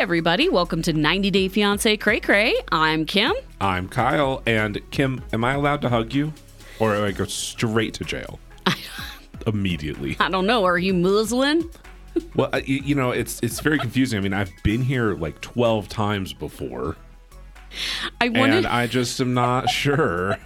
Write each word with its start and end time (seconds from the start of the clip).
everybody. 0.00 0.48
Welcome 0.48 0.80
to 0.82 0.94
90 0.94 1.30
Day 1.30 1.48
Fiance 1.48 1.94
Cray 1.98 2.20
Cray. 2.20 2.54
I'm 2.72 3.04
Kim. 3.04 3.34
I'm 3.60 3.86
Kyle, 3.86 4.42
and 4.46 4.80
Kim, 4.90 5.22
am 5.34 5.44
I 5.44 5.52
allowed 5.52 5.82
to 5.82 5.90
hug 5.90 6.14
you, 6.14 6.32
or 6.78 6.94
do 6.96 7.04
I 7.04 7.12
go 7.12 7.26
straight 7.26 7.92
to 7.94 8.04
jail 8.04 8.40
immediately? 9.46 10.16
I 10.18 10.30
don't 10.30 10.46
know. 10.46 10.64
Are 10.64 10.78
you 10.78 10.94
Muslim? 10.94 11.70
Well, 12.34 12.48
uh, 12.50 12.56
I- 12.56 12.64
you, 12.66 12.94
know, 12.94 13.10
it's 13.10 13.40
it's 13.42 13.60
very 13.60 13.78
confusing. 13.78 14.18
I 14.18 14.22
mean, 14.22 14.32
I've 14.32 14.50
been 14.64 14.80
here 14.80 15.12
like 15.14 15.38
twelve 15.42 15.90
times 15.90 16.32
before, 16.32 16.96
I 18.22 18.30
wanted. 18.30 18.56
and 18.56 18.66
I 18.66 18.86
just 18.86 19.20
am 19.20 19.34
not 19.34 19.68
sure 19.68 20.38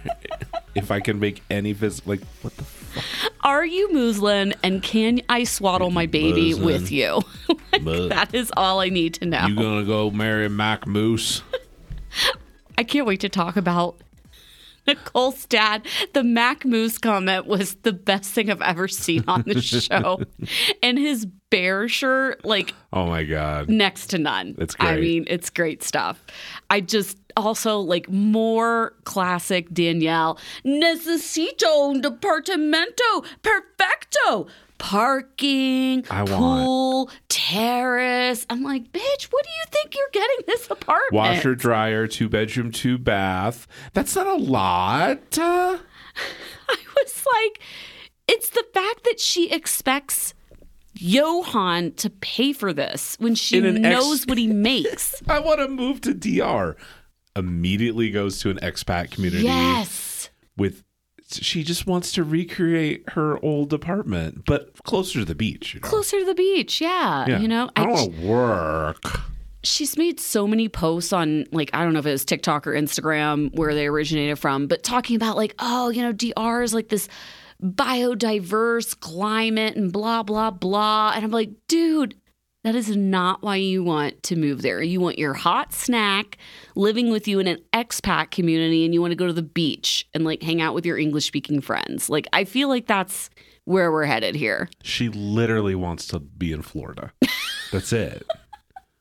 if 0.75 0.91
I 0.91 0.99
can 0.99 1.17
make 1.17 1.41
any 1.49 1.71
vis. 1.71 2.05
Like, 2.05 2.19
what 2.41 2.55
the? 2.57 2.65
Are 3.41 3.65
you 3.65 3.91
Muslim? 3.93 4.53
And 4.63 4.81
can 4.81 5.21
I 5.29 5.43
swaddle 5.43 5.91
my 5.91 6.05
baby 6.05 6.53
with 6.53 6.91
you? 6.91 7.21
But 7.83 8.07
that 8.07 8.33
is 8.33 8.53
all 8.55 8.79
I 8.79 8.87
need 8.87 9.15
to 9.15 9.25
know. 9.25 9.45
you 9.47 9.55
gonna 9.55 9.83
go 9.83 10.09
marry 10.09 10.47
Mac 10.47 10.87
Moose? 10.87 11.43
I 12.77 12.83
can't 12.85 13.05
wait 13.05 13.19
to 13.19 13.29
talk 13.29 13.57
about 13.57 13.97
Nicole's 14.87 15.45
dad. 15.45 15.85
The 16.13 16.23
Mac 16.23 16.63
Moose 16.63 16.97
comment 16.97 17.45
was 17.47 17.75
the 17.75 17.91
best 17.91 18.31
thing 18.31 18.49
I've 18.49 18.61
ever 18.61 18.87
seen 18.87 19.25
on 19.27 19.43
the 19.45 19.61
show. 19.61 20.21
and 20.81 20.97
his 20.97 21.25
bear 21.49 21.89
shirt, 21.89 22.45
like 22.45 22.73
Oh 22.93 23.07
my 23.07 23.23
god! 23.23 23.69
next 23.69 24.07
to 24.11 24.17
none. 24.19 24.55
It's 24.57 24.75
I 24.79 24.95
mean, 24.97 25.25
it's 25.27 25.49
great 25.49 25.83
stuff. 25.83 26.23
I 26.69 26.79
just 26.79 27.17
also 27.35 27.79
like 27.79 28.09
more 28.09 28.93
classic 29.03 29.73
Danielle. 29.73 30.37
Necesito 30.65 31.89
un 31.89 32.01
departamento 32.01 33.25
perfecto. 33.41 34.47
Parking, 34.77 36.05
I 36.11 36.23
want- 36.23 36.29
pool, 36.65 37.09
terrace. 37.29 38.45
I'm 38.49 38.61
like, 38.61 38.91
bitch, 38.91 39.23
what 39.31 39.43
do 39.45 39.49
you 39.49 39.63
think 39.71 39.95
you're 39.95 40.09
getting 40.11 40.45
this 40.47 40.65
apartment? 40.69 41.13
Washer, 41.13 41.55
dryer, 41.55 42.07
two 42.07 42.27
bedroom, 42.27 42.71
two 42.71 42.97
bath. 42.97 43.67
That's 43.93 44.13
not 44.17 44.27
a 44.27 44.35
lot. 44.35 45.37
Uh, 45.37 45.77
I 46.69 46.75
was 47.01 47.25
like, 47.33 47.61
it's 48.27 48.49
the 48.49 48.65
fact 48.73 49.05
that 49.05 49.19
she 49.21 49.49
expects 49.49 50.33
Yohan 50.99 51.95
to 51.97 52.09
pay 52.09 52.51
for 52.53 52.73
this 52.73 53.15
when 53.19 53.33
she 53.35 53.57
an 53.59 53.85
ex- 53.85 53.95
knows 53.95 54.27
what 54.27 54.37
he 54.37 54.47
makes. 54.71 55.21
I 55.27 55.39
want 55.39 55.59
to 55.59 55.67
move 55.69 56.01
to 56.01 56.13
DR. 56.13 56.75
Immediately 57.35 58.11
goes 58.11 58.39
to 58.39 58.49
an 58.49 58.57
expat 58.57 59.11
community 59.11 59.43
yes. 59.43 60.29
with. 60.57 60.83
She 61.27 61.63
just 61.63 61.87
wants 61.87 62.11
to 62.13 62.23
recreate 62.23 63.09
her 63.09 63.43
old 63.43 63.73
apartment, 63.73 64.45
but 64.45 64.71
closer 64.83 65.19
to 65.19 65.25
the 65.25 65.33
beach. 65.33 65.73
You 65.73 65.79
know? 65.79 65.87
Closer 65.87 66.19
to 66.19 66.25
the 66.25 66.35
beach, 66.35 66.79
yeah. 66.79 67.25
Yeah. 67.27 67.39
You 67.39 67.47
know, 67.47 67.69
I 67.75 67.81
I, 67.81 67.85
don't 67.85 67.95
want 67.95 68.15
to 68.15 68.27
work. 68.27 69.19
she's 69.63 69.97
made 69.97 70.19
so 70.19 70.45
many 70.45 70.69
posts 70.69 71.11
on 71.11 71.45
like 71.51 71.71
I 71.73 71.83
don't 71.83 71.93
know 71.93 71.99
if 71.99 72.05
it 72.05 72.11
was 72.11 72.25
TikTok 72.25 72.67
or 72.67 72.73
Instagram 72.73 73.53
where 73.55 73.73
they 73.73 73.87
originated 73.87 74.37
from, 74.37 74.67
but 74.67 74.83
talking 74.83 75.15
about 75.15 75.35
like, 75.35 75.55
oh, 75.59 75.89
you 75.89 76.03
know, 76.03 76.13
DR 76.13 76.63
is 76.63 76.73
like 76.73 76.89
this 76.89 77.09
biodiverse 77.61 78.99
climate 78.99 79.75
and 79.75 79.91
blah 79.91 80.23
blah 80.23 80.51
blah. 80.51 81.13
And 81.15 81.25
I'm 81.25 81.31
like, 81.31 81.49
dude, 81.67 82.15
that 82.65 82.73
is 82.73 82.97
not 82.97 83.43
why 83.43 83.57
you 83.57 83.83
want 83.83 84.23
to 84.23 84.35
move 84.35 84.63
there. 84.63 84.81
You 84.81 84.99
want 84.99 85.19
your 85.19 85.35
hot 85.35 85.71
snack 85.71 86.39
living 86.75 87.11
with 87.11 87.27
you 87.27 87.39
in 87.39 87.45
an 87.45 87.59
expat 87.73 88.31
community 88.31 88.83
and 88.83 88.91
you 88.91 89.01
want 89.01 89.11
to 89.11 89.15
go 89.15 89.27
to 89.27 89.33
the 89.33 89.43
beach 89.43 90.07
and 90.15 90.25
like 90.25 90.41
hang 90.41 90.61
out 90.61 90.73
with 90.73 90.83
your 90.83 90.97
English 90.97 91.27
speaking 91.27 91.61
friends. 91.61 92.09
Like 92.09 92.25
I 92.33 92.43
feel 92.43 92.67
like 92.67 92.87
that's 92.87 93.29
where 93.65 93.91
we're 93.91 94.05
headed 94.05 94.33
here. 94.33 94.67
She 94.81 95.09
literally 95.09 95.75
wants 95.75 96.07
to 96.07 96.19
be 96.19 96.51
in 96.51 96.63
Florida. 96.63 97.13
That's 97.71 97.93
it. 97.93 98.25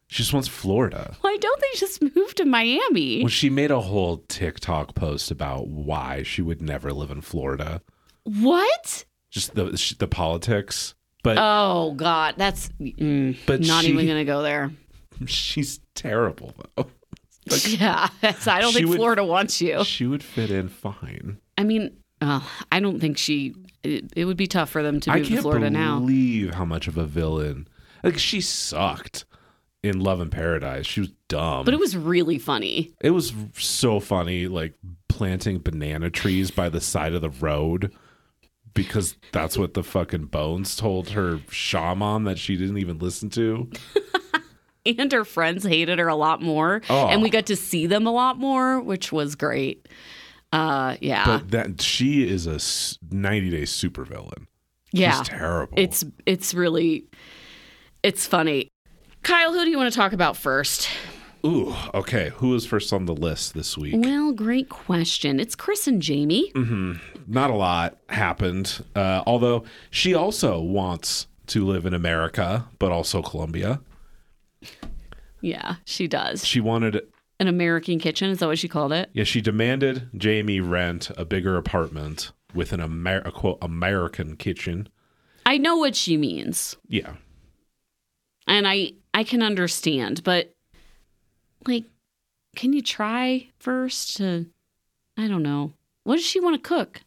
She 0.08 0.22
just 0.22 0.34
wants 0.34 0.46
Florida. 0.46 1.16
Why 1.22 1.34
don't 1.40 1.60
they 1.62 1.78
just 1.78 2.02
move 2.02 2.34
to 2.34 2.44
Miami? 2.44 3.22
Well, 3.22 3.28
she 3.28 3.48
made 3.48 3.70
a 3.70 3.80
whole 3.80 4.18
TikTok 4.28 4.94
post 4.94 5.30
about 5.30 5.68
why 5.68 6.22
she 6.22 6.42
would 6.42 6.60
never 6.60 6.92
live 6.92 7.10
in 7.10 7.22
Florida. 7.22 7.80
What? 8.24 9.06
Just 9.30 9.54
the 9.54 9.96
the 9.98 10.06
politics. 10.06 10.94
But 11.24 11.38
Oh 11.40 11.94
God, 11.96 12.34
that's 12.36 12.68
mm, 12.80 13.36
But 13.46 13.60
not 13.62 13.82
she- 13.82 13.90
even 13.90 14.06
gonna 14.06 14.24
go 14.24 14.42
there. 14.42 14.70
she's 15.26 15.80
terrible 15.96 16.54
though. 16.76 16.86
yeah, 17.66 18.08
that's, 18.20 18.46
I 18.46 18.60
don't 18.60 18.72
think 18.72 18.88
would- 18.88 18.96
Florida 18.96 19.24
wants 19.24 19.60
you. 19.60 19.82
She 19.84 20.06
would 20.06 20.22
fit 20.22 20.50
in 20.52 20.68
fine. 20.68 21.38
I 21.58 21.64
mean, 21.64 21.96
uh, 22.20 22.40
I 22.70 22.78
don't 22.80 23.00
think 23.00 23.18
she. 23.18 23.54
It, 23.82 24.12
it 24.16 24.24
would 24.24 24.36
be 24.38 24.46
tough 24.46 24.70
for 24.70 24.82
them 24.82 25.00
to 25.00 25.10
I 25.10 25.16
move 25.16 25.24
to 25.26 25.28
can't 25.30 25.42
Florida 25.42 25.68
now. 25.70 25.98
believe 25.98 26.54
how 26.54 26.64
much 26.64 26.88
of 26.88 26.96
a 26.96 27.04
villain. 27.04 27.68
Like 28.02 28.18
she 28.18 28.40
sucked 28.40 29.24
in 29.82 30.00
Love 30.00 30.20
and 30.20 30.30
Paradise. 30.32 30.86
She 30.86 31.00
was 31.00 31.10
dumb. 31.28 31.64
But 31.66 31.74
it 31.74 31.80
was 31.80 31.96
really 31.96 32.38
funny. 32.38 32.92
It 33.02 33.10
was 33.10 33.34
so 33.54 34.00
funny, 34.00 34.46
like 34.46 34.72
planting 35.08 35.58
banana 35.58 36.08
trees 36.10 36.50
by 36.50 36.70
the 36.70 36.80
side 36.80 37.12
of 37.14 37.20
the 37.20 37.30
road 37.30 37.92
because 38.74 39.16
that's 39.32 39.56
what 39.56 39.74
the 39.74 39.82
fucking 39.82 40.26
bones 40.26 40.76
told 40.76 41.10
her 41.10 41.40
shaman 41.50 42.24
that 42.24 42.38
she 42.38 42.56
didn't 42.56 42.78
even 42.78 42.98
listen 42.98 43.30
to. 43.30 43.70
And 44.86 45.10
her 45.12 45.24
friends 45.24 45.64
hated 45.64 45.98
her 45.98 46.08
a 46.08 46.14
lot 46.14 46.42
more, 46.42 46.82
Oh. 46.90 47.06
and 47.06 47.22
we 47.22 47.30
got 47.30 47.46
to 47.46 47.56
see 47.56 47.86
them 47.86 48.06
a 48.06 48.10
lot 48.12 48.38
more, 48.38 48.82
which 48.82 49.10
was 49.10 49.34
great. 49.34 49.88
Uh, 50.52 50.96
yeah, 51.00 51.24
But 51.24 51.50
that 51.52 51.80
she 51.80 52.28
is 52.28 52.46
a 52.46 52.58
90 53.10 53.48
day 53.50 53.62
supervillain. 53.62 54.44
yeah, 54.92 55.16
She's 55.20 55.28
terrible. 55.30 55.72
it's 55.78 56.04
it's 56.26 56.52
really 56.52 57.06
it's 58.02 58.26
funny. 58.26 58.68
Kyle, 59.22 59.54
who 59.54 59.64
do 59.64 59.70
you 59.70 59.78
want 59.78 59.90
to 59.90 59.96
talk 59.98 60.12
about 60.12 60.36
first? 60.36 60.86
Ooh, 61.44 61.74
okay. 61.92 62.30
Who 62.36 62.54
is 62.54 62.64
first 62.64 62.92
on 62.92 63.04
the 63.04 63.14
list 63.14 63.52
this 63.54 63.76
week? 63.76 63.94
Well, 63.98 64.32
great 64.32 64.68
question. 64.70 65.38
It's 65.38 65.54
Chris 65.54 65.86
and 65.86 66.00
Jamie. 66.00 66.50
Mm-hmm. 66.54 66.94
Not 67.26 67.50
a 67.50 67.54
lot 67.54 67.98
happened. 68.08 68.82
Uh, 68.94 69.22
although 69.26 69.64
she 69.90 70.14
also 70.14 70.58
wants 70.60 71.26
to 71.48 71.66
live 71.66 71.84
in 71.84 71.92
America, 71.92 72.66
but 72.78 72.90
also 72.92 73.20
Colombia. 73.20 73.80
Yeah, 75.42 75.76
she 75.84 76.08
does. 76.08 76.46
She 76.46 76.60
wanted 76.60 77.02
An 77.38 77.48
American 77.48 77.98
kitchen, 77.98 78.30
is 78.30 78.38
that 78.38 78.46
what 78.46 78.58
she 78.58 78.68
called 78.68 78.92
it? 78.92 79.10
Yeah, 79.12 79.24
she 79.24 79.42
demanded 79.42 80.08
Jamie 80.16 80.60
rent 80.60 81.10
a 81.18 81.26
bigger 81.26 81.58
apartment 81.58 82.32
with 82.54 82.72
an 82.72 82.80
Amer- 82.80 83.22
a 83.26 83.30
quote 83.32 83.58
American 83.60 84.36
kitchen. 84.36 84.88
I 85.44 85.58
know 85.58 85.76
what 85.76 85.94
she 85.94 86.16
means. 86.16 86.76
Yeah, 86.88 87.16
And 88.46 88.66
I 88.66 88.92
I 89.12 89.24
can 89.24 89.42
understand, 89.42 90.22
but 90.24 90.53
like 91.66 91.84
can 92.56 92.72
you 92.72 92.82
try 92.82 93.48
first 93.58 94.16
to 94.18 94.46
I 95.16 95.28
don't 95.28 95.42
know. 95.42 95.72
What 96.02 96.16
does 96.16 96.24
she 96.24 96.40
want 96.40 96.62
to 96.62 96.68
cook? 96.68 97.02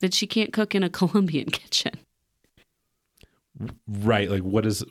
That 0.00 0.14
she 0.14 0.26
can't 0.26 0.52
cook 0.52 0.74
in 0.74 0.82
a 0.82 0.90
Colombian 0.90 1.50
kitchen. 1.50 1.92
right. 3.86 4.30
Like, 4.30 4.42
what 4.42 4.64
is 4.64 4.84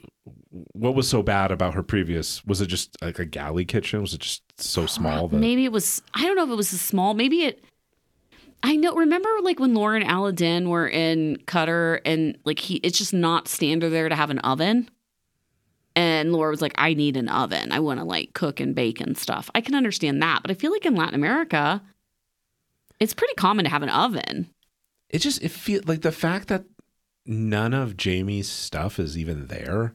what 0.72 0.94
was 0.94 1.08
so 1.08 1.22
bad 1.22 1.50
about 1.50 1.74
her 1.74 1.82
previous? 1.82 2.44
Was 2.44 2.60
it 2.60 2.66
just 2.66 2.96
like 3.02 3.18
a 3.18 3.24
galley 3.24 3.64
kitchen? 3.64 4.00
Was 4.00 4.14
it 4.14 4.20
just 4.20 4.42
so 4.60 4.84
uh, 4.84 4.86
small 4.86 5.28
that 5.28 5.36
Maybe 5.36 5.64
it 5.64 5.72
was 5.72 6.02
I 6.14 6.24
don't 6.24 6.36
know 6.36 6.44
if 6.44 6.50
it 6.50 6.56
was 6.56 6.72
a 6.72 6.78
small, 6.78 7.14
maybe 7.14 7.42
it 7.42 7.64
I 8.62 8.76
know 8.76 8.94
remember 8.94 9.28
like 9.42 9.58
when 9.58 9.74
Laura 9.74 9.98
and 9.98 10.08
Aladdin 10.08 10.68
were 10.68 10.88
in 10.88 11.36
Qatar 11.46 12.00
and 12.04 12.36
like 12.44 12.58
he 12.58 12.76
it's 12.76 12.98
just 12.98 13.14
not 13.14 13.48
standard 13.48 13.90
there 13.90 14.08
to 14.08 14.14
have 14.14 14.30
an 14.30 14.38
oven. 14.40 14.88
And 15.96 16.32
Laura 16.32 16.50
was 16.50 16.62
like, 16.62 16.74
I 16.76 16.94
need 16.94 17.16
an 17.16 17.28
oven. 17.28 17.72
I 17.72 17.80
want 17.80 17.98
to 18.00 18.04
like 18.04 18.32
cook 18.32 18.60
and 18.60 18.74
bake 18.74 19.00
and 19.00 19.18
stuff. 19.18 19.50
I 19.54 19.60
can 19.60 19.74
understand 19.74 20.22
that. 20.22 20.40
But 20.42 20.50
I 20.50 20.54
feel 20.54 20.70
like 20.70 20.86
in 20.86 20.94
Latin 20.94 21.14
America, 21.16 21.82
it's 23.00 23.14
pretty 23.14 23.34
common 23.34 23.64
to 23.64 23.70
have 23.70 23.82
an 23.82 23.88
oven. 23.88 24.50
it 25.08 25.18
just 25.18 25.42
it 25.42 25.50
feel 25.50 25.80
like 25.86 26.02
the 26.02 26.12
fact 26.12 26.48
that 26.48 26.64
none 27.26 27.74
of 27.74 27.96
Jamie's 27.96 28.48
stuff 28.48 28.98
is 28.98 29.18
even 29.18 29.46
there. 29.48 29.94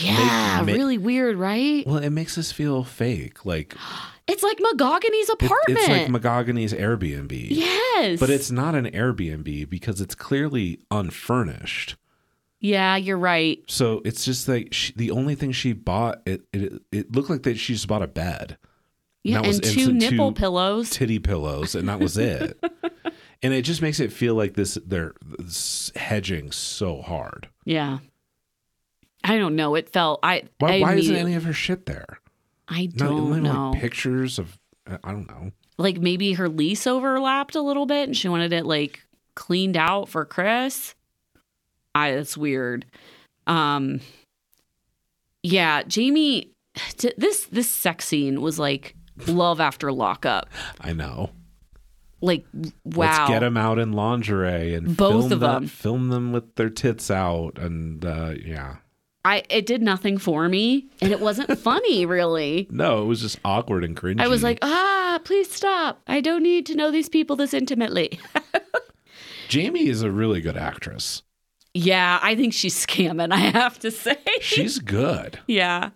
Yeah, 0.00 0.62
ma- 0.64 0.72
really 0.72 0.98
weird, 0.98 1.36
right? 1.36 1.84
Well, 1.86 1.96
it 1.98 2.10
makes 2.10 2.38
us 2.38 2.52
feel 2.52 2.84
fake. 2.84 3.44
Like 3.44 3.74
It's 4.28 4.42
like 4.44 4.58
Mahogany's 4.60 5.28
it- 5.28 5.42
apartment. 5.42 5.78
it's 5.80 5.88
like 5.88 6.08
Mahogany's 6.08 6.72
Airbnb. 6.72 7.46
yes. 7.50 8.20
But 8.20 8.30
it's 8.30 8.50
not 8.52 8.74
an 8.76 8.86
Airbnb 8.86 9.68
because 9.68 10.00
it's 10.00 10.14
clearly 10.14 10.78
unfurnished. 10.90 11.96
Yeah, 12.60 12.96
you're 12.96 13.18
right. 13.18 13.58
So 13.68 14.02
it's 14.04 14.24
just 14.24 14.46
like 14.48 14.72
she, 14.74 14.92
the 14.94 15.10
only 15.12 15.34
thing 15.34 15.52
she 15.52 15.72
bought. 15.72 16.20
It, 16.26 16.42
it 16.52 16.82
it 16.92 17.12
looked 17.14 17.30
like 17.30 17.42
that 17.44 17.58
she 17.58 17.72
just 17.72 17.88
bought 17.88 18.02
a 18.02 18.06
bed, 18.06 18.58
Yeah, 19.24 19.40
was 19.40 19.56
and 19.56 19.64
two 19.64 19.70
instant 19.90 19.98
nipple 19.98 20.32
two- 20.32 20.38
pillows. 20.40 20.90
titty 20.90 21.18
pillows, 21.20 21.74
and 21.74 21.88
that 21.88 22.00
was 22.00 22.18
it. 22.18 22.62
and 23.42 23.54
it 23.54 23.62
just 23.62 23.80
makes 23.80 23.98
it 23.98 24.12
feel 24.12 24.34
like 24.34 24.54
this 24.54 24.76
they're 24.86 25.14
hedging 25.96 26.52
so 26.52 27.00
hard. 27.02 27.48
yeah. 27.64 27.98
I 29.22 29.36
don't 29.36 29.54
know. 29.54 29.74
It 29.74 29.90
felt 29.90 30.20
I 30.22 30.44
Why, 30.60 30.76
I 30.76 30.80
why 30.80 30.94
isn't 30.94 31.14
any 31.14 31.34
of 31.34 31.44
her 31.44 31.52
shit 31.52 31.84
there? 31.84 32.20
I 32.68 32.86
don't 32.86 33.28
even 33.28 33.42
know. 33.42 33.70
like 33.72 33.80
pictures 33.80 34.38
of 34.38 34.58
I 34.86 35.12
don't 35.12 35.28
know. 35.28 35.50
like 35.76 35.98
maybe 35.98 36.32
her 36.34 36.48
lease 36.48 36.86
overlapped 36.86 37.54
a 37.54 37.60
little 37.60 37.84
bit 37.84 38.08
and 38.08 38.16
she 38.16 38.28
wanted 38.30 38.54
it 38.54 38.64
like 38.64 39.00
cleaned 39.34 39.76
out 39.76 40.08
for 40.08 40.24
Chris. 40.24 40.94
I 41.94 42.12
that's 42.12 42.36
weird. 42.36 42.86
Um 43.46 44.00
Yeah, 45.42 45.82
Jamie. 45.84 46.52
t- 46.96 47.12
This 47.16 47.46
this 47.46 47.68
sex 47.68 48.06
scene 48.06 48.40
was 48.40 48.58
like 48.58 48.94
love 49.26 49.60
after 49.60 49.92
lockup. 49.92 50.48
I 50.80 50.92
know. 50.92 51.30
Like 52.22 52.44
wow. 52.84 53.06
Let's 53.06 53.30
get 53.30 53.40
them 53.40 53.56
out 53.56 53.78
in 53.78 53.92
lingerie 53.92 54.74
and 54.74 54.96
Both 54.96 55.30
film 55.30 55.32
of 55.32 55.40
them. 55.40 55.66
Film 55.66 56.08
them 56.10 56.32
with 56.32 56.54
their 56.56 56.68
tits 56.68 57.10
out, 57.10 57.58
and 57.58 58.04
uh, 58.04 58.34
yeah. 58.44 58.76
I 59.24 59.42
it 59.48 59.64
did 59.66 59.80
nothing 59.82 60.18
for 60.18 60.48
me, 60.48 60.86
and 61.00 61.12
it 61.12 61.20
wasn't 61.20 61.58
funny 61.58 62.04
really. 62.04 62.66
No, 62.70 63.02
it 63.02 63.06
was 63.06 63.22
just 63.22 63.38
awkward 63.44 63.84
and 63.84 63.96
cringy. 63.96 64.20
I 64.20 64.28
was 64.28 64.42
like, 64.42 64.58
ah, 64.62 65.18
please 65.24 65.50
stop. 65.50 66.02
I 66.06 66.20
don't 66.20 66.42
need 66.42 66.66
to 66.66 66.74
know 66.74 66.90
these 66.90 67.08
people 67.08 67.36
this 67.36 67.54
intimately. 67.54 68.20
Jamie 69.48 69.88
is 69.88 70.02
a 70.02 70.10
really 70.10 70.40
good 70.42 70.56
actress. 70.58 71.22
Yeah, 71.74 72.18
I 72.22 72.34
think 72.36 72.52
she's 72.52 72.86
scamming. 72.86 73.32
I 73.32 73.36
have 73.38 73.78
to 73.80 73.90
say. 73.90 74.16
She's 74.40 74.78
good. 74.78 75.38
yeah. 75.46 75.90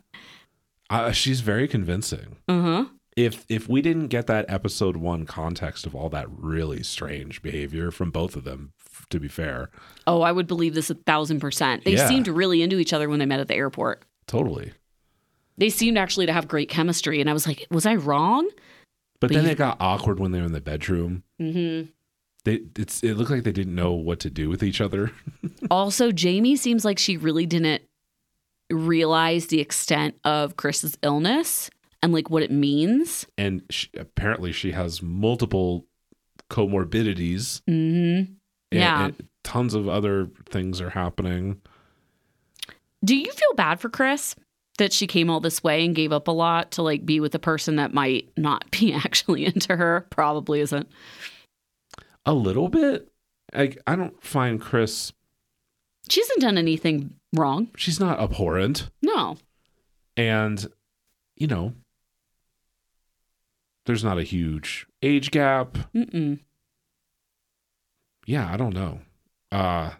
Uh, 0.91 1.13
she's 1.13 1.41
very 1.41 1.67
convincing. 1.67 2.37
Uh 2.49 2.61
huh. 2.63 2.85
If 3.17 3.45
if 3.49 3.69
we 3.69 3.81
didn't 3.81 4.09
get 4.09 4.27
that 4.27 4.45
episode 4.49 4.97
one 4.97 5.25
context 5.25 5.87
of 5.87 5.95
all 5.95 6.09
that 6.11 6.27
really 6.31 6.83
strange 6.83 7.43
behavior 7.43 7.91
from 7.91 8.11
both 8.11 8.35
of 8.37 8.45
them, 8.45 8.73
f- 8.91 9.07
to 9.11 9.19
be 9.21 9.29
fair, 9.29 9.71
Oh, 10.07 10.21
I 10.23 10.33
would 10.33 10.47
believe 10.47 10.75
this 10.75 10.91
a 10.91 10.95
thousand 10.95 11.41
percent. 11.41 11.85
They 11.85 11.93
Yeah. 11.95 12.09
seemed 12.09 12.29
really 12.29 12.61
into 12.61 12.79
each 12.79 12.93
other 12.93 13.09
when 13.09 13.19
they 13.21 13.27
met 13.27 13.41
at 13.41 13.49
the 13.49 13.55
airport. 13.55 14.03
totally. 14.27 14.73
They 15.57 15.71
seemed 15.71 15.97
actually 15.97 16.27
to 16.27 16.33
have 16.33 16.49
great 16.49 16.69
chemistry, 16.69 17.21
and 17.21 17.31
I 17.31 17.33
was 17.33 17.47
like, 17.47 17.65
was 17.71 17.87
I 17.87 17.95
wrong? 17.95 18.49
But, 19.21 19.29
But 19.29 19.35
then 19.37 19.45
you- 19.45 19.51
it 19.53 19.59
got 19.59 19.77
awkward 19.81 20.19
when 20.19 20.33
they 20.33 20.41
were 20.41 20.47
in 20.47 20.53
the 20.53 20.61
bedroom. 20.61 21.23
Mm-hmm. 21.41 21.91
They 22.45 22.61
it's 22.77 23.03
it 23.03 23.15
looked 23.15 23.31
like 23.31 23.43
they 23.45 23.53
didn't 23.53 23.75
know 23.75 23.93
what 23.93 24.21
to 24.21 24.31
do 24.31 24.49
with 24.49 24.63
each 24.63 24.81
other. 24.81 25.11
Also, 25.71 26.13
Jamie 26.13 26.57
seems 26.57 26.85
like 26.85 26.99
she 26.99 27.17
really 27.17 27.47
didn't 27.47 27.83
realize 28.71 29.47
the 29.47 29.61
extent 29.61 30.15
of 30.25 30.57
Chris's 30.57 30.97
illness 31.03 31.71
and 32.03 32.13
like 32.13 32.29
what 32.29 32.43
it 32.43 32.51
means. 32.51 33.27
and 33.39 33.63
she, 33.71 33.89
apparently 33.97 34.53
she 34.53 34.73
has 34.73 35.03
multiple 35.03 35.87
comorbidities 36.51 37.63
Mm-hmm. 37.69 38.33
and, 38.33 38.37
Yeah. 38.71 39.07
and 39.07 39.29
tons 39.43 39.73
of 39.75 39.89
other 39.89 40.29
things 40.51 40.81
are 40.81 40.91
happening 40.91 41.61
Do 43.05 43.17
you 43.17 43.31
feel 43.33 43.55
bad 43.57 43.81
for 43.81 43.89
Chris 43.89 44.35
that 44.79 44.93
she 44.93 45.07
came 45.07 45.31
all 45.31 45.41
this 45.41 45.63
way 45.63 45.85
and 45.85 45.95
gave 45.95 46.13
up 46.13 46.29
a 46.29 46.33
lot 46.33 46.73
to 46.73 46.83
like 46.83 47.07
be 47.07 47.21
with 47.21 47.35
a 47.35 47.39
person 47.39 47.77
that 47.77 47.95
might 47.95 48.29
not 48.37 48.71
be 48.79 48.93
actually 48.93 49.47
into 49.47 49.77
her? 49.77 50.07
Probably 50.11 50.61
isn't. 50.61 50.89
A 52.27 52.33
little 52.35 52.69
bit 52.69 53.11
like 53.55 53.79
i 53.87 53.95
don't 53.97 54.23
find 54.23 54.61
chris 54.61 55.13
She 56.09 56.21
hasn't 56.21 56.41
done 56.41 56.59
anything 56.59 57.15
wrong. 57.35 57.69
she's 57.77 58.01
not 58.01 58.19
abhorrent 58.21 58.91
No. 59.03 59.37
and 60.17 60.67
you 61.37 61.47
know 61.47 61.75
there's 63.87 64.05
not 64.05 64.19
a 64.19 64.23
huge 64.23 64.87
age 65.03 65.31
gap 65.31 65.77
Mm-mm. 65.95 66.39
yeah 68.27 68.51
i 68.53 68.57
don't 68.57 68.75
know 68.75 69.01
uh 69.53 69.91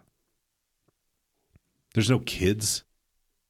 there's 1.93 2.09
no 2.09 2.19
kids 2.19 2.83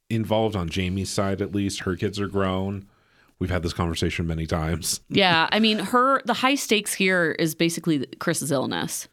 involved 0.10 0.56
on 0.56 0.69
jamie's 0.69 1.10
side 1.10 1.42
at 1.42 1.56
least 1.56 1.81
her 1.81 1.95
kids 1.95 2.19
are 2.19 2.28
grown 2.28 2.88
we've 3.45 3.51
had 3.51 3.62
this 3.62 3.74
conversation 3.74 4.25
many 4.25 4.47
times 4.47 5.01
Yeah, 5.09 5.47
I 5.51 5.59
mean, 5.59 5.77
her 5.77 6.21
the 6.25 6.33
high 6.33 6.56
stakes 6.56 6.95
here 6.95 7.36
is 7.38 7.53
basically 7.53 8.07
Chris's 8.19 8.51
illness 8.51 9.07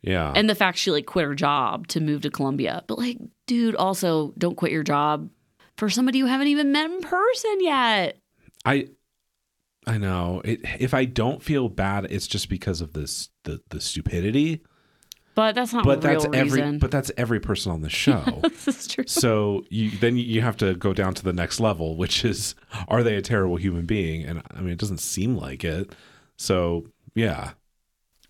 yeah 0.00 0.32
and 0.36 0.50
the 0.50 0.54
fact 0.54 0.76
she 0.76 0.90
like 0.90 1.06
quit 1.06 1.24
her 1.24 1.34
job 1.34 1.86
to 1.88 2.00
move 2.00 2.22
to 2.22 2.30
Colombia. 2.30 2.82
But 2.86 2.98
like, 2.98 3.18
dude, 3.46 3.74
also 3.74 4.32
don't 4.38 4.56
quit 4.56 4.72
your 4.72 4.82
job 4.82 5.28
for 5.76 5.90
somebody 5.90 6.18
you 6.18 6.26
haven't 6.26 6.48
even 6.48 6.72
met 6.72 6.90
in 6.90 7.00
person 7.00 7.56
yet. 7.60 8.16
I 8.64 8.88
I 9.86 9.98
know. 9.98 10.40
It, 10.46 10.60
if 10.78 10.94
I 10.94 11.04
don't 11.04 11.42
feel 11.42 11.68
bad, 11.68 12.06
it's 12.10 12.26
just 12.26 12.48
because 12.48 12.80
of 12.80 12.94
this 12.94 13.28
the 13.44 13.60
the 13.68 13.80
stupidity. 13.80 14.62
But 15.34 15.54
that's 15.56 15.72
not 15.72 15.84
But 15.84 16.04
real 16.04 16.12
that's 16.20 16.24
every 16.36 16.60
reason. 16.60 16.78
but 16.78 16.90
that's 16.92 17.10
every 17.16 17.40
person 17.40 17.72
on 17.72 17.80
the 17.82 17.88
show. 18.04 18.22
this 18.42 18.68
is 18.68 18.86
true. 18.86 19.04
so 19.08 19.64
you 19.68 19.90
then 19.90 20.16
you 20.16 20.40
have 20.42 20.56
to 20.58 20.74
go 20.74 20.92
down 20.94 21.14
to 21.14 21.24
the 21.24 21.32
next 21.32 21.58
level, 21.60 21.96
which 21.96 22.24
is 22.24 22.54
are 22.88 23.02
they 23.02 23.16
a 23.16 23.22
terrible 23.22 23.56
human 23.56 23.84
being? 23.86 24.22
And 24.24 24.42
I 24.54 24.60
mean, 24.60 24.70
it 24.70 24.78
doesn't 24.78 24.98
seem 25.00 25.36
like 25.36 25.64
it. 25.64 25.92
So 26.36 26.86
yeah, 27.14 27.52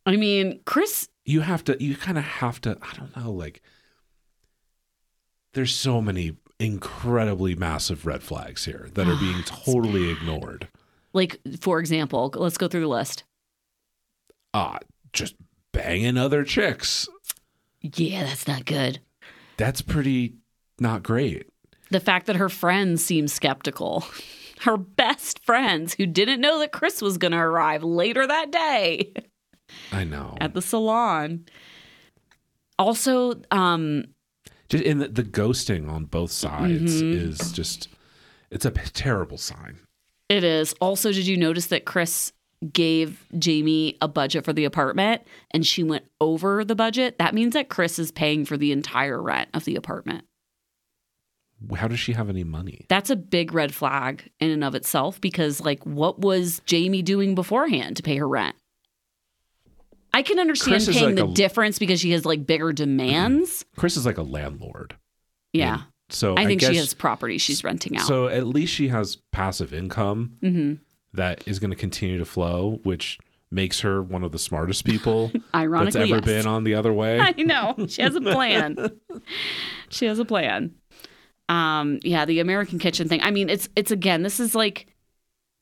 I 0.06 0.16
mean, 0.16 0.60
Chris. 0.64 1.08
you 1.24 1.40
have 1.42 1.62
to. 1.64 1.76
You 1.82 1.96
kind 1.96 2.16
of 2.18 2.24
have 2.24 2.60
to. 2.62 2.76
I 2.82 2.94
don't 2.96 3.16
know. 3.16 3.30
Like, 3.32 3.62
there's 5.54 5.74
so 5.74 6.00
many 6.00 6.36
incredibly 6.60 7.54
massive 7.54 8.06
red 8.06 8.22
flags 8.22 8.64
here 8.64 8.88
that 8.94 9.06
are 9.08 9.16
being 9.20 9.42
totally 9.44 10.10
ignored. 10.10 10.68
Like, 11.12 11.40
for 11.60 11.78
example, 11.80 12.32
let's 12.36 12.58
go 12.58 12.68
through 12.68 12.80
the 12.82 12.88
list. 12.88 13.24
Ah, 14.52 14.78
just 15.12 15.34
banging 15.75 16.17
other 16.17 16.43
chicks. 16.44 17.06
Yeah, 17.82 18.25
that's 18.25 18.49
not 18.49 18.65
good. 18.65 19.00
That's 19.59 19.82
pretty 19.82 20.37
not 20.81 21.03
great. 21.03 21.49
The 21.91 22.00
fact 22.00 22.26
that 22.26 22.37
her 22.37 22.49
friends 22.49 23.05
seem 23.05 23.29
skeptical. 23.29 24.05
Her 24.61 24.76
best 24.79 25.44
friends 25.44 25.93
who 25.94 26.06
didn't 26.06 26.41
know 26.41 26.59
that 26.61 26.73
Chris 26.73 27.03
was 27.03 27.19
going 27.19 27.32
to 27.32 27.38
arrive 27.38 27.82
later 27.85 28.26
that 28.26 28.50
day. 28.50 29.12
I 29.93 30.05
know. 30.05 30.37
at 30.41 30.55
the 30.55 30.62
salon. 30.62 31.44
Also, 32.79 33.35
um, 33.50 34.05
Just 34.69 34.85
in 34.85 34.99
the, 34.99 35.09
the 35.09 35.23
ghosting 35.25 35.91
on 35.91 36.05
both 36.06 36.31
sides 36.31 37.03
Mhm. 37.03 37.12
is 37.15 37.53
just 37.53 37.88
it's 38.50 38.65
a 38.65 38.71
p- 38.71 38.88
terrible 38.93 39.37
sign. 39.38 39.81
it 40.29 40.44
is. 40.44 40.73
Also, 40.81 41.12
did 41.12 41.26
you 41.26 41.37
notice 41.37 41.67
that 41.67 41.85
Chris 41.85 42.32
gave 42.72 43.26
Jamie 43.38 43.96
a 44.00 44.08
budget 44.08 44.44
for 44.44 44.52
the 44.52 44.64
apartment 44.64 45.22
and 45.50 45.66
she 45.66 45.82
went 45.82 46.05
over 46.20 46.64
the 46.64 46.75
budget? 46.75 47.19
That 47.19 47.34
means 47.34 47.55
that 47.55 47.69
Chris 47.69 47.99
is 47.99 48.11
paying 48.11 48.44
for 48.44 48.56
the 48.56 48.72
entire 48.72 49.20
rent 49.20 49.49
of 49.55 49.64
the 49.64 49.76
apartment. 49.76 50.25
How 51.75 51.88
does 51.88 52.00
she 52.00 52.12
have 52.12 52.28
any 52.28 52.44
money? 52.44 52.84
That's 52.88 53.11
a 53.11 53.16
big 53.16 53.55
red 53.55 53.75
flag 53.75 54.31
in 54.40 54.50
and 54.50 54.62
of 54.64 54.75
itself 54.75 55.20
because, 55.20 55.61
like, 55.61 55.82
what 55.84 56.19
was 56.19 56.61
Jamie 56.66 57.00
doing 57.00 57.34
beforehand 57.34 57.96
to 57.96 58.02
pay 58.02 58.16
her 58.16 58.28
rent? 58.28 58.55
I 60.12 60.22
can 60.22 60.38
understand 60.38 60.84
Chris 60.84 60.96
paying 60.96 61.16
like 61.16 61.16
the 61.16 61.26
a- 61.26 61.34
difference 61.34 61.78
because 61.78 62.00
she 62.00 62.12
has 62.12 62.25
like 62.25 62.46
bigger 62.46 62.73
demands. 62.73 63.64
Chris 63.76 63.97
is 63.97 64.06
like 64.06 64.18
a 64.18 64.23
landlord. 64.23 64.97
Yeah. 65.52 65.83
So 66.11 66.37
I 66.37 66.47
think 66.47 66.61
guess, 66.61 66.71
she 66.71 66.76
has 66.76 66.94
property 66.94 67.38
she's 67.38 67.64
renting 67.64 67.97
out. 67.97 68.06
So 68.06 68.28
at 68.28 68.47
least 68.47 68.73
she 68.73 68.88
has 68.88 69.16
passive 69.33 69.73
income 69.73 70.37
hmm 70.40 70.75
that 71.14 71.47
is 71.47 71.59
going 71.59 71.71
to 71.71 71.76
continue 71.76 72.18
to 72.18 72.25
flow, 72.25 72.80
which 72.83 73.18
makes 73.50 73.80
her 73.80 74.02
one 74.02 74.25
of 74.25 74.33
the 74.33 74.38
smartest 74.38 74.85
people 74.85 75.28
that's 75.33 75.44
Ironically, 75.54 76.02
ever 76.02 76.16
yes. 76.16 76.25
been 76.25 76.47
on 76.47 76.64
the 76.64 76.75
other 76.75 76.92
way. 76.92 77.21
I 77.21 77.33
know. 77.38 77.87
She 77.88 78.02
has 78.02 78.14
a 78.14 78.21
plan. 78.21 78.76
she 79.88 80.06
has 80.06 80.18
a 80.18 80.25
plan. 80.25 80.75
Um, 81.49 82.00
yeah, 82.02 82.25
the 82.25 82.40
American 82.40 82.78
kitchen 82.78 83.09
thing. 83.09 83.21
I 83.23 83.30
mean, 83.30 83.49
it's 83.49 83.68
it's 83.76 83.90
again, 83.90 84.23
this 84.23 84.40
is 84.40 84.54
like 84.54 84.87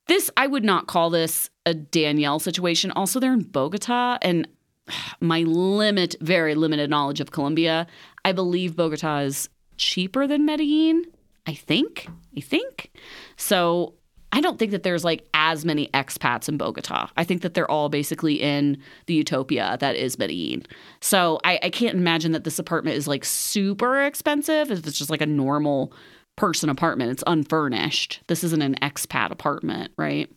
this 0.06 0.30
I 0.36 0.46
would 0.46 0.64
not 0.64 0.86
call 0.86 1.10
this 1.10 1.50
a 1.66 1.74
Danielle 1.74 2.38
situation. 2.38 2.90
Also, 2.92 3.20
they're 3.20 3.32
in 3.32 3.42
Bogota 3.42 4.18
and 4.22 4.48
my 5.20 5.40
limit, 5.40 6.16
very 6.20 6.54
limited 6.54 6.88
knowledge 6.88 7.20
of 7.20 7.30
Colombia. 7.30 7.86
I 8.24 8.32
believe 8.32 8.76
Bogota 8.76 9.18
is 9.18 9.48
cheaper 9.76 10.26
than 10.26 10.46
Medellin. 10.46 11.04
I 11.46 11.54
think. 11.54 12.08
I 12.36 12.40
think. 12.40 12.92
So 13.36 13.94
I 14.34 14.40
don't 14.40 14.58
think 14.58 14.70
that 14.70 14.82
there's 14.82 15.04
like 15.04 15.26
as 15.34 15.64
many 15.64 15.88
expats 15.88 16.48
in 16.48 16.56
Bogota. 16.56 17.08
I 17.16 17.24
think 17.24 17.42
that 17.42 17.52
they're 17.54 17.70
all 17.70 17.88
basically 17.90 18.40
in 18.40 18.78
the 19.06 19.14
utopia 19.14 19.76
that 19.80 19.94
is 19.94 20.18
Medellin. 20.18 20.64
So 21.00 21.38
I, 21.44 21.58
I 21.62 21.70
can't 21.70 21.94
imagine 21.96 22.32
that 22.32 22.44
this 22.44 22.58
apartment 22.58 22.96
is 22.96 23.06
like 23.06 23.24
super 23.26 24.02
expensive 24.02 24.70
if 24.70 24.86
it's 24.86 24.96
just 24.98 25.10
like 25.10 25.20
a 25.20 25.26
normal 25.26 25.92
person 26.36 26.70
apartment. 26.70 27.10
It's 27.12 27.22
unfurnished. 27.26 28.22
This 28.28 28.42
isn't 28.42 28.62
an 28.62 28.76
expat 28.76 29.30
apartment, 29.30 29.92
right? 29.98 30.30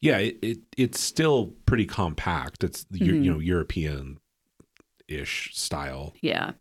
yeah, 0.00 0.18
it, 0.18 0.38
it 0.42 0.58
it's 0.76 1.00
still 1.00 1.54
pretty 1.64 1.86
compact. 1.86 2.62
It's 2.62 2.84
Mhm. 2.92 3.24
you 3.24 3.32
know 3.32 3.38
European 3.38 4.18
ish 5.08 5.50
style. 5.54 6.14
Yeah. 6.20 6.52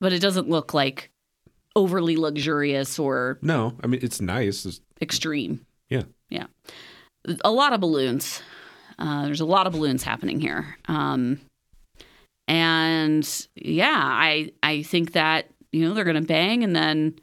But 0.00 0.12
it 0.12 0.20
doesn't 0.20 0.48
look 0.48 0.72
like 0.72 1.10
overly 1.76 2.16
luxurious 2.16 2.98
or 2.98 3.38
No, 3.42 3.76
I 3.82 3.86
mean 3.86 4.00
it's 4.02 4.20
nice. 4.20 4.64
It's- 4.64 4.80
extreme. 5.02 5.66
Yeah. 5.88 6.04
Yeah. 6.30 6.46
A 7.44 7.50
lot 7.50 7.72
of 7.72 7.80
balloons. 7.80 8.40
Uh, 8.98 9.24
there's 9.26 9.40
a 9.40 9.46
lot 9.46 9.66
of 9.66 9.72
balloons 9.72 10.02
happening 10.02 10.40
here. 10.40 10.76
Um, 10.88 11.40
and 12.48 13.46
yeah, 13.54 14.00
I 14.02 14.52
I 14.62 14.82
think 14.82 15.12
that 15.12 15.48
you 15.72 15.86
know 15.86 15.94
they're 15.94 16.04
gonna 16.04 16.20
bang 16.22 16.64
and 16.64 16.74
then 16.74 17.14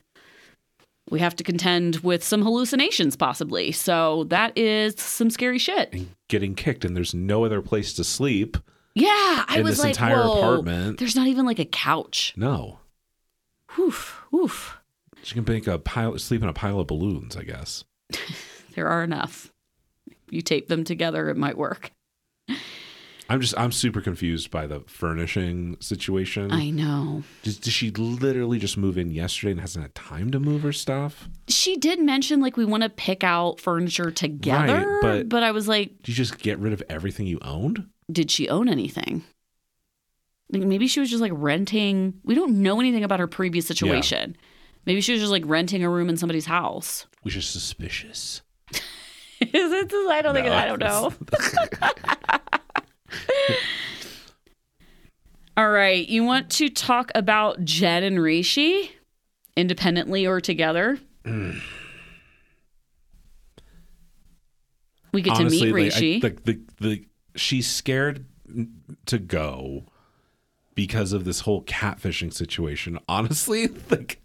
we 1.10 1.20
have 1.20 1.36
to 1.38 1.44
contend 1.44 1.98
with 1.98 2.24
some 2.24 2.42
hallucinations 2.42 3.16
possibly. 3.16 3.72
So 3.72 4.26
that 4.26 4.58
is 4.58 4.96
some 5.00 5.30
scary 5.30 5.58
shit. 5.58 5.94
and 5.94 6.10
getting 6.30 6.54
kicked, 6.56 6.84
and 6.86 6.96
there's 6.96 7.14
no 7.14 7.46
other 7.46 7.62
place 7.62 7.94
to 7.94 8.04
sleep 8.04 8.58
Yeah, 8.94 9.46
I 9.48 9.58
in 9.60 9.64
was 9.64 9.78
this 9.78 9.84
like, 9.86 9.90
entire 9.92 10.18
whoa. 10.18 10.38
apartment. 10.38 11.00
There's 11.00 11.16
not 11.16 11.28
even 11.28 11.46
like 11.46 11.60
a 11.60 11.66
couch. 11.66 12.34
No, 12.36 12.80
Oof, 13.80 14.24
oof. 14.34 14.78
She 15.24 15.34
can 15.36 15.46
make 15.48 15.68
a 15.68 15.78
pile, 15.78 16.18
sleep 16.20 16.42
in 16.42 16.50
a 16.50 16.54
pile 16.54 16.80
of 16.80 16.88
balloons, 16.88 17.36
I 17.38 17.44
guess. 17.44 17.84
There 18.78 18.88
are 18.88 19.04
enough. 19.04 19.52
You 20.30 20.44
tape 20.44 20.68
them 20.68 20.84
together, 20.84 21.30
it 21.32 21.36
might 21.36 21.58
work. 21.58 21.90
I'm 23.28 23.42
just, 23.42 23.58
I'm 23.58 23.72
super 23.72 24.02
confused 24.02 24.52
by 24.52 24.68
the 24.68 24.82
furnishing 24.82 25.78
situation. 25.80 26.52
I 26.52 26.70
know. 26.70 27.24
Does, 27.42 27.58
does 27.58 27.74
she 27.74 27.90
literally 27.90 28.60
just 28.60 28.78
move 28.78 29.00
in 29.00 29.10
yesterday 29.10 29.54
and 29.54 29.60
hasn't 29.60 29.82
had 29.82 29.96
time 29.96 30.30
to 30.30 30.40
move 30.40 30.62
her 30.62 30.72
stuff? 30.72 31.28
She 31.48 31.76
did 31.76 32.00
mention 32.00 32.40
like 32.40 32.56
we 32.56 32.66
want 32.66 32.84
to 32.84 32.90
pick 32.90 33.24
out 33.24 33.60
furniture 33.60 34.12
together, 34.12 35.00
Right, 35.02 35.28
but- 35.28 35.42
I 35.42 35.50
was 35.50 35.68
like, 35.68 35.98
Did 36.04 36.10
you 36.10 36.14
just 36.14 36.38
get 36.38 36.60
rid 36.60 36.72
of 36.72 36.84
everything 36.88 37.26
you 37.26 37.40
owned? 37.42 37.88
did 38.12 38.30
she 38.30 38.48
own 38.48 38.70
anything? 38.70 39.24
Like 40.52 40.62
maybe 40.62 40.88
she 40.88 41.00
was 41.00 41.10
just 41.10 41.20
like 41.22 41.34
renting. 41.34 42.14
We 42.24 42.36
don't 42.36 42.62
know 42.62 42.80
anything 42.80 43.04
about 43.04 43.20
her 43.20 43.28
previous 43.28 43.66
situation. 43.66 44.38
Maybe 44.86 45.02
she 45.02 45.12
was 45.14 45.20
just 45.20 45.32
like 45.34 45.44
renting 45.46 45.84
a 45.84 45.90
room 45.90 46.08
in 46.08 46.16
somebody's 46.16 46.46
house. 46.46 47.08
Which 47.24 47.36
is 47.36 47.46
suspicious. 47.46 48.42
Is 49.40 49.72
it? 49.72 49.94
I 49.94 50.22
don't 50.22 50.34
think. 50.34 50.48
No, 50.48 50.54
I 50.54 50.66
don't 50.66 50.80
know. 50.80 51.14
All 55.56 55.70
right. 55.70 56.08
You 56.08 56.24
want 56.24 56.50
to 56.52 56.70
talk 56.70 57.12
about 57.16 57.64
Jen 57.64 58.04
and 58.04 58.22
Rishi 58.22 58.92
independently 59.56 60.28
or 60.28 60.40
together? 60.40 61.00
Hmm. 61.26 61.52
We 65.12 65.24
get 65.24 65.34
Honestly, 65.34 65.60
to 65.60 65.66
meet 65.66 65.74
like, 65.74 65.82
I- 65.82 65.86
Rishi. 65.96 66.20
the, 66.20 66.30
the, 66.44 66.60
the, 66.80 67.06
she's 67.36 67.68
scared 67.68 68.26
to 69.08 69.18
go 69.18 69.86
because 70.76 71.12
of 71.12 71.26
this 71.26 71.40
whole 71.42 71.64
catfishing 71.64 72.32
situation. 72.32 73.00
Honestly, 73.10 73.68
like 73.90 74.22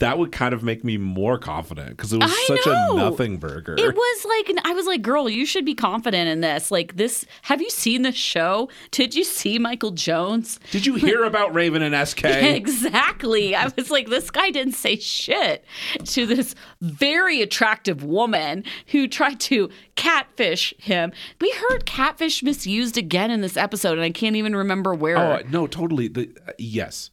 that 0.00 0.18
would 0.18 0.32
kind 0.32 0.54
of 0.54 0.62
make 0.62 0.82
me 0.82 0.96
more 0.96 1.38
confident 1.38 1.90
because 1.90 2.12
it 2.12 2.20
was 2.20 2.32
I 2.32 2.44
such 2.46 2.66
know. 2.66 2.92
a 2.92 2.96
nothing 2.96 3.36
burger. 3.36 3.74
It 3.78 3.94
was 3.94 4.24
like 4.24 4.58
I 4.64 4.72
was 4.72 4.86
like, 4.86 5.02
"Girl, 5.02 5.28
you 5.28 5.46
should 5.46 5.64
be 5.64 5.74
confident 5.74 6.28
in 6.28 6.40
this." 6.40 6.70
Like 6.70 6.96
this, 6.96 7.26
have 7.42 7.60
you 7.60 7.70
seen 7.70 8.02
the 8.02 8.12
show? 8.12 8.68
Did 8.90 9.14
you 9.14 9.24
see 9.24 9.58
Michael 9.58 9.90
Jones? 9.92 10.58
Did 10.70 10.86
you 10.86 10.94
hear 10.94 11.24
about 11.30 11.54
Raven 11.54 11.82
and 11.82 12.08
SK? 12.08 12.24
Exactly. 12.24 13.54
I 13.54 13.70
was 13.76 13.90
like, 13.90 14.08
this 14.08 14.30
guy 14.30 14.50
didn't 14.50 14.72
say 14.72 14.96
shit 14.96 15.64
to 16.06 16.26
this 16.26 16.54
very 16.80 17.42
attractive 17.42 18.02
woman 18.02 18.64
who 18.88 19.06
tried 19.06 19.38
to 19.40 19.68
catfish 19.96 20.72
him. 20.78 21.12
We 21.40 21.50
heard 21.50 21.84
catfish 21.84 22.42
misused 22.42 22.96
again 22.96 23.30
in 23.30 23.42
this 23.42 23.56
episode, 23.56 23.98
and 23.98 24.02
I 24.02 24.10
can't 24.10 24.36
even 24.36 24.56
remember 24.56 24.94
where. 24.94 25.18
Oh 25.18 25.42
no, 25.50 25.66
totally. 25.66 26.08
The, 26.08 26.30
uh, 26.48 26.52
yes, 26.58 27.10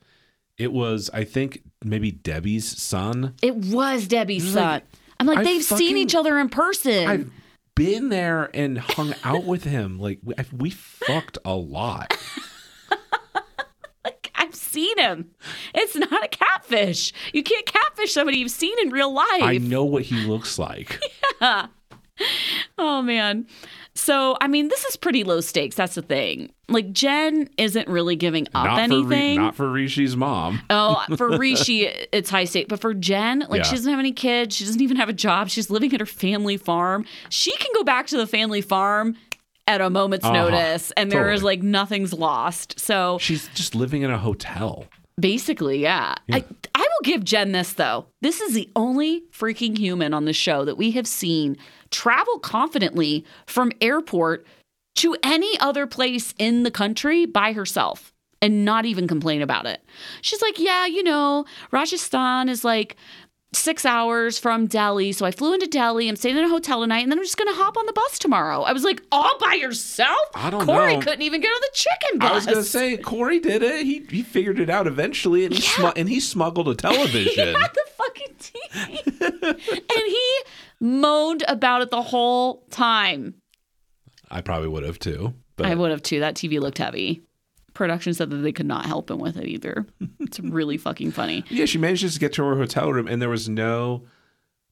it 0.57 0.71
was. 0.71 1.09
I 1.13 1.25
think 1.25 1.63
maybe 1.83 2.11
Debbie's 2.11 2.65
son. 2.81 3.35
it 3.41 3.55
was 3.55 4.07
Debbie's 4.07 4.53
son. 4.53 4.63
like, 4.63 4.83
I'm 5.19 5.27
like, 5.27 5.39
I 5.39 5.43
they've 5.43 5.63
seen 5.63 5.97
each 5.97 6.15
other 6.15 6.37
in 6.39 6.49
person. 6.49 7.07
I've 7.07 7.31
been 7.75 8.09
there 8.09 8.49
and 8.53 8.77
hung 8.77 9.13
out 9.23 9.45
with 9.45 9.63
him. 9.63 9.99
Like 9.99 10.19
we, 10.23 10.33
we 10.55 10.69
fucked 10.69 11.37
a 11.45 11.55
lot. 11.55 12.13
Like, 14.05 14.31
I've 14.35 14.55
seen 14.55 14.97
him. 14.97 15.31
It's 15.75 15.93
not 15.97 16.23
a 16.23 16.29
catfish. 16.29 17.11
You 17.33 17.43
can't 17.43 17.65
catfish 17.65 18.13
somebody 18.13 18.37
you've 18.37 18.51
seen 18.51 18.77
in 18.81 18.89
real 18.89 19.11
life. 19.13 19.43
I 19.43 19.57
know 19.57 19.83
what 19.83 20.03
he 20.03 20.15
looks 20.25 20.57
like. 20.57 21.01
Oh 22.79 23.01
man. 23.03 23.45
So 23.97 24.37
I 24.39 24.47
mean, 24.47 24.67
this 24.69 24.85
is 24.85 24.95
pretty 24.95 25.23
low 25.23 25.41
stakes. 25.41 25.75
That's 25.75 25.95
the 25.95 26.01
thing. 26.03 26.51
Like 26.69 26.91
Jen 26.91 27.49
isn't 27.57 27.87
really 27.87 28.15
giving 28.15 28.45
up 28.53 28.65
not 28.65 28.75
for 28.75 28.79
anything. 28.81 29.07
Ri- 29.07 29.37
not 29.37 29.55
for 29.55 29.67
Rishi's 29.69 30.15
mom. 30.15 30.61
Oh, 30.69 31.03
for 31.17 31.35
Rishi, 31.37 31.85
it's 32.11 32.29
high 32.29 32.43
stake. 32.45 32.67
But 32.67 32.79
for 32.79 32.93
Jen, 32.93 33.45
like 33.49 33.59
Yeah. 33.59 33.63
she 33.63 33.75
doesn't 33.75 33.89
have 33.89 33.99
any 33.99 34.11
kids. 34.11 34.55
She 34.55 34.65
doesn't 34.65 34.81
even 34.81 34.97
have 34.97 35.09
a 35.09 35.13
job. 35.13 35.49
She's 35.49 35.69
living 35.71 35.93
at 35.93 35.99
her 35.99 36.05
family 36.05 36.57
farm. 36.57 37.05
She 37.29 37.51
can 37.57 37.71
go 37.73 37.83
back 37.83 38.05
to 38.07 38.17
the 38.17 38.27
family 38.27 38.61
farm 38.61 39.15
at 39.65 39.81
a 39.81 39.89
moment's 39.89 40.25
Uh-huh. 40.25 40.33
notice, 40.49 40.91
and 40.95 41.11
there 41.11 41.31
is 41.31 41.39
Totally. 41.41 41.55
like 41.57 41.63
nothing's 41.63 42.13
lost. 42.13 42.79
So 42.79 43.17
She's 43.19 43.49
just 43.55 43.73
living 43.75 44.03
in 44.03 44.11
a 44.11 44.17
hotel. 44.19 44.85
basically, 45.19 45.79
yeah. 45.81 46.13
I 46.31 46.37
I 46.37 46.43
will 46.97 47.11
give 47.11 47.23
Jen 47.23 47.51
this 47.51 47.73
though. 47.73 48.07
This 48.21 48.41
is 48.41 48.53
the 48.53 48.69
only 48.75 49.23
freaking 49.31 49.77
human 49.77 50.13
on 50.13 50.25
the 50.25 50.33
show 50.33 50.65
that 50.65 50.77
we 50.77 50.91
have 50.91 51.07
seen 51.07 51.57
travel 51.91 52.39
confidently 52.39 53.25
from 53.45 53.71
airport 53.81 54.45
to 54.95 55.15
any 55.23 55.57
other 55.59 55.87
place 55.87 56.33
in 56.37 56.63
the 56.63 56.71
country 56.71 57.25
by 57.25 57.53
herself 57.53 58.13
and 58.41 58.65
not 58.65 58.85
even 58.85 59.07
complain 59.07 59.41
about 59.41 59.65
it. 59.65 59.83
She's 60.21 60.41
like, 60.41 60.59
"Yeah, 60.59 60.85
you 60.85 61.03
know, 61.03 61.45
Rajasthan 61.71 62.49
is 62.49 62.63
like 62.63 62.95
6 63.53 63.85
hours 63.85 64.37
from 64.37 64.67
Delhi, 64.67 65.11
so 65.13 65.25
I 65.25 65.31
flew 65.31 65.53
into 65.53 65.67
Delhi. 65.67 66.09
I'm 66.09 66.15
staying 66.17 66.37
in 66.37 66.43
a 66.43 66.49
hotel 66.49 66.81
tonight 66.81 66.99
and 67.03 67.11
then 67.11 67.17
I'm 67.17 67.23
just 67.23 67.37
going 67.37 67.47
to 67.47 67.59
hop 67.59 67.77
on 67.77 67.85
the 67.85 67.93
bus 67.93 68.19
tomorrow." 68.19 68.61
I 68.63 68.73
was 68.73 68.83
like, 68.83 69.01
"All 69.11 69.37
by 69.39 69.53
yourself?" 69.53 70.17
I 70.35 70.49
don't 70.49 70.65
know. 70.67 70.73
Corey 70.73 70.95
know. 70.95 71.01
couldn't 71.01 71.21
even 71.21 71.41
get 71.41 71.47
on 71.49 71.61
the 71.61 71.69
chicken 71.73 72.19
bus. 72.19 72.31
I 72.31 72.35
was 72.35 72.45
gonna 72.45 72.63
say 72.63 72.97
Corey 72.97 73.39
did 73.39 73.63
it. 73.63 73.85
He 73.85 74.05
he 74.09 74.21
figured 74.23 74.59
it 74.59 74.69
out 74.69 74.85
eventually, 74.87 75.45
and 75.45 75.53
he 75.53 75.61
smu- 75.61 75.93
and 75.95 76.09
he 76.09 76.19
smuggled 76.19 76.67
a 76.67 76.75
television. 76.87 77.55
had 77.55 77.71
the 77.73 77.85
fucking 77.97 78.35
TV. 78.37 79.41
and 79.71 80.07
he 80.07 80.39
moaned 80.79 81.43
about 81.47 81.81
it 81.81 81.89
the 81.89 82.01
whole 82.01 82.65
time. 82.69 83.35
I 84.29 84.41
probably 84.41 84.67
would 84.67 84.83
have 84.83 84.99
too. 84.99 85.33
But 85.55 85.67
I 85.67 85.73
would 85.75 85.89
have 85.91 86.03
too. 86.03 86.19
That 86.19 86.35
TV 86.35 86.59
looked 86.59 86.77
heavy. 86.77 87.21
Production 87.77 88.11
said 88.15 88.31
that 88.31 88.37
they 88.37 88.51
could 88.51 88.65
not 88.65 88.87
help 88.87 89.11
him 89.11 89.19
with 89.19 89.37
it 89.37 89.45
either. 89.45 89.85
It's 90.19 90.39
really 90.39 90.77
fucking 90.77 91.11
funny. 91.11 91.45
yeah, 91.49 91.65
she 91.65 91.77
managed 91.77 92.11
to 92.11 92.19
get 92.19 92.33
to 92.33 92.43
her 92.43 92.55
hotel 92.55 92.91
room, 92.91 93.07
and 93.07 93.21
there 93.21 93.29
was 93.29 93.47
no. 93.47 94.03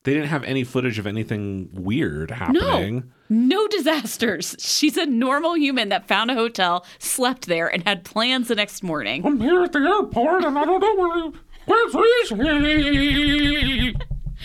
They 0.06 0.14
didn't 0.16 0.30
have 0.30 0.44
any 0.44 0.64
footage 0.64 0.98
of 0.98 1.06
anything 1.06 1.70
weird 1.72 2.32
happening. 2.32 3.12
No 3.30 3.68
disasters. 3.68 4.56
She's 4.58 4.98
a 4.98 5.06
normal 5.06 5.56
human 5.56 5.90
that 5.90 6.08
found 6.08 6.32
a 6.32 6.34
hotel, 6.34 6.84
slept 6.98 7.46
there, 7.46 7.68
and 7.68 7.84
had 7.84 8.06
plans 8.06 8.48
the 8.48 8.56
next 8.56 8.82
morning. 8.82 9.24
I'm 9.24 9.40
here 9.40 9.62
at 9.62 9.72
the 9.72 9.80
airport, 9.80 10.44
and 10.44 10.58
I 10.58 10.66
don't 10.66 10.80
know 10.80 10.96
where. 10.96 11.32
Where's 11.66 12.32
Rishi? 12.32 13.96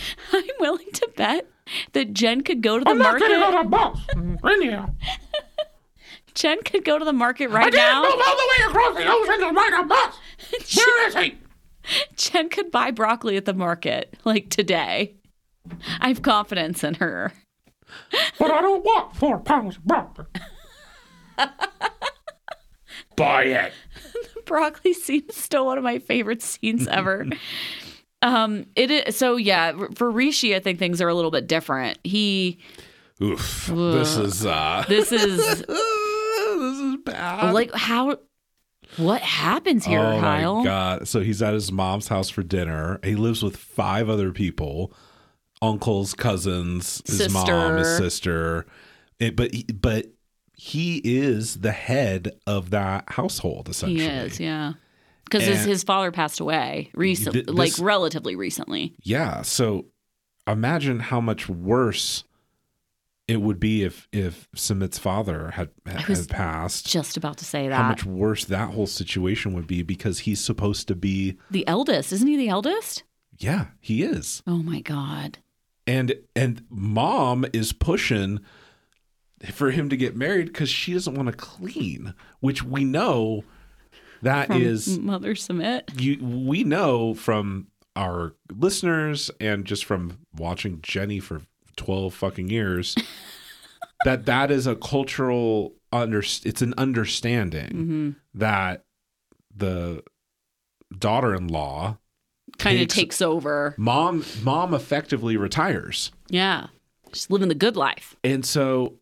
I'm 0.35 0.45
willing 0.61 0.93
to 0.93 1.11
bet 1.17 1.49
that 1.95 2.13
Jen 2.13 2.43
could 2.43 2.63
go 2.63 2.79
to 2.79 2.85
the 2.85 2.91
I'm 2.91 2.99
not 2.99 3.19
getting 3.19 3.43
on 3.43 3.55
a 3.55 3.69
bus. 3.69 3.99
In 4.17 4.63
here. 4.63 4.87
Jen 6.35 6.63
could 6.63 6.85
go 6.85 6.99
to 6.99 7.05
the 7.05 7.13
market 7.13 7.49
right 7.49 7.73
now. 7.73 8.01
I 8.01 8.03
now. 8.03 8.03
move 8.03 8.23
all 8.27 8.37
the 8.37 8.49
way 8.49 8.65
across 8.69 8.97
the 8.97 9.07
ocean 9.09 9.41
to 9.41 9.55
ride 9.55 9.81
a 9.81 9.87
bus. 9.87 10.19
Where 10.77 11.09
is 11.09 11.15
he? 11.15 11.39
Jen 12.17 12.49
could 12.49 12.71
buy 12.71 12.91
broccoli 12.91 13.37
at 13.37 13.45
the 13.45 13.55
market 13.55 14.17
like 14.25 14.51
today. 14.51 15.15
I 16.01 16.09
have 16.09 16.23
confidence 16.23 16.85
in 16.85 16.95
her. 16.95 17.33
But 18.39 18.51
I 18.51 18.61
don't 18.61 18.85
want 18.85 19.17
four 19.17 19.39
pounds 19.39 19.77
of 19.77 19.85
broccoli. 19.85 20.27
Buy 23.17 23.45
it. 23.45 23.73
the 24.35 24.43
broccoli 24.43 24.93
scene 24.95 25.25
is 25.29 25.37
still 25.37 25.67
one 25.67 25.79
of 25.79 25.85
my 25.85 25.99
favorite 25.99 26.43
scenes 26.43 26.87
ever. 26.89 27.27
um, 28.23 28.67
it 28.77 28.91
is 28.91 29.17
so 29.17 29.37
yeah. 29.37 29.73
For 29.95 30.11
Rishi, 30.11 30.55
I 30.55 30.61
think 30.61 30.79
things 30.79 31.01
are 31.01 31.09
a 31.09 31.15
little 31.15 31.31
bit 31.31 31.47
different. 31.47 31.99
He 32.05 32.61
Oof. 33.23 33.67
This 33.67 34.17
is 34.17 34.47
uh 34.47 34.85
this 34.89 35.13
is 35.13 35.65
this 36.59 36.79
is 36.79 36.97
bad. 37.05 37.53
like 37.55 37.73
how 37.75 38.19
what 38.97 39.23
happens 39.23 39.85
here, 39.85 40.01
oh 40.01 40.19
Kyle? 40.21 40.59
my 40.59 40.65
god! 40.65 41.09
So 41.09 41.21
he's 41.21 41.41
at 41.43 41.55
his 41.55 41.71
mom's 41.71 42.09
house 42.09 42.29
for 42.29 42.43
dinner. 42.43 42.99
He 43.05 43.15
lives 43.15 43.43
with 43.43 43.57
five 43.57 44.09
other 44.09 44.33
people: 44.33 44.93
uncles, 45.63 46.15
cousins, 46.15 47.03
his 47.07 47.33
mom, 47.33 47.77
his 47.77 47.87
Sister. 47.87 48.05
sister. 48.05 48.67
It, 49.21 49.37
but 49.37 49.53
he- 49.55 49.65
but 49.73 50.07
he 50.57 51.01
is 51.05 51.61
the 51.61 51.73
head 51.73 52.33
of 52.47 52.71
that 52.71 53.05
household 53.09 53.69
essentially. 53.69 54.01
He 54.01 54.07
is, 54.11 54.41
yeah. 54.41 54.73
Because 55.25 55.45
his, 55.45 55.65
his 55.65 55.85
father 55.85 56.11
passed 56.11 56.41
away 56.41 56.91
recently, 56.95 57.45
Th- 57.45 57.57
like 57.57 57.73
relatively 57.79 58.35
recently. 58.35 58.95
Yeah. 59.05 59.43
So 59.43 59.87
imagine 60.49 60.99
how 61.01 61.21
much 61.21 61.49
worse 61.49 62.25
it 63.31 63.41
would 63.41 63.61
be 63.61 63.85
if 63.85 64.09
if 64.13 64.49
Sumit's 64.57 64.99
father 64.99 65.53
had 65.53 65.71
had, 65.87 66.29
passed. 66.29 66.85
Just 66.87 67.17
about 67.17 67.39
to 67.39 67.45
say 67.45 67.69
that. 67.69 67.77
How 67.77 67.89
much 67.89 68.05
worse 68.05 68.45
that 68.47 68.71
whole 68.71 68.89
situation 68.89 69.53
would 69.53 69.69
be 69.69 69.83
because 69.83 70.21
he's 70.21 70.41
supposed 70.41 70.89
to 70.89 70.97
be. 70.97 71.39
the 71.49 71.67
eldest, 71.69 72.13
isn't 72.13 72.27
he 72.27 72.37
the 72.37 72.49
eldest? 72.49 73.05
Yeah, 73.39 73.67
he 73.81 74.03
is. 74.03 74.43
Oh 74.49 74.59
my 74.59 74.81
god. 74.81 75.39
and 75.87 76.15
and 76.35 76.65
mom 76.69 77.47
is 77.53 77.73
pushing 77.73 78.41
for 79.53 79.71
him 79.71 79.89
to 79.91 79.97
get 79.97 80.17
married 80.17 80.47
because 80.47 80.69
she 80.69 80.93
doesn't 80.93 81.15
want 81.15 81.29
to 81.29 81.33
clean 81.35 82.13
which 82.41 82.63
we 82.65 82.85
know 82.85 83.45
that 84.23 84.49
From 84.49 84.61
is 84.61 84.99
Mother 84.99 85.35
Sumit. 85.35 85.99
you 85.99 86.19
we 86.23 86.63
know 86.65 87.15
from 87.15 87.69
our 87.97 88.35
listeners 88.53 89.31
and 89.41 89.65
just 89.65 89.85
from 89.87 90.19
watching 90.37 90.81
jenny 90.83 91.21
for 91.21 91.41
12 91.77 92.13
fucking 92.15 92.49
years 92.51 92.95
that 94.05 94.27
that 94.27 94.51
is 94.51 94.67
a 94.67 94.77
cultural 94.77 95.75
under 95.93 96.19
it's 96.21 96.63
an 96.63 96.75
understanding 96.79 97.71
hmm 97.71 98.11
that 98.35 98.85
the 99.57 100.03
daughter-in-law 100.97 101.97
kind 102.59 102.81
of 102.81 102.89
takes- 102.89 103.23
over. 103.23 103.75
Mom 103.79 104.25
mom 104.43 104.75
effectively 104.75 105.37
retires. 105.37 106.13
Yeah. 106.29 106.69
Just 107.13 107.31
living 107.31 107.49
the 107.49 107.55
good 107.55 107.77
life. 107.77 108.17
And 108.23 108.45
so 108.47 108.99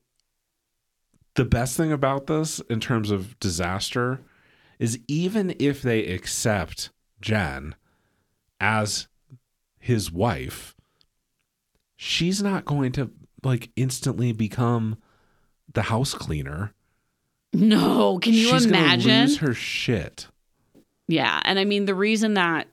the 1.34 1.44
best 1.44 1.76
thing 1.76 1.92
about 1.92 2.26
this 2.26 2.60
in 2.70 2.80
terms 2.80 3.10
of 3.10 3.38
disaster 3.38 4.20
is 4.78 4.98
even 5.08 5.54
if 5.58 5.82
they 5.82 6.06
accept 6.06 6.90
Jen 7.20 7.74
as 8.60 9.08
his 9.78 10.10
wife, 10.10 10.74
she's 12.00 12.42
not 12.42 12.64
going 12.64 12.92
to 12.92 13.10
like 13.44 13.68
instantly 13.76 14.32
become 14.32 14.96
the 15.74 15.82
house 15.82 16.14
cleaner. 16.14 16.72
No, 17.52 18.18
can 18.20 18.32
you 18.32 18.48
she's 18.48 18.64
imagine? 18.66 19.22
lose 19.22 19.38
her 19.38 19.52
shit. 19.52 20.28
Yeah, 21.08 21.40
and 21.44 21.58
I 21.58 21.64
mean 21.64 21.84
the 21.86 21.94
reason 21.94 22.34
that 22.34 22.68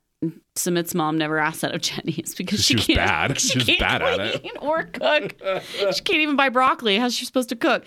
Sumit's 0.56 0.94
mom 0.96 1.18
never 1.18 1.38
asked 1.40 1.62
that 1.62 1.74
of 1.74 1.82
Jenny 1.82 2.14
is 2.14 2.36
because 2.36 2.64
She 2.64 2.78
she, 2.78 2.96
can't. 2.96 3.08
bad. 3.08 3.40
She, 3.40 3.60
She 3.60 3.78
can't 3.78 3.80
bad 3.80 4.02
at 4.02 4.20
it. 4.20 4.42
clean 4.42 4.58
or 4.58 4.84
cook. 4.84 5.36
she 5.94 6.02
can't 6.04 6.20
even 6.22 6.36
buy 6.36 6.50
broccoli. 6.50 6.98
How's 6.98 7.14
she 7.16 7.26
supposed 7.26 7.50
to 7.50 7.56
cook? 7.56 7.84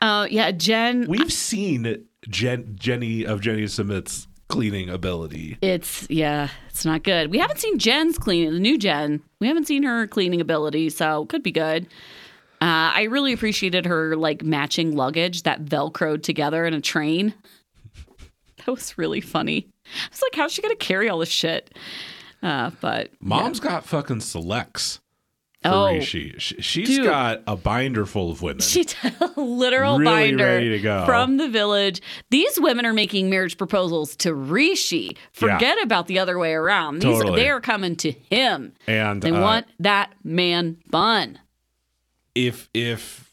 Uh, 0.00 0.26
yeah, 0.30 0.50
Jen. 0.50 1.06
We've 1.08 1.32
seen 1.32 2.06
Jen, 2.28 2.74
Jenny 2.78 3.24
of 3.24 3.40
Jenny 3.40 3.66
Smith's 3.66 4.26
cleaning 4.50 4.90
ability. 4.90 5.56
It's 5.62 6.06
yeah, 6.10 6.48
it's 6.68 6.84
not 6.84 7.02
good. 7.02 7.30
We 7.30 7.38
haven't 7.38 7.58
seen 7.60 7.78
Jen's 7.78 8.18
cleaning, 8.18 8.52
the 8.52 8.58
new 8.60 8.76
Jen. 8.76 9.22
We 9.40 9.46
haven't 9.46 9.66
seen 9.66 9.84
her 9.84 10.06
cleaning 10.06 10.40
ability, 10.40 10.90
so 10.90 11.24
could 11.26 11.42
be 11.42 11.52
good. 11.52 11.84
Uh, 12.60 12.92
I 12.92 13.04
really 13.04 13.32
appreciated 13.32 13.86
her 13.86 14.16
like 14.16 14.42
matching 14.42 14.94
luggage 14.94 15.44
that 15.44 15.64
velcroed 15.64 16.22
together 16.22 16.66
in 16.66 16.74
a 16.74 16.80
train. 16.80 17.32
That 18.66 18.72
was 18.72 18.98
really 18.98 19.22
funny. 19.22 19.68
I 19.86 20.08
was 20.10 20.20
like, 20.20 20.34
how's 20.34 20.52
she 20.52 20.60
gonna 20.60 20.76
carry 20.76 21.08
all 21.08 21.18
this 21.18 21.30
shit? 21.30 21.74
Uh, 22.42 22.70
but 22.82 23.10
Mom's 23.18 23.58
got 23.58 23.86
fucking 23.86 24.20
selects 24.20 25.00
Oh. 25.62 25.92
Rishi. 25.92 26.34
She, 26.38 26.60
she's 26.62 26.88
Dude. 26.88 27.04
got 27.04 27.42
a 27.46 27.54
binder 27.54 28.06
full 28.06 28.30
of 28.30 28.40
women. 28.40 28.60
She 28.62 28.84
did 28.84 29.14
a 29.20 29.32
literal 29.40 29.98
Really 29.98 30.30
binder 30.30 30.44
ready 30.44 30.70
to 30.70 30.78
go. 30.80 31.04
from 31.04 31.36
the 31.36 31.48
village. 31.50 32.00
These 32.30 32.58
women 32.60 32.86
are 32.86 32.94
making 32.94 33.28
marriage 33.28 33.58
proposals 33.58 34.16
to 34.16 34.34
Rishi. 34.34 35.16
Forget 35.32 35.82
about 35.82 36.06
the 36.06 36.18
other 36.18 36.38
way 36.38 36.54
around. 36.54 37.00
These 37.02 37.18
Totally. 37.18 37.42
they 37.42 37.50
are 37.50 37.60
coming 37.60 37.94
to 37.96 38.10
him. 38.10 38.72
and 38.86 39.20
They 39.22 39.32
uh, 39.32 39.40
want 39.42 39.66
that 39.80 40.14
man 40.24 40.78
bun. 40.88 41.38
if 42.34 42.70
if 42.72 43.30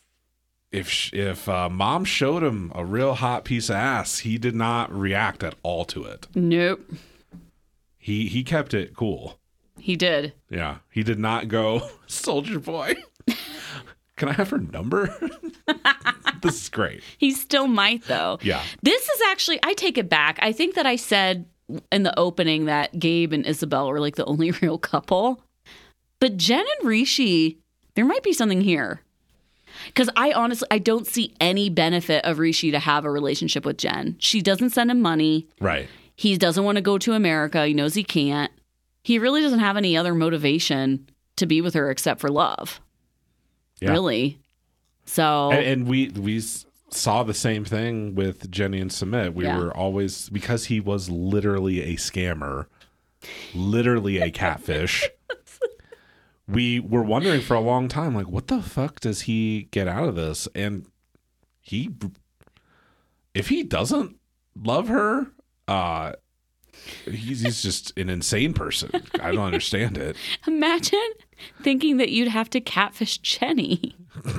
if 0.69 1.13
if 1.13 1.47
uh, 1.47 1.69
mom 1.69 2.03
showed 2.03 2.43
him 2.43 2.73
a 2.75 2.83
real 2.83 3.13
hot 3.13 3.45
piece 3.45 3.69
of 3.69 3.77
ass, 3.77 4.19
he 4.19 4.37
did 4.37 4.53
not 4.53 4.91
react 4.91 5.43
at 5.43 5.55
all 5.63 5.85
to 5.85 6.03
it. 6.03 6.27
Nope. 6.35 6.81
He 7.97 8.27
he 8.27 8.43
kept 8.43 8.73
it 8.73 8.93
cool. 8.97 9.39
He 9.79 9.95
did. 9.95 10.33
Yeah, 10.49 10.77
he 10.91 11.03
did 11.03 11.19
not 11.19 11.47
go 11.47 11.89
soldier 12.07 12.59
boy. 12.59 12.95
Can 14.17 14.29
I 14.29 14.33
have 14.33 14.49
her 14.49 14.57
number? 14.57 15.15
this 16.41 16.63
is 16.63 16.69
great. 16.69 17.03
He 17.17 17.31
still 17.31 17.67
might 17.67 18.03
though. 18.05 18.39
Yeah. 18.41 18.63
This 18.81 19.07
is 19.07 19.21
actually 19.29 19.59
I 19.63 19.73
take 19.73 19.97
it 19.97 20.09
back. 20.09 20.39
I 20.41 20.51
think 20.51 20.75
that 20.75 20.85
I 20.87 20.95
said 20.95 21.45
in 21.91 22.03
the 22.03 22.17
opening 22.19 22.65
that 22.65 22.97
Gabe 22.97 23.33
and 23.33 23.45
Isabel 23.45 23.87
were 23.89 23.99
like 23.99 24.15
the 24.15 24.25
only 24.25 24.51
real 24.51 24.77
couple. 24.77 25.43
But 26.19 26.37
Jen 26.37 26.65
and 26.79 26.87
Rishi, 26.87 27.59
there 27.95 28.05
might 28.05 28.23
be 28.23 28.33
something 28.33 28.61
here. 28.61 29.01
Cuz 29.93 30.09
I 30.15 30.31
honestly 30.31 30.67
I 30.71 30.79
don't 30.79 31.05
see 31.05 31.35
any 31.39 31.69
benefit 31.69 32.25
of 32.25 32.39
Rishi 32.39 32.71
to 32.71 32.79
have 32.79 33.05
a 33.05 33.11
relationship 33.11 33.65
with 33.65 33.77
Jen. 33.77 34.15
She 34.17 34.41
doesn't 34.41 34.71
send 34.71 34.89
him 34.89 34.99
money. 35.01 35.47
Right. 35.61 35.87
He 36.15 36.35
doesn't 36.37 36.63
want 36.63 36.77
to 36.77 36.81
go 36.81 36.97
to 36.97 37.13
America. 37.13 37.67
He 37.67 37.75
knows 37.75 37.93
he 37.93 38.03
can't. 38.03 38.51
He 39.07 39.19
really 39.19 39.41
doesn't 39.41 39.59
have 39.59 39.77
any 39.77 39.95
other 39.95 40.13
motivation 40.13 41.07
to 41.37 41.45
be 41.45 41.61
with 41.61 41.75
her 41.75 41.89
except 41.89 42.19
for 42.19 42.27
love. 42.29 42.81
Yeah. 43.79 43.91
Really. 43.91 44.37
So 45.05 45.49
And, 45.49 45.63
and 45.65 45.87
we 45.87 46.09
we 46.09 46.41
saw 46.89 47.23
the 47.23 47.33
same 47.33 47.63
thing 47.63 48.15
with 48.15 48.51
Jenny 48.51 48.81
and 48.81 48.91
Sumit. 48.91 49.33
We 49.33 49.45
Yeah. 49.45 49.59
were 49.59 49.71
always 49.77 50.27
because 50.27 50.65
he 50.65 50.81
was 50.81 51.09
literally 51.09 51.83
a 51.83 51.95
scammer, 51.95 52.65
literally 53.55 54.17
a 54.19 54.29
catfish. 54.29 55.07
we 56.45 56.81
were 56.81 57.03
wondering 57.03 57.39
for 57.39 57.53
a 57.53 57.61
long 57.61 57.87
time, 57.87 58.13
like, 58.13 58.27
what 58.27 58.47
the 58.47 58.61
fuck 58.61 58.99
does 58.99 59.21
he 59.21 59.69
get 59.71 59.87
out 59.87 60.09
of 60.09 60.15
this? 60.15 60.49
And 60.53 60.85
he, 61.61 61.91
if 63.33 63.47
he 63.47 63.63
doesn't 63.63 64.17
love 64.53 64.89
her, 64.89 65.27
uh, 65.69 66.11
he's, 67.05 67.41
he's 67.41 67.61
just 67.61 67.97
an 67.97 68.09
insane 68.09 68.53
person. 68.53 68.89
I 69.21 69.31
don't 69.31 69.45
understand 69.45 69.97
it. 69.97 70.15
Imagine 70.47 71.09
thinking 71.61 71.97
that 71.97 72.09
you'd 72.09 72.27
have 72.27 72.49
to 72.51 72.61
catfish 72.61 73.17
Jenny. 73.19 73.95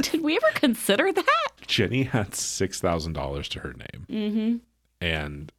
Did 0.00 0.22
we 0.22 0.36
ever 0.36 0.46
consider 0.54 1.12
that? 1.12 1.48
Jenny 1.66 2.04
had 2.04 2.34
six 2.34 2.80
thousand 2.80 3.12
dollars 3.12 3.48
to 3.50 3.60
her 3.60 3.74
name, 3.74 4.06
mm-hmm. 4.08 4.56
and 5.00 5.52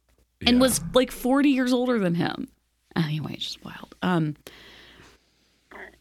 And 0.44 0.60
was 0.60 0.80
like 0.94 1.10
40 1.10 1.50
years 1.50 1.72
older 1.72 1.98
than 1.98 2.14
him. 2.14 2.48
Anyway, 2.96 3.34
it's 3.34 3.44
just 3.44 3.64
wild. 3.64 3.94
Um 4.02 4.36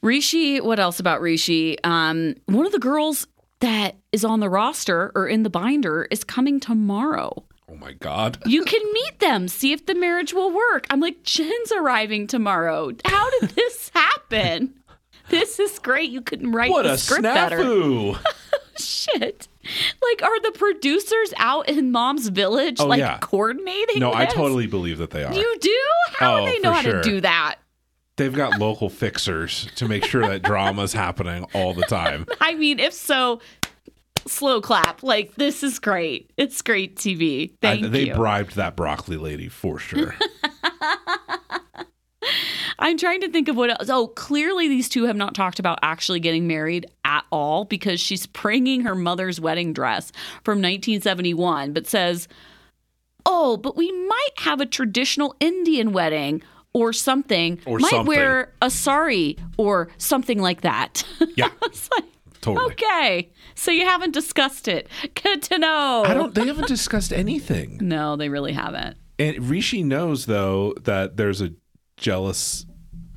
Rishi, 0.01 0.61
what 0.61 0.79
else 0.79 0.99
about 0.99 1.21
Rishi? 1.21 1.77
Um, 1.83 2.35
one 2.45 2.65
of 2.65 2.71
the 2.71 2.79
girls 2.79 3.27
that 3.59 3.97
is 4.11 4.23
on 4.23 4.39
the 4.39 4.49
roster 4.49 5.11
or 5.13 5.27
in 5.27 5.43
the 5.43 5.49
binder 5.49 6.07
is 6.09 6.23
coming 6.23 6.59
tomorrow. 6.59 7.43
Oh 7.71 7.75
my 7.75 7.93
god. 7.93 8.37
You 8.45 8.63
can 8.65 8.81
meet 8.93 9.19
them, 9.19 9.47
see 9.47 9.71
if 9.71 9.85
the 9.85 9.95
marriage 9.95 10.33
will 10.33 10.51
work. 10.53 10.87
I'm 10.89 10.99
like, 10.99 11.23
Jen's 11.23 11.71
arriving 11.71 12.27
tomorrow. 12.27 12.91
How 13.05 13.29
did 13.39 13.49
this 13.55 13.91
happen? 13.93 14.73
This 15.29 15.59
is 15.59 15.77
great. 15.79 16.09
You 16.09 16.21
couldn't 16.21 16.51
write 16.51 16.71
What 16.71 16.83
the 16.83 16.93
a 16.93 16.97
script 16.97 17.23
better. 17.23 17.57
snafu! 17.59 18.17
Shit. 18.79 19.47
Like, 20.01 20.23
are 20.23 20.41
the 20.41 20.51
producers 20.57 21.33
out 21.37 21.67
in 21.69 21.91
mom's 21.91 22.29
village, 22.29 22.79
Oh, 22.79 22.87
like 22.87 22.99
yeah. 22.99 23.17
coordinating? 23.19 23.99
No, 23.99 24.13
I 24.13 24.25
totally 24.25 24.65
believe 24.67 24.97
that 24.99 25.11
they 25.11 25.23
are. 25.23 25.33
You 25.33 25.57
do? 25.59 25.79
How 26.13 26.37
Oh, 26.41 26.45
do 26.45 26.51
they 26.51 26.59
know 26.59 26.71
how 26.71 26.81
sure. 26.81 27.01
to 27.01 27.01
do 27.01 27.21
that? 27.21 27.55
They've 28.15 28.33
got 28.33 28.59
local 28.59 28.89
fixers 28.89 29.67
to 29.75 29.87
make 29.87 30.03
sure 30.05 30.27
that 30.27 30.41
drama's 30.41 30.91
happening 30.93 31.45
all 31.53 31.73
the 31.73 31.83
time. 31.83 32.25
I 32.41 32.53
mean, 32.55 32.79
if 32.79 32.91
so, 32.93 33.39
slow 34.27 34.61
clap. 34.61 35.03
Like, 35.03 35.35
this 35.35 35.63
is 35.63 35.79
great. 35.79 36.31
It's 36.37 36.61
great 36.61 36.95
TV. 36.95 37.51
Thank 37.61 37.85
I- 37.85 37.87
they 37.89 38.07
you. 38.07 38.13
bribed 38.15 38.55
that 38.55 38.75
broccoli 38.75 39.17
lady 39.17 39.47
for 39.49 39.79
sure. 39.79 40.15
I'm 42.81 42.97
trying 42.97 43.21
to 43.21 43.29
think 43.29 43.47
of 43.49 43.55
what 43.57 43.69
else. 43.71 43.89
Oh, 43.89 44.07
clearly 44.07 44.67
these 44.69 44.87
two 44.87 45.03
have 45.05 45.15
not 45.17 45.35
talked 45.35 45.59
about 45.59 45.79
actually 45.81 46.19
getting 46.21 46.47
married 46.47 46.85
at 47.03 47.25
all 47.31 47.65
because 47.65 47.99
she's 47.99 48.25
bringing 48.25 48.81
her 48.81 48.95
mother's 48.95 49.39
wedding 49.41 49.73
dress 49.73 50.11
from 50.43 50.59
1971, 50.59 51.73
but 51.73 51.87
says, 51.87 52.27
"Oh, 53.25 53.57
but 53.57 53.75
we 53.75 53.91
might 54.07 54.29
have 54.39 54.61
a 54.61 54.65
traditional 54.65 55.35
Indian 55.39 55.91
wedding." 55.91 56.41
Or 56.71 56.93
something. 56.93 57.59
Or 57.65 57.79
might 57.79 57.89
something. 57.89 58.05
wear 58.07 58.53
a 58.61 58.69
sari 58.69 59.37
or 59.57 59.89
something 59.97 60.39
like 60.39 60.61
that. 60.61 61.03
Yeah, 61.35 61.49
it's 61.63 61.89
like, 61.91 62.03
totally. 62.41 62.73
okay. 62.73 63.31
So 63.55 63.71
you 63.71 63.85
haven't 63.85 64.13
discussed 64.13 64.67
it. 64.67 64.87
Good 65.23 65.41
to 65.43 65.57
know. 65.59 66.03
I 66.05 66.13
don't. 66.13 66.33
They 66.33 66.47
haven't 66.47 66.67
discussed 66.67 67.11
anything. 67.13 67.77
No, 67.81 68.15
they 68.15 68.29
really 68.29 68.53
haven't. 68.53 68.97
And 69.17 69.49
Rishi 69.49 69.83
knows 69.83 70.25
though 70.25 70.73
that 70.83 71.17
there's 71.17 71.41
a 71.41 71.53
jealous 71.97 72.65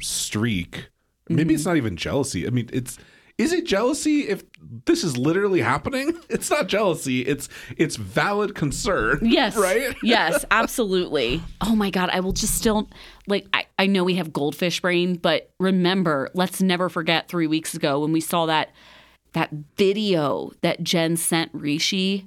streak. 0.01 0.89
Maybe 1.29 1.43
Mm-hmm. 1.45 1.55
it's 1.55 1.65
not 1.67 1.77
even 1.77 1.97
jealousy. 1.97 2.47
I 2.47 2.51
mean, 2.51 2.69
it's 2.73 2.99
is 3.39 3.53
it 3.53 3.65
jealousy 3.67 4.29
if 4.29 4.43
this 4.85 5.03
is 5.03 5.17
literally 5.17 5.61
happening? 5.63 6.17
It's 6.29 6.51
not 6.51 6.67
jealousy. 6.67 7.21
It's 7.23 7.49
it's 7.77 7.97
valid 7.97 8.55
concern. 8.55 9.21
Yes. 9.23 9.57
Right? 9.57 9.95
yes, 10.03 10.45
absolutely. 10.51 11.43
Oh 11.61 11.75
my 11.77 11.91
God. 11.91 12.11
I 12.13 12.21
will 12.21 12.33
just 12.33 12.55
still, 12.57 12.89
like, 13.27 13.47
I, 13.53 13.67
I 13.79 13.87
know 13.87 14.03
we 14.05 14.15
have 14.17 14.33
goldfish 14.33 14.81
brain, 14.81 15.15
but 15.17 15.51
remember, 15.61 16.31
let's 16.35 16.61
never 16.61 16.89
forget 16.89 17.29
three 17.29 17.47
weeks 17.47 17.75
ago 17.75 18.01
when 18.01 18.13
we 18.13 18.21
saw 18.21 18.47
that 18.47 18.71
that 19.33 19.51
video 19.77 20.53
that 20.61 20.83
Jen 20.85 21.17
sent 21.17 21.51
Rishi. 21.53 22.27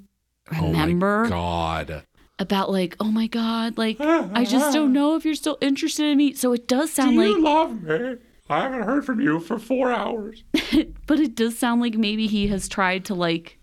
Remember? 0.51 1.21
Oh 1.21 1.23
my 1.23 1.29
God. 1.29 2.03
About 2.37 2.69
like, 2.71 2.95
oh 2.99 3.11
my 3.11 3.27
God, 3.27 3.77
like, 3.77 3.99
I 4.01 4.43
just 4.43 4.73
don't 4.73 4.91
know 4.99 5.15
if 5.15 5.23
you're 5.25 5.35
still 5.35 5.57
interested 5.61 6.05
in 6.05 6.17
me. 6.17 6.33
So 6.33 6.51
it 6.53 6.67
does 6.67 6.91
sound 6.91 7.15
like, 7.17 7.27
you 7.29 7.41
love 7.41 7.81
me? 7.81 8.15
I 8.49 8.59
haven't 8.61 8.83
heard 8.83 9.05
from 9.05 9.21
you 9.21 9.39
for 9.39 9.57
four 9.57 9.91
hours. 9.91 10.43
but 11.07 11.19
it 11.19 11.33
does 11.35 11.57
sound 11.57 11.81
like 11.81 11.95
maybe 11.95 12.27
he 12.27 12.47
has 12.47 12.67
tried 12.67 13.05
to 13.05 13.15
like 13.15 13.57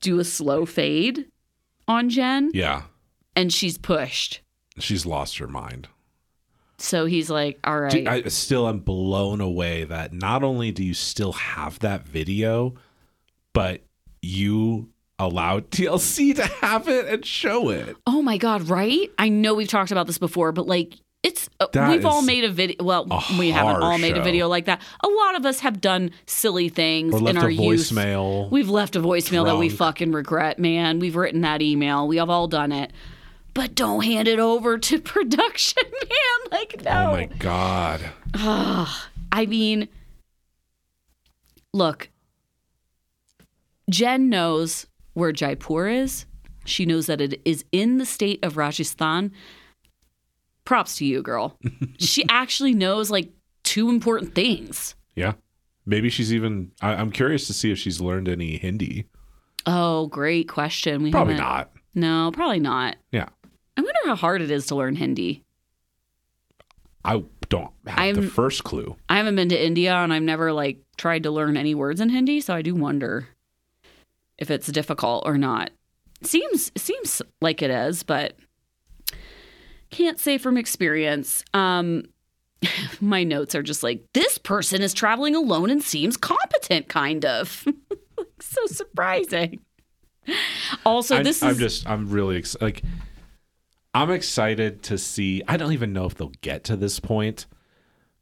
do 0.00 0.18
a 0.18 0.24
slow 0.24 0.66
fade 0.66 1.26
on 1.88 2.08
Jen 2.10 2.50
Yeah. 2.52 2.82
and 3.34 3.52
she's 3.52 3.78
pushed. 3.78 4.40
She's 4.78 5.06
lost 5.06 5.38
her 5.38 5.46
mind. 5.46 5.88
So 6.78 7.06
he's 7.06 7.30
like, 7.30 7.58
all 7.64 7.80
right. 7.80 7.90
Dude, 7.90 8.06
I 8.08 8.22
still 8.24 8.68
am 8.68 8.80
blown 8.80 9.40
away 9.40 9.84
that 9.84 10.12
not 10.12 10.42
only 10.42 10.72
do 10.72 10.84
you 10.84 10.94
still 10.94 11.32
have 11.32 11.78
that 11.80 12.06
video, 12.06 12.74
but 13.52 13.82
you 14.22 14.90
allowed 15.18 15.70
TLC 15.70 16.34
to 16.36 16.46
have 16.46 16.88
it 16.88 17.06
and 17.06 17.24
show 17.24 17.70
it. 17.70 17.96
Oh 18.06 18.22
my 18.22 18.36
God, 18.36 18.68
right? 18.68 19.10
I 19.18 19.28
know 19.28 19.54
we've 19.54 19.68
talked 19.68 19.90
about 19.90 20.06
this 20.06 20.18
before, 20.18 20.52
but 20.52 20.66
like 20.66 20.94
It's 21.22 21.48
uh, 21.58 21.66
we've 21.88 22.04
all 22.04 22.20
made 22.22 22.44
a 22.44 22.50
video. 22.50 22.84
Well, 22.84 23.06
a 23.10 23.22
we 23.38 23.50
haven't 23.50 23.82
all 23.82 23.96
made 23.98 24.16
a 24.16 24.22
video 24.22 24.46
like 24.48 24.66
that. 24.66 24.82
A 25.02 25.08
lot 25.08 25.36
of 25.36 25.46
us 25.46 25.60
have 25.60 25.80
done 25.80 26.10
silly 26.26 26.68
things 26.68 27.14
in 27.14 27.38
our 27.38 27.48
youth. 27.48 27.90
voicemail. 27.90 28.50
We've 28.50 28.68
left 28.68 28.94
a 28.96 29.00
voicemail 29.00 29.46
that 29.46 29.56
we 29.56 29.70
fucking 29.70 30.12
regret, 30.12 30.58
man. 30.58 30.98
We've 30.98 31.16
written 31.16 31.40
that 31.40 31.62
email. 31.62 32.06
We 32.06 32.18
have 32.18 32.28
all 32.28 32.48
done 32.48 32.70
it. 32.72 32.92
But 33.56 33.74
don't 33.74 34.04
hand 34.04 34.28
it 34.28 34.38
over 34.38 34.76
to 34.76 35.00
production, 35.00 35.82
man. 35.90 36.50
Like, 36.52 36.74
oh 36.80 36.82
no. 36.84 37.08
Oh 37.08 37.12
my 37.12 37.26
god. 37.38 38.00
I 39.32 39.46
mean, 39.46 39.88
look, 41.72 42.10
Jen 43.90 44.28
knows 44.28 44.86
where 45.14 45.32
Jaipur 45.32 45.88
is. 45.88 46.26
She 46.66 46.84
knows 46.84 47.06
that 47.06 47.20
it 47.22 47.40
is 47.46 47.64
in 47.72 47.96
the 47.98 48.04
state 48.06 48.44
of 48.44 48.56
Rajasthan. 48.58 49.32
Props 50.66 50.96
to 50.96 51.06
you, 51.06 51.22
girl. 51.22 51.58
she 51.98 52.24
actually 52.28 52.74
knows 52.74 53.10
like 53.10 53.30
two 53.62 53.88
important 53.88 54.34
things. 54.34 54.94
Yeah. 55.14 55.32
Maybe 55.86 56.10
she's 56.10 56.34
even. 56.34 56.72
I, 56.82 56.90
I'm 56.94 57.10
curious 57.10 57.46
to 57.46 57.54
see 57.54 57.70
if 57.72 57.78
she's 57.78 58.00
learned 58.02 58.28
any 58.28 58.58
Hindi. 58.58 59.06
Oh, 59.64 60.08
great 60.08 60.46
question. 60.48 61.02
We 61.02 61.10
Probably 61.10 61.34
haven't- 61.36 61.48
not. 61.48 61.70
No, 61.98 62.30
probably 62.34 62.60
not. 62.60 62.96
Yeah. 63.10 63.28
I 63.76 63.80
wonder 63.82 63.98
how 64.06 64.16
hard 64.16 64.42
it 64.42 64.50
is 64.50 64.66
to 64.66 64.74
learn 64.74 64.96
Hindi. 64.96 65.42
I 67.04 67.22
don't 67.48 67.70
have 67.86 68.16
the 68.16 68.22
I'm- 68.22 68.30
first 68.30 68.64
clue. 68.64 68.96
I 69.08 69.16
haven't 69.18 69.36
been 69.36 69.48
to 69.50 69.64
India 69.66 69.94
and 69.94 70.12
I've 70.12 70.22
never 70.22 70.52
like 70.52 70.78
tried 70.96 71.22
to 71.24 71.30
learn 71.30 71.56
any 71.56 71.74
words 71.74 72.00
in 72.00 72.08
Hindi, 72.08 72.40
so 72.40 72.54
I 72.54 72.62
do 72.62 72.74
wonder 72.74 73.28
if 74.38 74.50
it's 74.50 74.66
difficult 74.68 75.24
or 75.26 75.38
not. 75.38 75.70
Seems 76.22 76.72
seems 76.76 77.22
like 77.40 77.62
it 77.62 77.70
is, 77.70 78.02
but 78.02 78.36
can't 79.90 80.18
say 80.18 80.38
from 80.38 80.56
experience. 80.56 81.44
Um 81.54 82.04
my 83.00 83.22
notes 83.22 83.54
are 83.54 83.62
just 83.62 83.82
like 83.82 84.02
this 84.14 84.38
person 84.38 84.80
is 84.82 84.94
traveling 84.94 85.36
alone 85.36 85.70
and 85.70 85.82
seems 85.82 86.16
competent 86.16 86.88
kind 86.88 87.24
of. 87.24 87.66
So 88.38 88.66
surprising. 88.66 89.60
Also, 90.84 91.16
I'm, 91.16 91.24
this 91.24 91.36
is 91.38 91.42
I'm 91.42 91.58
just. 91.58 91.88
I'm 91.88 92.08
really 92.10 92.36
ex- 92.38 92.56
like. 92.60 92.82
I'm 93.96 94.10
excited 94.10 94.82
to 94.84 94.98
see. 94.98 95.42
I 95.48 95.56
don't 95.56 95.72
even 95.72 95.94
know 95.94 96.04
if 96.04 96.14
they'll 96.14 96.28
get 96.42 96.64
to 96.64 96.76
this 96.76 97.00
point, 97.00 97.46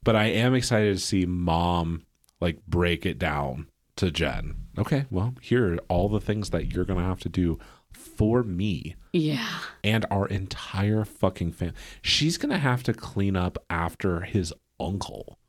but 0.04 0.14
I 0.14 0.26
am 0.26 0.54
excited 0.54 0.94
to 0.94 1.02
see 1.02 1.26
mom 1.26 2.04
like 2.40 2.64
break 2.64 3.04
it 3.04 3.18
down 3.18 3.66
to 3.96 4.12
Jen. 4.12 4.54
Okay, 4.78 5.06
well, 5.10 5.34
here 5.40 5.74
are 5.74 5.78
all 5.88 6.08
the 6.08 6.20
things 6.20 6.50
that 6.50 6.72
you're 6.72 6.84
gonna 6.84 7.02
have 7.02 7.18
to 7.22 7.28
do 7.28 7.58
for 7.92 8.44
me 8.44 8.94
yeah. 9.12 9.48
and 9.82 10.06
our 10.12 10.28
entire 10.28 11.04
fucking 11.04 11.50
family. 11.50 11.74
She's 12.02 12.38
gonna 12.38 12.58
have 12.58 12.84
to 12.84 12.94
clean 12.94 13.34
up 13.34 13.58
after 13.68 14.20
his 14.20 14.54
uncle. 14.78 15.40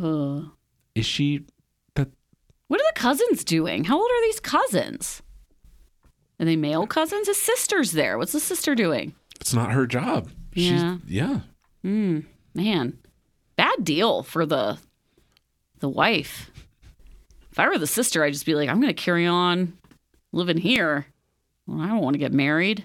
Ugh. 0.00 0.52
Is 0.94 1.04
she? 1.04 1.46
That 1.96 2.10
What 2.68 2.80
are 2.80 2.92
the 2.94 3.00
cousins 3.00 3.42
doing? 3.42 3.82
How 3.82 3.96
old 3.96 4.08
are 4.08 4.22
these 4.22 4.38
cousins? 4.38 5.20
Are 6.38 6.46
they 6.46 6.54
male 6.54 6.86
cousins? 6.86 7.26
His 7.26 7.42
sister's 7.42 7.90
there. 7.90 8.18
What's 8.18 8.30
the 8.30 8.38
sister 8.38 8.76
doing? 8.76 9.16
It's 9.40 9.54
not 9.54 9.72
her 9.72 9.86
job. 9.86 10.30
Yeah. 10.52 10.96
She's, 10.98 11.10
yeah. 11.10 11.40
Hmm. 11.82 12.20
Man, 12.54 12.98
bad 13.56 13.84
deal 13.84 14.22
for 14.22 14.44
the 14.44 14.78
the 15.80 15.88
wife. 15.88 16.50
If 17.52 17.58
I 17.58 17.68
were 17.68 17.78
the 17.78 17.86
sister, 17.86 18.22
I'd 18.24 18.32
just 18.32 18.46
be 18.46 18.54
like, 18.54 18.68
I'm 18.68 18.80
going 18.80 18.94
to 18.94 19.02
carry 19.02 19.26
on 19.26 19.76
living 20.32 20.58
here. 20.58 21.06
Well, 21.66 21.80
I 21.80 21.88
don't 21.88 22.02
want 22.02 22.14
to 22.14 22.18
get 22.18 22.32
married. 22.32 22.84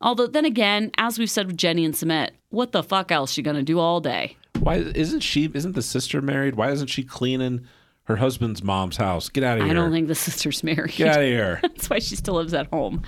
Although, 0.00 0.26
then 0.26 0.44
again, 0.44 0.90
as 0.98 1.18
we've 1.18 1.30
said 1.30 1.46
with 1.46 1.56
Jenny 1.56 1.84
and 1.84 1.94
Sumit, 1.94 2.30
what 2.50 2.72
the 2.72 2.82
fuck 2.82 3.10
else 3.10 3.32
she 3.32 3.42
going 3.42 3.56
to 3.56 3.62
do 3.62 3.78
all 3.78 4.00
day? 4.00 4.36
Why 4.58 4.76
isn't 4.76 5.20
she? 5.20 5.50
Isn't 5.52 5.74
the 5.74 5.82
sister 5.82 6.20
married? 6.20 6.54
Why 6.54 6.70
isn't 6.70 6.88
she 6.88 7.02
cleaning 7.02 7.66
her 8.06 8.16
husband's 8.16 8.62
mom's 8.62 8.96
house? 8.96 9.28
Get 9.28 9.44
out 9.44 9.58
of 9.58 9.64
here! 9.64 9.70
I 9.70 9.74
don't 9.74 9.92
think 9.92 10.08
the 10.08 10.14
sister's 10.14 10.64
married. 10.64 10.92
Get 10.94 11.08
out 11.08 11.20
of 11.20 11.26
here! 11.26 11.58
That's 11.62 11.90
why 11.90 11.98
she 11.98 12.16
still 12.16 12.34
lives 12.34 12.54
at 12.54 12.66
home. 12.72 13.02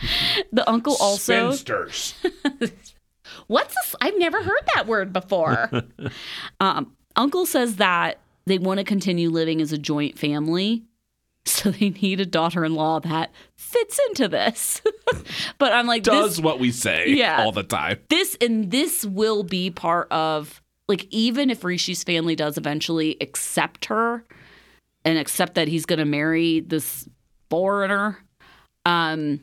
The 0.53 0.69
uncle 0.69 0.97
also. 1.01 1.51
Spinsters. 1.53 2.15
What's 3.47 3.75
this? 3.75 3.95
I've 4.01 4.19
never 4.19 4.43
heard 4.43 4.61
that 4.75 4.87
word 4.87 5.13
before. 5.13 5.71
um, 6.61 6.95
Uncle 7.17 7.47
says 7.47 7.77
that 7.77 8.21
they 8.47 8.59
want 8.59 8.79
to 8.79 8.85
continue 8.85 9.31
living 9.31 9.61
as 9.61 9.73
a 9.73 9.79
joint 9.79 10.19
family. 10.19 10.85
So 11.45 11.71
they 11.71 11.91
need 11.91 12.21
a 12.21 12.27
daughter 12.27 12.63
in 12.65 12.75
law 12.75 13.01
that 13.01 13.31
fits 13.57 13.99
into 14.09 14.29
this. 14.29 14.83
but 15.59 15.73
I'm 15.73 15.87
like, 15.87 16.03
Does 16.03 16.37
this, 16.37 16.45
what 16.45 16.59
we 16.61 16.71
say 16.73 17.09
Yeah. 17.09 17.43
all 17.43 17.53
the 17.53 17.63
time. 17.63 17.99
this 18.11 18.37
and 18.41 18.71
this 18.71 19.05
will 19.07 19.45
be 19.45 19.71
part 19.71 20.11
of 20.13 20.63
like 20.89 21.07
even 21.11 21.49
if 21.49 21.65
Rishi's 21.65 22.05
family 22.05 22.35
does 22.37 22.59
eventually 22.59 23.17
accept 23.23 23.87
her 23.87 24.25
and 25.09 25.17
accept 25.17 25.55
that 25.55 25.69
he's 25.69 25.87
going 25.87 25.99
to 25.99 26.05
marry 26.05 26.61
this 26.61 27.09
foreigner, 27.49 28.19
um, 28.85 29.41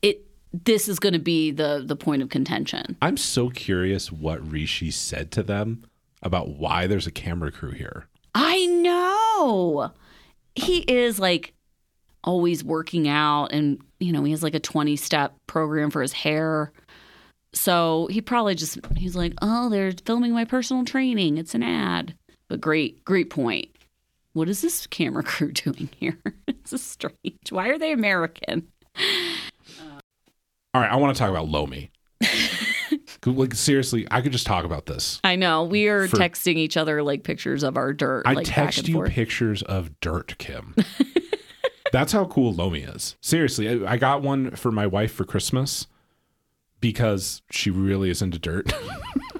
it 0.00 0.26
this 0.64 0.88
is 0.88 0.98
going 0.98 1.12
to 1.12 1.18
be 1.18 1.50
the 1.50 1.84
the 1.84 1.96
point 1.96 2.22
of 2.22 2.30
contention. 2.30 2.96
I'm 3.02 3.18
so 3.18 3.50
curious 3.50 4.10
what 4.10 4.50
Rishi 4.50 4.90
said 4.90 5.30
to 5.32 5.42
them 5.42 5.84
about 6.22 6.48
why 6.48 6.86
there's 6.86 7.06
a 7.06 7.10
camera 7.10 7.52
crew 7.52 7.72
here. 7.72 8.06
I 8.34 8.64
know. 8.64 9.92
He 10.54 10.78
is 10.78 11.18
like 11.18 11.52
always 12.24 12.64
working 12.64 13.08
out 13.08 13.48
and 13.52 13.78
you 14.00 14.12
know, 14.12 14.24
he 14.24 14.30
has 14.30 14.42
like 14.42 14.54
a 14.54 14.60
20 14.60 14.96
step 14.96 15.34
program 15.46 15.90
for 15.90 16.00
his 16.00 16.14
hair. 16.14 16.72
So 17.52 18.08
he 18.10 18.22
probably 18.22 18.54
just 18.54 18.78
he's 18.96 19.14
like, 19.14 19.34
"Oh, 19.42 19.68
they're 19.68 19.92
filming 20.06 20.32
my 20.32 20.46
personal 20.46 20.86
training. 20.86 21.36
It's 21.36 21.54
an 21.54 21.62
ad." 21.62 22.14
But 22.48 22.62
great, 22.62 23.04
great 23.04 23.28
point. 23.28 23.75
What 24.36 24.50
is 24.50 24.60
this 24.60 24.86
camera 24.86 25.22
crew 25.24 25.50
doing 25.50 25.88
here? 25.96 26.18
this 26.46 26.74
is 26.74 26.82
strange. 26.82 27.50
Why 27.50 27.68
are 27.68 27.78
they 27.78 27.92
American? 27.92 28.68
All 30.74 30.82
right, 30.82 30.92
I 30.92 30.96
want 30.96 31.16
to 31.16 31.18
talk 31.18 31.30
about 31.30 31.48
Lomi. 31.48 31.90
like 33.24 33.54
seriously, 33.54 34.06
I 34.10 34.20
could 34.20 34.32
just 34.32 34.46
talk 34.46 34.66
about 34.66 34.84
this. 34.84 35.20
I 35.24 35.36
know. 35.36 35.64
We 35.64 35.88
are 35.88 36.06
For- 36.06 36.18
texting 36.18 36.56
each 36.56 36.76
other 36.76 37.02
like 37.02 37.24
pictures 37.24 37.62
of 37.62 37.78
our 37.78 37.94
dirt. 37.94 38.24
I 38.26 38.34
like, 38.34 38.46
text 38.46 38.86
you 38.86 38.96
forth. 38.96 39.10
pictures 39.10 39.62
of 39.62 39.98
dirt, 40.00 40.36
Kim. 40.36 40.74
That's 41.90 42.12
how 42.12 42.26
cool 42.26 42.52
Lomi 42.52 42.80
is. 42.80 43.16
Seriously, 43.22 43.86
I, 43.86 43.94
I 43.94 43.96
got 43.96 44.20
one 44.20 44.50
for 44.50 44.70
my 44.70 44.86
wife 44.86 45.12
for 45.12 45.24
Christmas 45.24 45.86
because 46.80 47.40
she 47.50 47.70
really 47.70 48.10
is 48.10 48.20
into 48.20 48.38
dirt. 48.38 48.70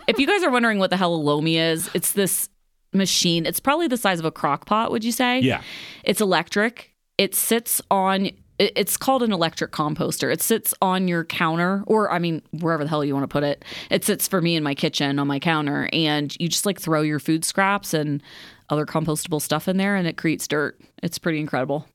If 0.09 0.18
you 0.18 0.26
guys 0.26 0.42
are 0.42 0.50
wondering 0.50 0.78
what 0.78 0.88
the 0.88 0.96
hell 0.96 1.14
a 1.14 1.16
Lomi 1.16 1.59
is, 1.59 1.90
it's 1.92 2.12
this 2.12 2.48
machine. 2.96 3.46
It's 3.46 3.61
probably 3.61 3.88
the 3.88 3.96
size 3.96 4.18
of 4.18 4.24
a 4.24 4.30
crock 4.30 4.66
pot, 4.66 4.90
would 4.90 5.04
you 5.04 5.12
say? 5.12 5.40
yeah. 5.40 5.62
It's 6.04 6.20
electric. 6.20 6.94
It 7.18 7.35
sits 7.35 7.80
on 7.90 8.30
it's 8.59 8.96
called 8.96 9.22
an 9.22 9.32
electric 9.32 9.70
composter. 9.70 10.32
It 10.32 10.40
sits 10.40 10.72
on 10.80 11.09
your 11.09 11.24
counter 11.24 11.85
or 11.87 12.11
I 12.11 12.18
mean 12.18 12.42
wherever 12.52 12.85
the 12.85 12.88
hell 12.88 13.04
you 13.04 13.12
want 13.14 13.24
to 13.24 13.28
put 13.28 13.44
it. 13.44 13.64
It 13.90 14.04
sits 14.04 14.26
for 14.26 14.40
me 14.40 14.56
in 14.56 14.62
my 14.62 14.74
kitchen 14.74 15.18
on 15.18 15.26
my 15.26 15.38
counter 15.38 15.90
and 15.92 16.35
you 16.40 16.48
just 16.48 16.64
like 16.64 16.80
throw 16.80 17.02
your 17.02 17.18
food 17.18 17.44
scraps 17.44 17.92
and 17.92 18.22
other 18.70 18.87
compostable 18.87 19.42
stuff 19.42 19.68
in 19.68 19.76
there 19.76 19.94
and 19.94 20.06
it 20.09 20.16
creates 20.16 20.48
dirt. 20.48 20.80
It's 21.02 21.18
pretty 21.18 21.38
incredible. 21.38 21.87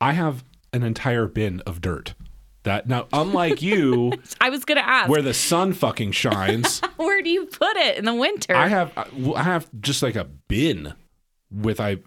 I 0.00 0.14
have 0.14 0.42
an 0.72 0.82
entire 0.82 1.26
bin 1.26 1.60
of 1.60 1.80
dirt. 1.80 2.14
That 2.64 2.86
now, 2.88 3.08
unlike 3.12 3.60
you, 3.60 4.12
I 4.40 4.50
was 4.50 4.64
to 4.64 4.78
ask 4.78 5.08
where 5.10 5.22
the 5.22 5.34
sun 5.34 5.72
fucking 5.72 6.12
shines, 6.12 6.80
where 6.96 7.20
do 7.22 7.28
you 7.30 7.46
put 7.46 7.76
it 7.76 7.98
in 7.98 8.04
the 8.04 8.14
winter? 8.14 8.54
I 8.54 8.68
have 8.68 8.92
I 9.34 9.42
have 9.42 9.68
just 9.80 10.02
like 10.02 10.14
a 10.16 10.24
bin 10.24 10.94
with 11.50 11.80
I. 11.80 11.98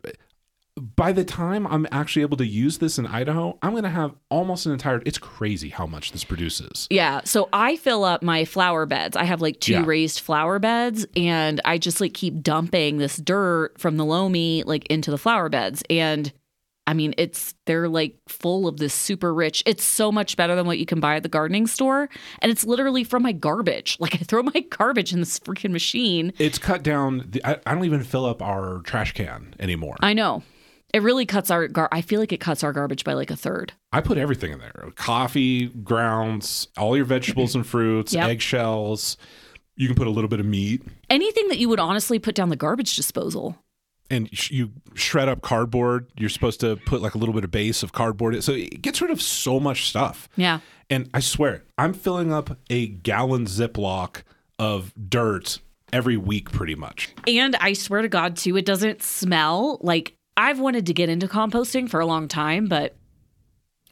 By 0.78 1.14
the 1.14 1.24
time 1.24 1.66
I'm 1.68 1.88
actually 1.90 2.24
able 2.24 2.36
to 2.36 2.46
use 2.46 2.80
this 2.80 2.98
in 3.00 3.06
Idaho, 3.08 3.58
I'm 3.62 3.74
gonna 3.74 3.90
have 3.90 4.14
almost 4.30 4.66
an 4.66 4.74
entire. 4.74 5.02
It's 5.06 5.18
crazy 5.18 5.70
how 5.70 5.86
much 5.86 6.12
this 6.12 6.26
produces. 6.26 6.88
Yeah. 6.90 7.22
So 7.24 7.48
I 7.54 7.78
fill 7.78 8.04
up 8.04 8.22
my 8.22 8.44
flower 8.44 8.86
beds. 8.86 9.16
I 9.16 9.24
have 9.24 9.42
like 9.42 9.62
two 9.62 9.72
Yeah. 9.74 9.84
raised 9.86 10.20
flower 10.20 10.60
beds 10.60 11.06
and 11.16 11.62
I 11.64 11.78
just 11.78 12.02
like 12.02 12.14
keep 12.14 12.42
dumping 12.44 12.98
this 12.98 13.16
dirt 13.16 13.80
from 13.80 13.96
the 13.96 14.04
Lomi 14.04 14.64
like 14.64 14.86
into 14.88 15.12
the 15.12 15.18
flower 15.18 15.48
beds. 15.48 15.82
And 15.90 16.34
I 16.88 16.94
mean, 16.94 17.16
it's 17.18 17.56
they're 17.66 17.90
like 17.90 18.16
full 18.28 18.68
of 18.68 18.78
this 18.78 18.94
super 18.94 19.34
rich. 19.34 19.64
It's 19.66 19.84
so 19.84 20.12
much 20.12 20.38
better 20.38 20.56
than 20.56 20.68
what 20.68 20.78
you 20.78 20.86
can 20.86 21.00
buy 21.00 21.16
at 21.16 21.24
the 21.24 21.30
gardening 21.30 21.66
store. 21.68 22.10
And 22.40 22.52
it's 22.52 22.64
literally 22.64 23.04
from 23.04 23.24
my 23.24 23.32
garbage. 23.32 23.98
Like 24.06 24.16
I 24.16 24.18
throw 24.20 24.44
my 24.44 24.60
garbage 24.70 25.14
in 25.14 25.20
this 25.20 25.40
freaking 25.40 25.72
machine. 25.72 26.32
It's 26.38 26.60
cut 26.60 26.84
down. 26.84 27.26
The, 27.28 27.44
I, 27.44 27.58
I 27.66 27.74
don't 27.74 27.86
even 27.86 28.04
fill 28.04 28.26
up 28.26 28.40
our 28.42 28.82
trash 28.84 29.14
can 29.14 29.56
anymore. 29.60 29.96
I 30.02 30.14
know. 30.14 30.44
It 30.94 31.02
really 31.02 31.26
cuts 31.26 31.50
our 31.50 31.68
gar 31.68 31.90
I 31.92 32.02
feel 32.02 32.20
like 32.20 32.32
it 32.32 32.40
cuts 32.40 32.64
our 32.64 32.72
garbage 32.72 33.04
by 33.04 33.14
like 33.14 33.32
a 33.32 33.36
third. 33.36 33.74
I 33.92 34.02
put 34.02 34.18
everything 34.20 34.52
in 34.52 34.60
there: 34.60 34.92
coffee, 34.96 35.68
grounds, 35.68 36.68
all 36.78 36.96
your 36.96 37.06
vegetables 37.06 37.56
and 37.56 37.66
fruits, 37.66 38.14
Yep. 38.14 38.30
eggshells. 38.30 39.18
You 39.76 39.88
can 39.88 39.96
put 39.96 40.08
a 40.08 40.12
little 40.12 40.30
bit 40.30 40.40
of 40.40 40.46
meat, 40.46 40.84
Anything 41.10 41.48
that 41.50 41.58
you 41.58 41.68
would 41.68 41.80
honestly 41.80 42.18
put 42.20 42.36
down 42.36 42.50
the 42.50 42.56
garbage 42.56 42.96
disposal. 42.96 43.58
And 44.10 44.30
sh- 44.36 44.52
you 44.52 44.72
shred 44.94 45.30
up 45.30 45.42
cardboard. 45.42 46.10
You're 46.18 46.30
supposed 46.30 46.60
to 46.62 46.76
put 46.76 47.02
like 47.02 47.16
a 47.16 47.18
little 47.18 47.34
bit 47.34 47.44
of 47.44 47.52
base 47.52 47.84
of 47.84 47.92
cardboard, 47.92 48.44
so 48.44 48.54
it 48.54 48.82
gets 48.82 49.02
rid 49.02 49.12
of 49.12 49.22
so 49.22 49.60
much 49.60 49.88
stuff. 49.88 50.30
Yeah. 50.36 50.60
And 50.90 51.10
I 51.14 51.20
swear, 51.20 51.64
I'm 51.78 51.94
filling 51.94 52.32
up 52.32 52.58
a 52.70 52.88
gallon 52.88 53.46
Ziploc 53.46 54.22
of 54.60 54.94
dirt 55.10 55.60
every 55.92 56.18
week, 56.18 56.52
pretty 56.52 56.76
much. 56.76 57.14
And 57.28 57.56
I 57.56 57.74
swear 57.74 58.02
to 58.02 58.10
God, 58.10 58.38
too, 58.38 58.56
it 58.58 58.66
doesn't 58.66 59.02
smell 59.02 59.80
like 59.82 60.16
I've 60.38 60.60
wanted 60.60 60.86
to 60.88 60.94
get 60.94 61.10
into 61.10 61.28
composting 61.28 61.90
for 61.90 62.00
a 62.00 62.06
long 62.06 62.28
time, 62.28 62.68
but 62.68 62.96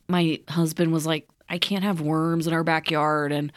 my 0.08 0.40
husband 0.50 0.92
was 0.92 1.06
like, 1.06 1.28
I 1.50 1.58
can't 1.58 1.84
have 1.84 2.02
worms 2.02 2.48
in 2.48 2.54
our 2.54 2.64
backyard. 2.64 3.32
And 3.32 3.52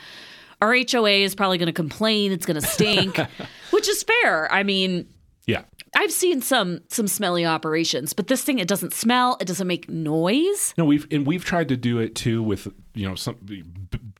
our 0.63 0.75
HOA 0.75 1.11
is 1.11 1.35
probably 1.35 1.59
going 1.59 1.67
to 1.67 1.73
complain. 1.73 2.33
It's 2.33 2.47
going 2.47 2.61
to 2.61 2.67
stink, 2.67 3.19
which 3.71 3.89
is 3.89 4.03
fair. 4.03 4.51
I 4.53 4.63
mean, 4.63 5.09
Yeah. 5.47 5.63
I've 5.95 6.13
seen 6.13 6.43
some 6.43 6.81
some 6.89 7.07
smelly 7.07 7.47
operations, 7.47 8.13
but 8.13 8.27
this 8.27 8.43
thing 8.43 8.59
it 8.59 8.69
doesn't 8.69 8.93
smell, 8.93 9.39
it 9.41 9.47
doesn't 9.47 9.67
make 9.67 9.89
noise. 9.89 10.75
No, 10.77 10.85
we've 10.85 11.07
and 11.11 11.27
we've 11.27 11.45
tried 11.45 11.69
to 11.69 11.77
do 11.77 11.99
it 11.99 12.15
too 12.15 12.43
with 12.43 12.69
you 12.95 13.09
know 13.09 13.15
some 13.15 13.37
b- 13.45 13.65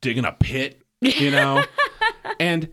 digging 0.01 0.25
a 0.25 0.33
pit, 0.33 0.83
you 1.01 1.31
know, 1.31 1.65
and 2.41 2.71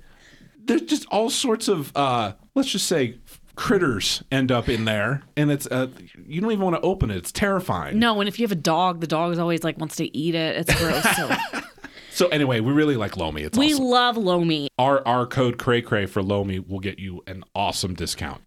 there's 0.63 0.83
just 0.83 1.05
all 1.07 1.29
sorts 1.29 1.67
of 1.67 1.91
uh 1.95 2.33
let's 2.55 2.69
just 2.69 2.87
say 2.87 3.17
critters 3.55 4.23
end 4.31 4.51
up 4.51 4.69
in 4.69 4.85
there, 4.85 5.23
and 5.35 5.51
it's 5.51 5.67
uh 5.67 5.87
you 6.25 6.39
don't 6.39 6.51
even 6.51 6.63
want 6.63 6.75
to 6.75 6.81
open 6.81 7.11
it. 7.11 7.17
It's 7.17 7.31
terrifying. 7.31 7.99
No, 7.99 8.19
and 8.21 8.29
if 8.29 8.39
you 8.39 8.43
have 8.45 8.51
a 8.53 8.55
dog, 8.55 9.01
the 9.01 9.07
dog 9.07 9.33
is 9.33 9.39
always 9.39 9.63
like 9.63 9.77
wants 9.79 9.95
to 9.97 10.17
eat 10.17 10.35
it. 10.35 10.55
It's 10.57 10.79
gross. 10.79 11.03
So 11.17 11.35
So 12.13 12.27
anyway, 12.27 12.59
we 12.59 12.71
really 12.71 12.95
like 12.95 13.17
Lomi. 13.17 13.41
It's 13.41 13.57
we 13.57 13.73
awesome. 13.73 13.85
love 13.85 14.17
Lomi. 14.17 14.69
Our 14.77 15.05
our 15.07 15.25
code 15.25 15.57
Cray 15.57 15.81
Cray 15.81 16.05
for 16.05 16.21
Lomi 16.21 16.59
will 16.59 16.79
get 16.79 16.99
you 16.99 17.23
an 17.25 17.43
awesome 17.55 17.95
discount. 17.95 18.41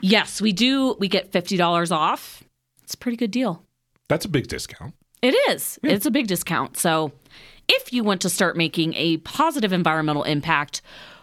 Yes, 0.00 0.40
we 0.40 0.52
do. 0.52 0.94
We 0.98 1.08
get 1.08 1.32
fifty 1.32 1.56
dollars 1.56 1.90
off. 1.90 2.44
It's 2.84 2.94
a 2.94 2.96
pretty 2.96 3.16
good 3.16 3.30
deal. 3.30 3.64
That's 4.08 4.24
a 4.24 4.28
big 4.28 4.46
discount. 4.48 4.94
It 5.22 5.34
is. 5.50 5.78
It's 5.82 6.06
a 6.06 6.10
big 6.10 6.28
discount. 6.28 6.76
So 6.76 7.12
if 7.68 7.92
you 7.92 8.02
want 8.04 8.20
to 8.22 8.28
start 8.28 8.56
making 8.56 8.94
a 8.94 9.18
positive 9.18 9.72
environmental 9.72 10.22
impact 10.22 10.80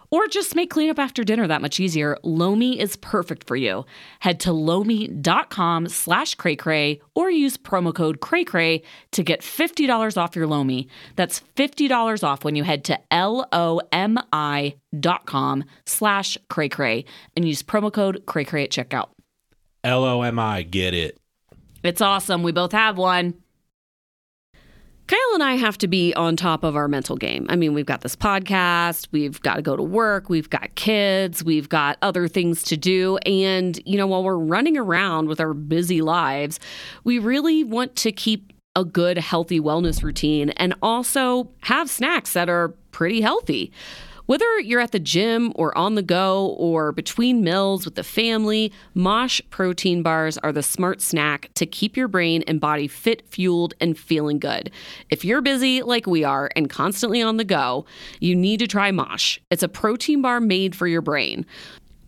or 0.10 0.28
just 0.28 0.56
make 0.56 0.70
cleanup 0.70 1.00
after 1.00 1.24
dinner 1.24 1.48
that 1.48 1.62
much 1.62 1.80
easier, 1.80 2.18
Lomi 2.24 2.80
is 2.80 2.96
perfect 2.98 3.48
for 3.48 3.56
you. 3.56 3.86
Head 4.20 4.40
to 4.42 4.54
lomi.com 4.54 5.88
slash 5.90 6.36
cray 6.36 6.56
cray 6.56 7.02
or 7.16 7.30
use 7.30 7.58
promo 7.58 7.94
code 7.94 8.20
cray 8.20 8.44
cray 8.44 8.84
to 9.12 9.24
get 9.24 9.42
$50 9.42 10.18
off 10.18 10.36
your 10.36 10.48
Lomi. 10.48 10.88
That's 11.16 11.42
$50 11.56 12.24
off 12.24 12.44
when 12.44 12.56
you 12.56 12.64
head 12.64 12.84
to 12.86 13.00
L-O-M-I 13.12 14.76
dot 14.98 15.26
com 15.26 15.64
slash 15.86 16.38
cray 16.50 16.70
cray 16.70 17.06
and 17.36 17.48
use 17.48 17.62
promo 17.62 17.92
code 17.92 18.24
cray 18.26 18.44
at 18.44 18.72
checkout. 18.72 19.10
L 19.84 20.04
O 20.04 20.22
M 20.22 20.40
I, 20.40 20.64
get 20.64 20.94
it. 20.94 21.18
It's 21.84 22.02
awesome. 22.02 22.44
We 22.44 22.52
both 22.52 22.72
have 22.72 22.98
one. 22.98 23.36
Kyle 25.08 25.18
and 25.34 25.44
I 25.44 25.54
have 25.54 25.78
to 25.80 25.88
be 25.88 26.14
on 26.16 26.36
top 26.36 26.66
of 26.66 26.76
our 26.76 26.90
mental 26.90 27.16
game. 27.16 27.46
I 27.50 27.56
mean, 27.56 27.74
we've 27.74 27.86
got 27.86 28.02
this 28.02 28.16
podcast, 28.16 29.08
we've 29.12 29.42
got 29.42 29.56
to 29.56 29.62
go 29.62 29.78
to 29.78 29.84
work, 29.84 30.30
we've 30.30 30.50
got 30.50 30.76
kids, 30.76 31.44
we've 31.44 31.70
got 31.70 31.98
other 32.02 32.28
things 32.28 32.62
to 32.64 32.76
do. 32.78 33.18
And, 33.20 33.80
you 33.86 33.98
know, 33.98 34.06
while 34.06 34.22
we're 34.22 34.38
running 34.38 34.78
around 34.78 35.30
with 35.30 35.40
our 35.40 35.54
busy 35.54 36.02
lives, 36.02 36.60
we 37.06 37.20
really 37.20 37.64
want 37.64 37.96
to 37.98 38.12
keep 38.12 38.52
a 38.76 38.84
good, 38.84 39.18
healthy 39.18 39.62
wellness 39.62 40.04
routine 40.04 40.50
and 40.52 40.76
also 40.82 41.50
have 41.62 41.90
snacks 41.90 42.34
that 42.34 42.50
are 42.50 42.70
pretty 42.92 43.22
healthy. 43.22 43.72
Whether 44.28 44.60
you're 44.60 44.82
at 44.82 44.92
the 44.92 45.00
gym 45.00 45.54
or 45.56 45.76
on 45.78 45.96
the 45.96 46.02
go 46.02 46.48
or 46.58 46.92
between 46.92 47.46
meals 47.46 47.86
with 47.86 47.96
the 47.96 48.04
family, 48.04 48.74
Mosh 48.94 49.40
protein 49.52 50.04
bars 50.04 50.38
are 50.40 50.52
the 50.52 50.62
smart 50.62 51.02
snack 51.02 51.50
to 51.54 51.66
keep 51.66 51.96
your 51.96 52.10
brain 52.10 52.44
and 52.46 52.60
body 52.60 52.90
fit, 52.90 53.26
fueled, 53.30 53.74
and 53.80 53.98
feeling 53.98 54.38
good. 54.38 54.70
If 55.10 55.24
you're 55.24 55.40
busy 55.40 55.82
like 55.82 56.08
we 56.08 56.26
are 56.26 56.52
and 56.58 56.70
constantly 56.70 57.22
on 57.22 57.38
the 57.38 57.46
go, 57.46 57.86
you 58.20 58.36
need 58.36 58.60
to 58.60 58.68
try 58.68 58.92
Mosh. 58.92 59.40
It's 59.50 59.64
a 59.64 59.70
protein 59.70 60.22
bar 60.22 60.42
made 60.42 60.76
for 60.76 60.88
your 60.88 61.02
brain. 61.02 61.46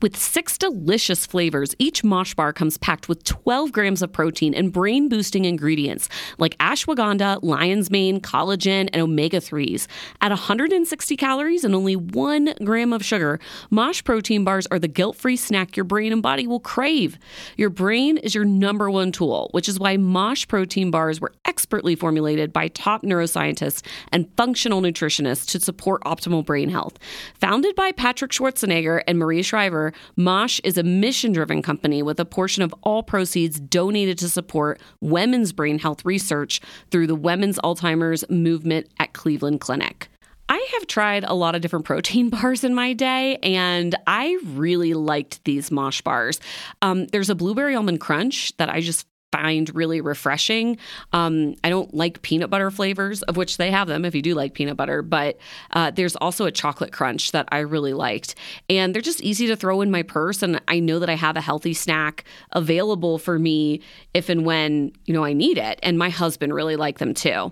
With 0.02 0.16
six 0.16 0.58
delicious 0.58 1.26
flavors, 1.26 1.76
each 1.78 2.06
Mosh 2.06 2.34
bar 2.34 2.54
comes 2.54 2.78
packed 2.78 3.10
with 3.10 3.22
12 3.26 3.74
grams 3.74 4.02
of 4.02 4.14
protein 4.14 4.54
and 4.54 4.72
brain 4.72 5.10
boosting 5.10 5.44
ingredients 5.44 6.08
like 6.38 6.58
ashwagandha, 6.60 7.40
lion's 7.44 7.92
mane, 7.92 8.22
collagen, 8.22 8.88
and 8.94 9.02
omega 9.02 9.42
3s. 9.42 9.88
At 10.22 10.32
160 10.32 11.18
calories 11.18 11.66
and 11.66 11.76
only 11.76 11.98
one 11.98 12.54
gram 12.64 12.94
of 12.94 13.04
sugar, 13.04 13.42
Mosh 13.72 14.02
protein 14.02 14.46
bars 14.46 14.68
are 14.68 14.80
the 14.80 14.88
guilt 14.88 15.18
free 15.18 15.36
snack 15.36 15.76
your 15.76 15.84
brain 15.84 16.14
and 16.14 16.24
body 16.24 16.48
will 16.48 16.62
crave. 16.62 17.18
Your 17.58 17.70
brain 17.70 18.18
is 18.20 18.34
your 18.34 18.46
number 18.46 18.90
one 18.90 19.12
tool, 19.12 19.50
which 19.52 19.68
is 19.68 19.80
why 19.80 19.98
Mosh 19.98 20.48
protein 20.48 20.92
bars 20.92 21.20
were 21.20 21.34
expertly 21.44 21.96
formulated 21.96 22.54
by 22.54 22.70
top 22.70 23.04
neuroscientists 23.04 23.86
and 24.14 24.30
functional 24.38 24.82
nutritionists 24.82 25.46
to 25.48 25.60
support 25.60 26.02
optimal 26.04 26.46
brain 26.46 26.70
health. 26.70 26.98
Founded 27.42 27.76
by 27.76 27.92
Patrick 27.92 28.32
Schwarzenegger 28.32 29.04
and 29.06 29.20
Maria 29.20 29.44
Shriver, 29.44 29.88
Mosh 30.15 30.60
is 30.63 30.78
a 30.78 30.84
mission 30.84 31.32
driven 31.32 31.62
company 31.62 32.02
with 32.02 32.19
a 32.19 32.25
portion 32.25 32.63
of 32.63 32.73
all 32.84 33.04
proceeds 33.04 33.60
donated 33.60 34.17
to 34.19 34.30
support 34.30 34.80
women's 35.02 35.52
brain 35.52 35.80
health 35.80 36.06
research 36.06 36.62
through 36.91 37.08
the 37.08 37.15
Women's 37.15 37.60
Alzheimer's 37.60 38.23
Movement 38.30 38.88
at 38.99 39.13
Cleveland 39.13 39.62
Clinic. 39.62 40.10
I 40.49 40.67
have 40.73 40.88
tried 40.88 41.23
a 41.23 41.36
lot 41.36 41.54
of 41.56 41.62
different 41.62 41.86
protein 41.86 42.30
bars 42.30 42.63
in 42.63 42.73
my 42.73 42.93
day, 42.93 43.38
and 43.38 43.95
I 44.08 44.38
really 44.45 44.95
liked 44.95 45.43
these 45.45 45.71
Mosh 45.71 46.02
bars. 46.02 46.39
Um, 46.82 47.06
there's 47.08 47.30
a 47.30 47.36
blueberry 47.36 47.75
almond 47.75 48.02
crunch 48.02 48.56
that 48.58 48.69
I 48.69 48.82
just 48.82 49.06
find 49.32 49.74
really 49.76 50.02
refreshing. 50.02 50.78
Um, 51.13 51.56
I 51.63 51.70
don't 51.70 51.94
like 51.94 52.22
peanut 52.22 52.50
butter 52.50 52.72
flavors, 52.72 53.22
of 53.24 53.38
which 53.38 53.58
they 53.58 53.72
have 53.72 53.88
them 53.88 54.06
if 54.06 54.15
you 54.15 54.22
do 54.22 54.34
like 54.34 54.54
peanut 54.54 54.78
butter, 54.78 55.02
but 55.02 55.38
uh, 55.72 55.92
there's 55.92 56.15
also 56.15 56.46
a 56.46 56.52
chocolate 56.52 56.92
crunch 56.92 57.32
that 57.32 57.48
I 57.52 57.60
really 57.60 57.94
liked. 57.94 58.36
And 58.70 58.94
they're 58.94 59.02
just 59.02 59.22
easy 59.22 59.48
to 59.48 59.56
throw 59.56 59.82
in 59.82 59.92
my 59.92 60.04
purse. 60.04 60.42
And 60.42 60.62
I 60.68 60.80
know 60.80 61.00
that 61.00 61.10
I 61.10 61.15
have 61.15 61.38
a 61.38 61.42
healthy 61.42 61.74
snack 61.74 62.24
available 62.52 63.18
for 63.18 63.38
me 63.38 63.82
if 64.13 64.30
and 64.30 64.46
when, 64.46 64.92
you 65.06 65.13
know, 65.13 65.24
I 65.24 65.34
need 65.34 65.58
it. 65.58 65.80
And 65.84 65.98
my 65.98 66.10
husband 66.10 66.54
really 66.54 66.76
liked 66.76 67.00
them 67.00 67.13
too. 67.13 67.52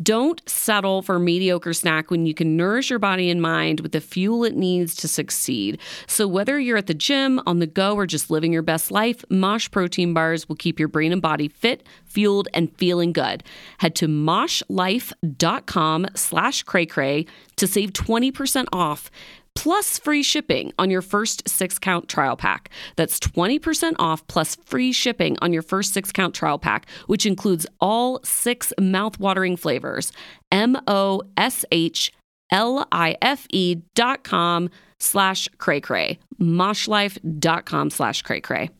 Don't 0.00 0.48
settle 0.48 1.02
for 1.02 1.18
mediocre 1.18 1.72
snack 1.72 2.10
when 2.10 2.24
you 2.24 2.32
can 2.32 2.56
nourish 2.56 2.90
your 2.90 3.00
body 3.00 3.30
and 3.30 3.42
mind 3.42 3.80
with 3.80 3.90
the 3.90 4.00
fuel 4.00 4.44
it 4.44 4.54
needs 4.54 4.94
to 4.96 5.08
succeed. 5.08 5.80
So 6.06 6.28
whether 6.28 6.58
you're 6.58 6.76
at 6.76 6.86
the 6.86 6.94
gym, 6.94 7.40
on 7.46 7.58
the 7.58 7.66
go, 7.66 7.96
or 7.96 8.06
just 8.06 8.30
living 8.30 8.52
your 8.52 8.62
best 8.62 8.92
life, 8.92 9.24
Mosh 9.28 9.68
protein 9.70 10.14
bars 10.14 10.48
will 10.48 10.54
keep 10.54 10.78
your 10.78 10.86
brain 10.86 11.12
and 11.12 11.20
body 11.20 11.48
fit, 11.48 11.84
fueled, 12.04 12.46
and 12.54 12.72
feeling 12.76 13.12
good. 13.12 13.42
Head 13.78 13.96
to 13.96 14.06
moshlife.com 14.06 16.06
slash 16.14 16.62
cray 16.62 17.26
to 17.56 17.66
save 17.66 17.92
20% 17.92 18.66
off 18.72 19.10
plus 19.58 19.98
free 19.98 20.22
shipping 20.22 20.72
on 20.78 20.88
your 20.88 21.02
first 21.02 21.48
six 21.48 21.80
count 21.80 22.08
trial 22.08 22.36
pack. 22.36 22.70
That's 22.94 23.18
20% 23.18 23.96
off 23.98 24.24
plus 24.28 24.54
free 24.54 24.92
shipping 24.92 25.36
on 25.42 25.52
your 25.52 25.62
first 25.62 25.92
six 25.92 26.12
count 26.12 26.32
trial 26.32 26.60
pack, 26.60 26.88
which 27.08 27.26
includes 27.26 27.66
all 27.80 28.20
six 28.22 28.72
mouth-watering 28.78 29.56
flavors. 29.56 30.12
M 30.52 30.76
O 30.86 31.22
S 31.36 31.64
H 31.72 32.12
L 32.52 32.86
I 32.92 33.16
F 33.20 33.48
E 33.50 33.82
dot 33.96 34.22
com 34.22 34.70
slash 35.00 35.48
cray 35.58 35.80
cray. 35.80 36.20
Moshlife 36.40 37.18
dot 37.40 37.66
com 37.66 37.90
slash 37.90 38.22
cray 38.22 38.40
cray. 38.40 38.70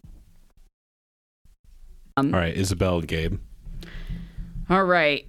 All 2.16 2.24
right, 2.30 2.56
Isabel 2.56 2.98
and 2.98 3.08
Gabe. 3.08 3.40
All 4.70 4.84
right. 4.84 5.26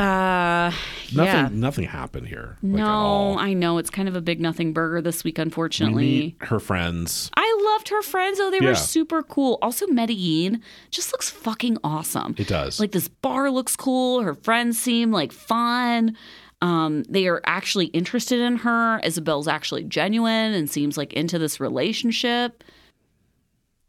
Uh, 0.00 0.72
Nothing 1.14 1.24
yeah. 1.24 1.48
nothing 1.52 1.84
happened 1.84 2.28
here. 2.28 2.56
like, 2.62 2.72
No. 2.78 3.36
I 3.38 3.52
know 3.52 3.78
it's 3.78 3.90
kind 3.90 4.08
of 4.08 4.16
a 4.16 4.20
big 4.20 4.40
nothing 4.40 4.72
burger 4.72 5.02
this 5.02 5.24
week, 5.24 5.36
We 5.38 5.42
unfortunately. 5.42 6.04
meet 6.04 6.36
her 6.42 6.58
friends. 6.60 7.30
I 7.36 7.72
loved 7.74 7.88
her 7.90 8.00
friends. 8.02 8.38
Oh, 8.40 8.50
they 8.50 8.60
Yeah. 8.60 8.68
were 8.70 8.74
super 8.76 9.22
cool. 9.22 9.58
Also, 9.60 9.86
Medellin 9.88 10.62
just 10.90 11.12
looks 11.12 11.28
fucking 11.28 11.78
awesome. 11.84 12.34
It 12.38 12.46
does. 12.48 12.80
Like 12.80 12.92
this 12.92 13.08
bar 13.08 13.50
looks 13.50 13.76
cool. 13.76 14.22
Her 14.22 14.34
friends 14.34 14.78
seem 14.78 15.10
like 15.10 15.32
fun. 15.32 16.16
Um, 16.62 17.02
they 17.08 17.26
are 17.26 17.40
actually 17.46 17.86
interested 17.86 18.38
in 18.40 18.56
her. 18.58 19.00
Isabel's 19.04 19.48
actually 19.48 19.84
genuine 19.84 20.52
and 20.54 20.70
seems 20.70 20.96
like 20.96 21.12
into 21.14 21.38
this 21.38 21.58
relationship. 21.60 22.62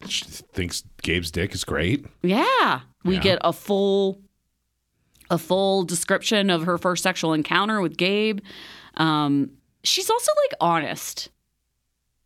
she 0.08 0.26
thinks 0.26 0.84
Gabe's 1.04 1.30
dick 1.30 1.54
is 1.54 1.64
great. 1.64 2.06
Yeah, 2.24 2.80
we 3.06 3.16
Yeah. 3.16 3.22
get 3.22 3.40
a 3.44 3.54
full, 3.54 4.20
a 5.32 5.38
full 5.40 5.84
description 5.84 6.50
of 6.52 6.64
her 6.64 6.78
first 6.78 7.02
sexual 7.02 7.34
encounter 7.34 7.82
with 7.82 7.98
Gabe. 7.98 8.40
Um, 8.98 9.52
she's 9.84 10.10
also 10.10 10.32
like 10.46 10.58
honest. 10.62 11.30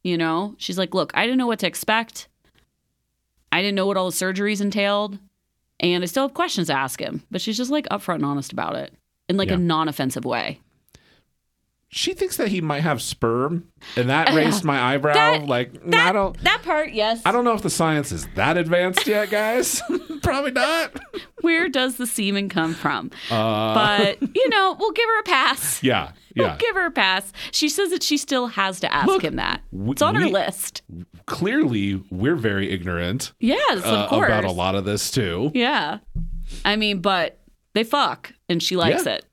You 0.03 0.17
know, 0.17 0.55
she's 0.57 0.77
like, 0.77 0.93
"Look, 0.93 1.11
I 1.15 1.25
didn't 1.25 1.37
know 1.37 1.47
what 1.47 1.59
to 1.59 1.67
expect. 1.67 2.27
I 3.51 3.61
didn't 3.61 3.75
know 3.75 3.85
what 3.87 3.95
all 3.97 4.09
the 4.09 4.15
surgeries 4.15 4.59
entailed, 4.61 5.17
and 5.79 6.03
I 6.03 6.07
still 6.07 6.23
have 6.23 6.33
questions 6.33 6.67
to 6.67 6.73
ask 6.73 6.99
him." 6.99 7.23
But 7.31 7.41
she's 7.41 7.57
just 7.57 7.71
like 7.71 7.87
upfront 7.89 8.15
and 8.15 8.25
honest 8.25 8.51
about 8.51 8.75
it 8.75 8.93
in 9.29 9.37
like 9.37 9.47
Yeah. 9.49 9.55
a 9.55 9.59
non-offensive 9.59 10.25
way. 10.25 10.59
She 11.97 12.13
thinks 12.13 12.35
that 12.35 12.49
he 12.49 12.59
might 12.59 12.81
have 12.81 13.01
sperm, 13.01 13.69
and 13.95 14.09
that 14.09 14.33
raised 14.35 14.65
my 14.65 14.93
eyebrow. 14.95 15.13
That- 15.13 15.45
like 15.47 15.71
I 15.93 16.11
don't, 16.11 16.37
That 16.43 16.61
part, 16.61 16.91
yes. 16.91 17.21
I 17.23 17.31
don't 17.31 17.45
know 17.45 17.53
if 17.53 17.61
the 17.61 17.69
science 17.69 18.11
is 18.11 18.27
that 18.35 18.57
advanced 18.57 19.07
yet, 19.07 19.29
guys. 19.29 19.81
Probably 20.21 20.51
not. 20.51 20.91
Where 21.39 21.69
does 21.69 21.95
the 21.95 22.05
semen 22.05 22.49
come 22.49 22.73
from? 22.73 23.11
Uh, 23.31 23.73
But 23.75 24.35
you 24.35 24.49
know, 24.49 24.75
we'll 24.77 24.91
give 24.91 25.05
her 25.07 25.19
a 25.21 25.23
pass. 25.23 25.81
yeah, 25.83 26.11
Yeah. 26.35 26.47
We'll 26.49 26.57
give 26.57 26.75
her 26.75 26.87
a 26.87 26.91
pass. 26.91 27.31
She 27.51 27.69
says 27.69 27.91
that 27.91 28.03
she 28.03 28.17
still 28.17 28.47
has 28.47 28.81
to 28.81 28.93
ask 28.93 29.07
Look, 29.07 29.23
him 29.23 29.37
that. 29.37 29.61
It's 29.71 30.01
on 30.01 30.15
her 30.15 30.27
list. 30.27 30.81
Clearly, 31.27 32.03
we're 32.11 32.35
very 32.35 32.71
ignorant 32.71 33.31
Yes, 33.39 33.85
uh, 33.85 33.87
of 34.03 34.09
course. 34.09 34.27
about 34.27 34.43
a 34.43 34.51
lot 34.51 34.75
of 34.75 34.83
this 34.83 35.11
too. 35.11 35.49
Yeah. 35.53 35.99
I 36.65 36.75
mean, 36.75 36.99
but 36.99 37.39
they 37.73 37.85
fuck 37.85 38.33
and 38.49 38.61
she 38.61 38.75
likes 38.75 39.05
Yeah. 39.05 39.13
it. 39.13 39.25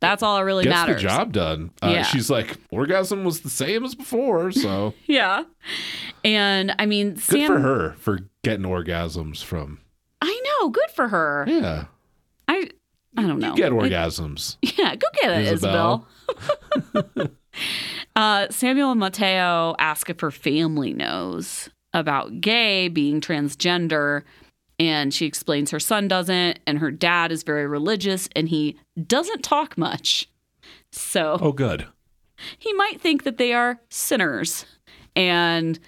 That's 0.00 0.22
all 0.22 0.36
that 0.36 0.44
really 0.44 0.64
gets 0.64 0.74
matters. 0.74 0.96
the 1.02 1.08
job 1.08 1.32
done. 1.32 1.70
Uh, 1.82 1.90
Yeah. 1.94 2.02
She's 2.02 2.28
like, 2.30 2.56
orgasm 2.70 3.24
was 3.24 3.40
the 3.40 3.50
same 3.50 3.84
as 3.84 3.94
before, 3.94 4.52
so 4.52 4.94
Yeah. 5.06 5.44
And 6.24 6.74
I 6.78 6.86
mean, 6.86 7.10
good 7.14 7.20
Sam 7.20 7.46
for 7.46 7.58
her 7.60 7.94
for 7.98 8.20
getting 8.44 8.66
orgasms 8.66 9.42
from. 9.42 9.80
I 10.22 10.42
know, 10.60 10.70
good 10.70 10.90
for 10.94 11.08
her. 11.08 11.44
Yeah, 11.48 11.84
I 12.48 12.70
I 13.16 13.22
don't 13.22 13.38
know. 13.38 13.50
you 13.50 13.56
get 13.56 13.72
orgasms. 13.72 14.56
Yeah, 14.78 14.94
go 14.96 15.06
get 15.22 15.30
it, 15.40 15.52
Isabel. 15.52 16.06
Isabel. 16.94 17.30
uh, 18.16 18.46
Samuel 18.50 18.90
and 18.92 19.00
Mateo 19.00 19.74
ask 19.78 20.10
if 20.10 20.20
her 20.20 20.30
family 20.30 20.92
knows 20.92 21.68
about 21.92 22.40
Gabe 22.40 22.92
being 22.94 23.20
transgender. 23.20 24.22
And 24.78 25.12
she 25.14 25.24
explains 25.26 25.70
her 25.70 25.80
son 25.80 26.06
doesn't, 26.06 26.58
and 26.66 26.78
her 26.80 26.90
dad 26.90 27.32
is 27.32 27.42
very 27.42 27.66
religious, 27.66 28.28
and 28.36 28.48
he 28.48 28.76
doesn't 29.06 29.42
talk 29.42 29.78
much. 29.78 30.28
So 30.92 31.38
Oh, 31.40 31.52
good. 31.52 31.86
he 32.58 32.72
might 32.74 33.00
think 33.00 33.22
that 33.24 33.38
they 33.38 33.52
are 33.54 33.80
sinners. 33.88 34.66
And 35.14 35.78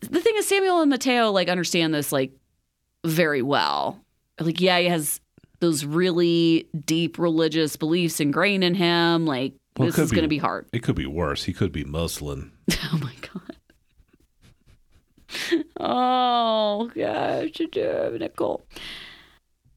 the 0.00 0.20
thing 0.20 0.34
is, 0.36 0.46
Samuel 0.48 0.80
and 0.80 0.90
Mateo 0.90 1.30
like 1.30 1.48
understand 1.48 1.94
this 1.94 2.10
like 2.10 2.32
very 3.06 3.42
well. 3.42 4.00
Like, 4.40 4.60
yeah, 4.60 4.78
he 4.80 4.86
has 4.86 5.20
those 5.60 5.84
really 5.84 6.68
deep 6.84 7.18
religious 7.18 7.76
beliefs 7.76 8.18
ingrained 8.20 8.64
in 8.64 8.74
him. 8.74 9.24
Like, 9.26 9.54
Well, 9.76 9.86
this 9.86 9.98
is 9.98 10.10
going 10.10 10.22
to 10.22 10.28
be 10.28 10.38
hard. 10.38 10.66
It 10.72 10.80
could 10.84 10.94
be 10.96 11.06
worse. 11.06 11.44
He 11.44 11.52
could 11.52 11.70
be 11.72 11.84
Muslim. 11.84 12.52
Oh 12.92 12.98
my 13.02 13.12
god. 13.20 13.56
Oh 15.80 16.90
gosh, 16.94 17.60
Nicole. 18.18 18.64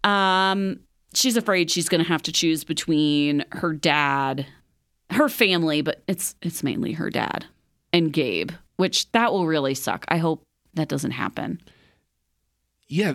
Um, 0.03 0.79
she's 1.13 1.37
afraid 1.37 1.69
she's 1.69 1.89
going 1.89 2.01
to 2.01 2.07
have 2.07 2.23
to 2.23 2.31
choose 2.31 2.63
between 2.63 3.45
her 3.51 3.73
dad, 3.73 4.47
her 5.11 5.29
family, 5.29 5.81
but 5.81 6.01
it's 6.07 6.35
it's 6.41 6.63
mainly 6.63 6.93
her 6.93 7.09
dad 7.09 7.45
and 7.93 8.11
Gabe, 8.11 8.51
which 8.77 9.11
that 9.11 9.31
will 9.31 9.45
really 9.45 9.75
suck. 9.75 10.05
I 10.07 10.17
hope 10.17 10.43
that 10.73 10.87
doesn't 10.87 11.11
happen. 11.11 11.61
Yeah, 12.87 13.13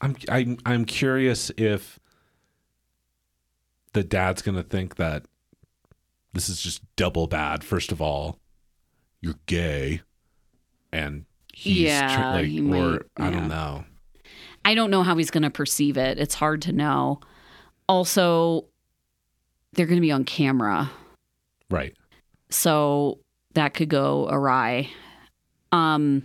I'm 0.00 0.16
I'm 0.28 0.58
I'm 0.64 0.84
curious 0.84 1.50
if 1.56 1.98
the 3.92 4.04
dad's 4.04 4.42
gonna 4.42 4.62
think 4.62 4.96
that 4.96 5.26
this 6.32 6.48
is 6.48 6.60
just 6.60 6.82
double 6.96 7.26
bad. 7.26 7.64
First 7.64 7.92
of 7.92 8.00
all, 8.00 8.38
you're 9.20 9.38
gay, 9.46 10.02
and 10.92 11.24
he's 11.52 11.76
Yeah, 11.78 12.32
like, 12.34 12.46
he 12.46 12.60
or 12.60 12.62
might- 12.64 13.02
I 13.16 13.24
yeah. 13.26 13.30
don't 13.30 13.48
know. 13.48 13.84
I 14.64 14.74
don't 14.74 14.90
know 14.90 15.02
how 15.02 15.16
he's 15.16 15.30
going 15.30 15.44
to 15.44 15.50
perceive 15.50 15.96
it. 15.96 16.18
It's 16.18 16.34
hard 16.34 16.62
to 16.62 16.72
know. 16.72 17.20
Also, 17.88 18.66
they're 19.72 19.86
going 19.86 19.96
to 19.98 20.02
be 20.02 20.12
on 20.12 20.24
camera. 20.24 20.90
Right? 21.70 21.94
so 22.50 23.18
that 23.52 23.74
could 23.74 23.90
go 23.90 24.26
awry 24.30 24.88
um 25.70 26.22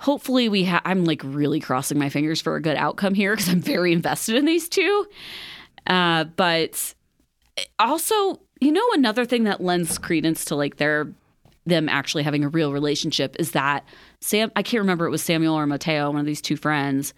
hopefully 0.00 0.48
we 0.48 0.64
have 0.64 0.82
i'm 0.84 1.04
like 1.04 1.20
really 1.24 1.60
crossing 1.60 1.96
my 1.98 2.08
fingers 2.08 2.40
for 2.40 2.56
a 2.56 2.60
good 2.60 2.76
outcome 2.76 3.14
here 3.14 3.34
because 3.36 3.48
i'm 3.48 3.60
very 3.60 3.92
invested 3.98 4.34
in 4.34 4.44
these 4.44 4.68
two 4.68 5.06
uh 5.86 6.24
but 6.24 6.92
also 7.78 8.40
you 8.60 8.72
know 8.72 8.82
another 8.94 9.24
thing 9.24 9.44
that 9.44 9.60
lends 9.60 9.96
credence 9.98 10.44
to 10.44 10.56
like 10.56 10.76
their 10.76 11.06
them 11.66 11.88
actually 11.88 12.22
having 12.22 12.44
a 12.44 12.48
real 12.48 12.72
relationship 12.72 13.34
is 13.38 13.52
that 13.52 13.84
sam 14.20 14.50
i 14.56 14.62
can't 14.62 14.80
remember 14.82 15.06
it 15.06 15.10
was 15.10 15.22
samuel 15.22 15.54
or 15.54 15.66
mateo 15.66 16.10
one 16.10 16.20
of 16.20 16.26
these 16.26 16.42
two 16.42 16.56
friends 16.56 17.14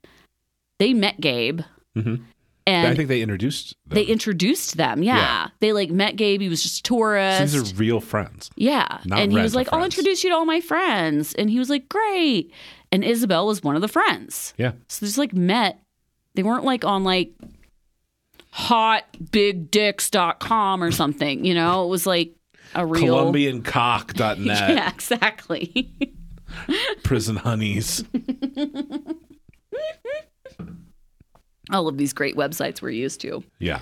they 0.79 0.93
met 0.95 1.21
gabe 1.21 1.61
Mhm. 1.97 2.21
and 2.67 2.89
I 2.89 2.95
think 2.95 3.09
they 3.09 3.23
introduced. 3.23 3.75
Them. 3.87 3.95
they 3.95 4.05
introduced 4.05 4.77
them 4.77 5.03
yeah. 5.03 5.17
Yeah. 5.17 5.47
they 5.61 5.73
like 5.73 5.91
met 5.91 6.17
gabe 6.17 6.41
he 6.43 6.49
was 6.49 6.63
just 6.63 6.81
a 6.81 6.83
tourist 6.83 7.53
These 7.55 7.73
are 7.73 7.75
real 7.77 8.01
friends. 8.01 8.51
yeah. 8.57 8.99
Not 9.05 9.21
and 9.21 9.33
he 9.33 9.39
was 9.39 9.55
like, 9.55 9.73
I'll 9.73 9.83
introduce 9.85 10.23
you 10.23 10.31
to 10.31 10.37
all 10.37 10.45
my 10.45 10.61
friends. 10.61 11.33
And 11.35 11.49
he 11.49 11.59
was 11.59 11.71
like, 11.71 11.89
great. 11.89 12.53
And 12.93 13.03
Isabel 13.05 13.47
was 13.47 13.63
one 13.63 13.77
of 13.77 13.83
the 13.83 13.89
friends. 13.89 14.53
Yeah. 14.59 14.73
So 14.89 15.05
they 15.05 15.09
just 15.09 15.17
like 15.19 15.33
met. 15.33 15.81
They 16.35 16.43
weren't 16.43 16.65
like 16.65 16.85
on 16.85 17.03
like 17.05 17.33
hotbigdicks.com 19.37 20.83
or 20.83 20.91
something, 20.93 21.45
you 21.45 21.55
know? 21.55 21.85
It 21.85 21.89
was 21.89 22.07
like 22.07 22.35
a 22.77 22.87
real. 22.87 23.33
ColombianCock.net. 23.33 24.71
Yeah, 24.77 24.89
exactly. 24.89 25.91
Prison 27.03 27.37
honeys. 27.37 28.05
all 31.71 31.89
of 31.89 31.97
these 31.99 32.13
great 32.13 32.37
websites 32.37 32.81
we're 32.81 32.91
used 32.91 33.21
to. 33.23 33.43
Yeah. 33.59 33.81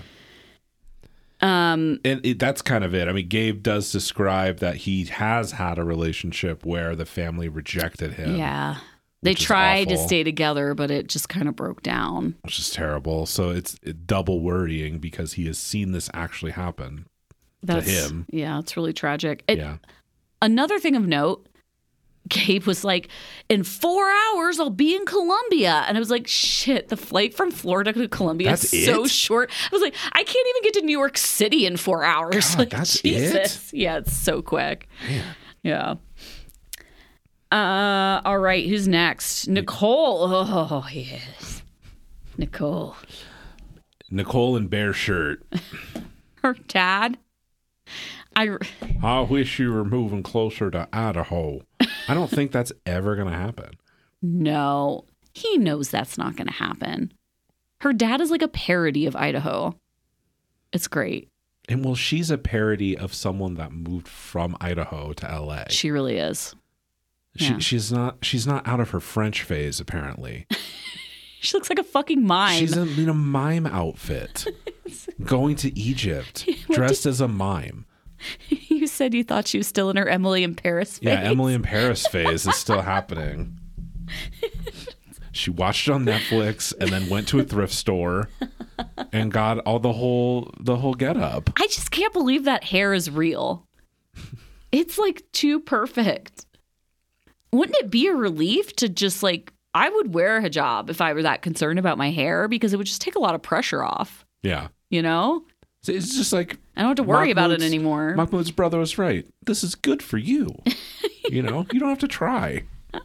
Um, 1.40 2.00
and 2.04 2.24
it, 2.24 2.38
that's 2.38 2.62
kind 2.62 2.84
of 2.84 2.94
it. 2.94 3.08
I 3.08 3.12
mean, 3.12 3.28
Gabe 3.28 3.62
does 3.62 3.92
describe 3.92 4.58
that 4.60 4.76
he 4.76 5.04
has 5.06 5.52
had 5.52 5.78
a 5.78 5.84
relationship 5.84 6.64
where 6.64 6.96
the 6.96 7.04
family 7.04 7.48
rejected 7.48 8.14
him, 8.14 8.36
yeah. 8.36 8.76
They 9.24 9.32
tried 9.32 9.88
to 9.88 9.96
stay 9.96 10.22
together, 10.22 10.74
but 10.74 10.90
it 10.90 11.08
just 11.08 11.30
kind 11.30 11.48
of 11.48 11.56
broke 11.56 11.82
down. 11.82 12.34
which 12.42 12.58
is 12.58 12.70
terrible. 12.70 13.24
So 13.24 13.48
it's 13.48 13.78
it, 13.82 14.06
double 14.06 14.42
worrying 14.42 14.98
because 14.98 15.32
he 15.32 15.46
has 15.46 15.58
seen 15.58 15.92
this 15.92 16.10
actually 16.12 16.52
happen. 16.52 17.06
That's 17.66 17.88
him. 17.88 18.26
Yeah, 18.30 18.58
it's 18.58 18.76
really 18.76 18.92
tragic. 18.92 19.42
It, 19.48 19.58
yeah, 19.58 19.76
Another 20.42 20.78
thing 20.78 20.94
of 20.94 21.06
note, 21.06 21.48
Gabe 22.28 22.64
was 22.64 22.84
like, 22.84 23.08
in 23.48 23.64
four 23.64 24.10
hours, 24.10 24.60
I'll 24.60 24.68
be 24.68 24.94
in 24.94 25.06
Colombia. 25.06 25.84
And 25.88 25.96
I 25.96 26.00
was 26.00 26.10
like, 26.10 26.26
shit, 26.26 26.88
the 26.88 26.98
flight 26.98 27.32
from 27.34 27.50
Florida 27.50 27.94
to 27.94 28.08
Colombia 28.08 28.50
That's 28.50 28.72
is 28.72 28.84
so 28.84 29.06
short. 29.06 29.50
I 29.50 29.68
was 29.72 29.80
like, 29.80 29.94
I 30.12 30.22
can't 30.22 30.48
even 30.50 30.62
get 30.62 30.74
to 30.74 30.82
New 30.82 30.96
York 30.96 31.16
City 31.16 31.64
in 31.64 31.78
four 31.78 32.04
hours. 32.04 32.50
God, 32.50 32.58
like, 32.58 32.70
that's 32.70 33.00
Jesus. 33.00 33.72
Yeah, 33.72 33.98
it's 33.98 34.12
so 34.12 34.42
quick. 34.42 34.86
Yeah. 35.62 35.94
Uh, 37.50 38.20
all 38.24 38.38
right, 38.38 38.66
who's 38.66 38.86
next? 38.86 39.48
Nicole. 39.48 40.28
Oh, 40.30 40.86
yes. 40.92 41.62
Nicole. 42.36 42.96
Nicole 44.10 44.56
in 44.56 44.66
bear 44.66 44.92
shirt. 44.92 45.42
Her 46.42 46.54
dad. 46.68 47.16
I 48.36 48.56
I 49.02 49.20
wish 49.20 49.58
you 49.58 49.72
were 49.72 49.84
moving 49.84 50.22
closer 50.22 50.70
to 50.70 50.88
Idaho. 50.92 51.60
I 52.08 52.14
don't 52.14 52.30
think 52.30 52.52
that's 52.52 52.72
ever 52.86 53.16
going 53.16 53.28
to 53.30 53.38
happen. 53.38 53.72
No, 54.22 55.04
he 55.32 55.58
knows 55.58 55.90
that's 55.90 56.18
not 56.18 56.36
going 56.36 56.46
to 56.46 56.52
happen. 56.52 57.12
Her 57.80 57.92
dad 57.92 58.20
is 58.20 58.30
like 58.30 58.42
a 58.42 58.48
parody 58.48 59.06
of 59.06 59.14
Idaho. 59.14 59.78
It's 60.72 60.88
great. 60.88 61.28
And 61.68 61.84
well, 61.84 61.94
she's 61.94 62.30
a 62.30 62.38
parody 62.38 62.96
of 62.96 63.14
someone 63.14 63.54
that 63.54 63.72
moved 63.72 64.08
from 64.08 64.56
Idaho 64.60 65.12
to 65.14 65.26
LA. 65.40 65.64
She 65.68 65.90
really 65.90 66.16
is. 66.16 66.54
She, 67.36 67.52
yeah. 67.52 67.58
She's 67.58 67.92
not. 67.92 68.18
She's 68.24 68.46
not 68.46 68.66
out 68.66 68.80
of 68.80 68.90
her 68.90 69.00
French 69.00 69.42
phase. 69.42 69.80
Apparently, 69.80 70.46
She 71.44 71.56
looks 71.58 71.68
like 71.68 71.78
a 71.78 71.84
fucking 71.84 72.26
mime. 72.26 72.60
she's 72.60 72.74
in, 72.74 72.88
in 72.98 73.08
a 73.10 73.14
mime 73.14 73.66
outfit, 73.66 74.46
going 75.24 75.56
to 75.56 75.78
Egypt, 75.78 76.48
dressed 76.70 77.04
as 77.04 77.20
a 77.20 77.28
mime. 77.28 77.84
you 78.48 78.86
said 78.86 79.12
you 79.12 79.22
thought 79.22 79.46
she 79.46 79.58
was 79.58 79.66
still 79.66 79.90
in 79.90 79.96
her 79.96 80.08
Emily 80.08 80.42
in 80.42 80.54
Paris 80.54 80.98
phase. 80.98 81.06
Yeah, 81.06 81.20
Emily 81.20 81.52
in 81.52 81.62
Paris 81.74 82.06
phase 82.06 82.46
is 82.46 82.54
still 82.56 82.80
happening. 82.80 83.58
She 85.32 85.50
watched 85.50 85.86
it 85.86 85.90
on 85.92 86.06
Netflix 86.06 86.72
and 86.80 86.88
then 86.90 87.10
went 87.10 87.28
to 87.28 87.40
a 87.40 87.44
thrift 87.44 87.74
store 87.74 88.30
and 89.12 89.30
got 89.30 89.58
all 89.58 89.80
the 89.80 89.92
whole 89.92 90.50
the 90.60 90.76
whole 90.76 90.94
get 90.94 91.18
up. 91.18 91.50
I 91.58 91.66
just 91.66 91.90
can't 91.90 92.12
believe 92.14 92.44
that 92.44 92.64
hair 92.64 92.94
is 92.94 93.10
real. 93.10 93.66
It's 94.72 94.96
like 94.96 95.24
too 95.32 95.60
perfect. 95.60 96.46
Wouldn't 97.52 97.76
it 97.78 97.90
be 97.90 98.06
a 98.06 98.14
relief 98.14 98.74
to 98.76 98.88
just 98.88 99.22
like 99.22 99.52
I 99.74 99.88
would 99.90 100.14
wear 100.14 100.36
a 100.36 100.42
hijab 100.42 100.88
if 100.88 101.00
I 101.00 101.12
were 101.12 101.22
that 101.22 101.42
concerned 101.42 101.78
about 101.78 101.98
my 101.98 102.10
hair 102.10 102.46
because 102.48 102.72
it 102.72 102.76
would 102.76 102.86
just 102.86 103.00
take 103.00 103.16
a 103.16 103.20
lot 103.20 103.34
of 103.34 103.42
pressure 103.42 103.82
off, 103.82 104.24
Yeah. 104.42 104.68
you 104.90 105.02
know? 105.02 105.44
So 105.82 105.92
It's 105.92 106.16
just 106.16 106.32
like 106.32 106.56
I 106.76 106.80
don't 106.80 106.90
have 106.90 106.96
to 106.96 107.02
worry 107.02 107.30
about 107.30 107.50
it 107.50 107.60
anymore. 107.62 108.14
Mahmoud's 108.16 108.50
brother 108.50 108.78
was 108.78 108.96
right. 108.98 109.26
This 109.44 109.62
is 109.64 109.74
good 109.74 110.02
for 110.02 110.16
you. 110.16 110.54
you 111.30 111.42
know, 111.42 111.66
you 111.72 111.80
don't 111.80 111.88
have 111.90 111.98
to 111.98 112.08
try. 112.08 112.62
I 112.94 113.00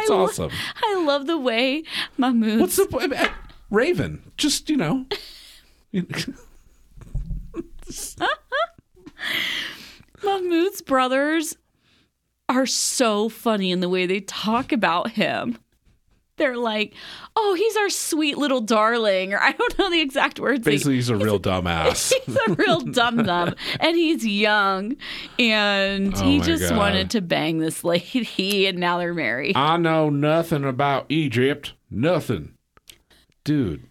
It's 0.00 0.10
lo- 0.10 0.24
awesome. 0.24 0.50
I 0.82 1.02
love 1.04 1.26
the 1.26 1.36
way 1.38 1.82
Mahmoud 2.16 2.60
What's 2.60 2.76
the 2.76 2.86
point? 2.86 3.12
Eh, 3.12 3.28
Raven? 3.70 4.22
Just 4.38 4.70
you 4.70 4.76
know. 4.76 5.04
Mahmoud's 10.22 10.82
brothers 10.82 11.56
are 12.48 12.66
so 12.66 13.28
funny 13.28 13.70
in 13.70 13.80
the 13.80 13.88
way 13.88 14.06
they 14.06 14.20
talk 14.20 14.72
about 14.72 15.12
him. 15.12 15.58
They're 16.38 16.56
like, 16.56 16.94
"Oh, 17.36 17.54
he's 17.54 17.76
our 17.76 17.90
sweet 17.90 18.38
little 18.38 18.60
darling," 18.60 19.34
or 19.34 19.38
I 19.40 19.52
don't 19.52 19.78
know 19.78 19.90
the 19.90 20.00
exact 20.00 20.40
words. 20.40 20.64
Basically, 20.64 20.94
he's 20.94 21.10
a 21.10 21.16
real 21.26 21.38
dumbass. 21.38 22.12
he's 22.26 22.36
a 22.48 22.52
real 22.54 22.80
dum 22.80 23.22
dum, 23.24 23.54
and 23.80 23.96
he's 23.96 24.26
young, 24.26 24.96
and 25.38 26.14
Oh 26.16 26.22
he 26.24 26.40
just 26.40 26.70
God. 26.70 26.78
wanted 26.78 27.10
to 27.10 27.20
bang 27.20 27.58
this 27.58 27.84
lady, 27.84 28.66
and 28.68 28.78
now 28.78 28.98
they're 28.98 29.14
married. 29.14 29.56
I 29.56 29.76
know 29.76 30.08
nothing 30.10 30.64
about 30.64 31.06
Egypt. 31.08 31.74
Nothing. 31.90 32.54
Dude, 33.44 33.84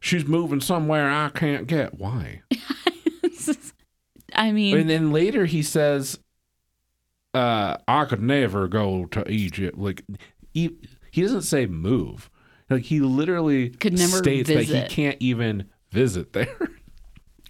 she's 0.00 0.26
moving 0.26 0.60
somewhere 0.60 1.10
I 1.10 1.28
can't 1.30 1.66
get. 1.66 1.98
Why? 1.98 2.42
I 4.32 4.52
mean, 4.52 4.76
And 4.78 4.88
then 4.88 5.10
later 5.12 5.44
he 5.46 5.60
says, 5.62 6.18
uh, 7.34 7.76
I 7.88 8.04
could 8.04 8.22
never 8.22 8.68
go 8.68 9.06
to 9.06 9.28
Egypt. 9.30 9.76
Like, 9.76 10.04
he 11.10 11.22
doesn't 11.22 11.42
say 11.42 11.66
move. 11.66 12.30
Like, 12.68 12.84
he 12.84 13.00
literally 13.00 13.70
Could 13.70 13.98
never 13.98 14.18
states 14.18 14.48
that 14.48 14.64
he 14.64 14.82
can't 14.86 15.16
even 15.20 15.68
visit 15.90 16.32
there. 16.32 16.56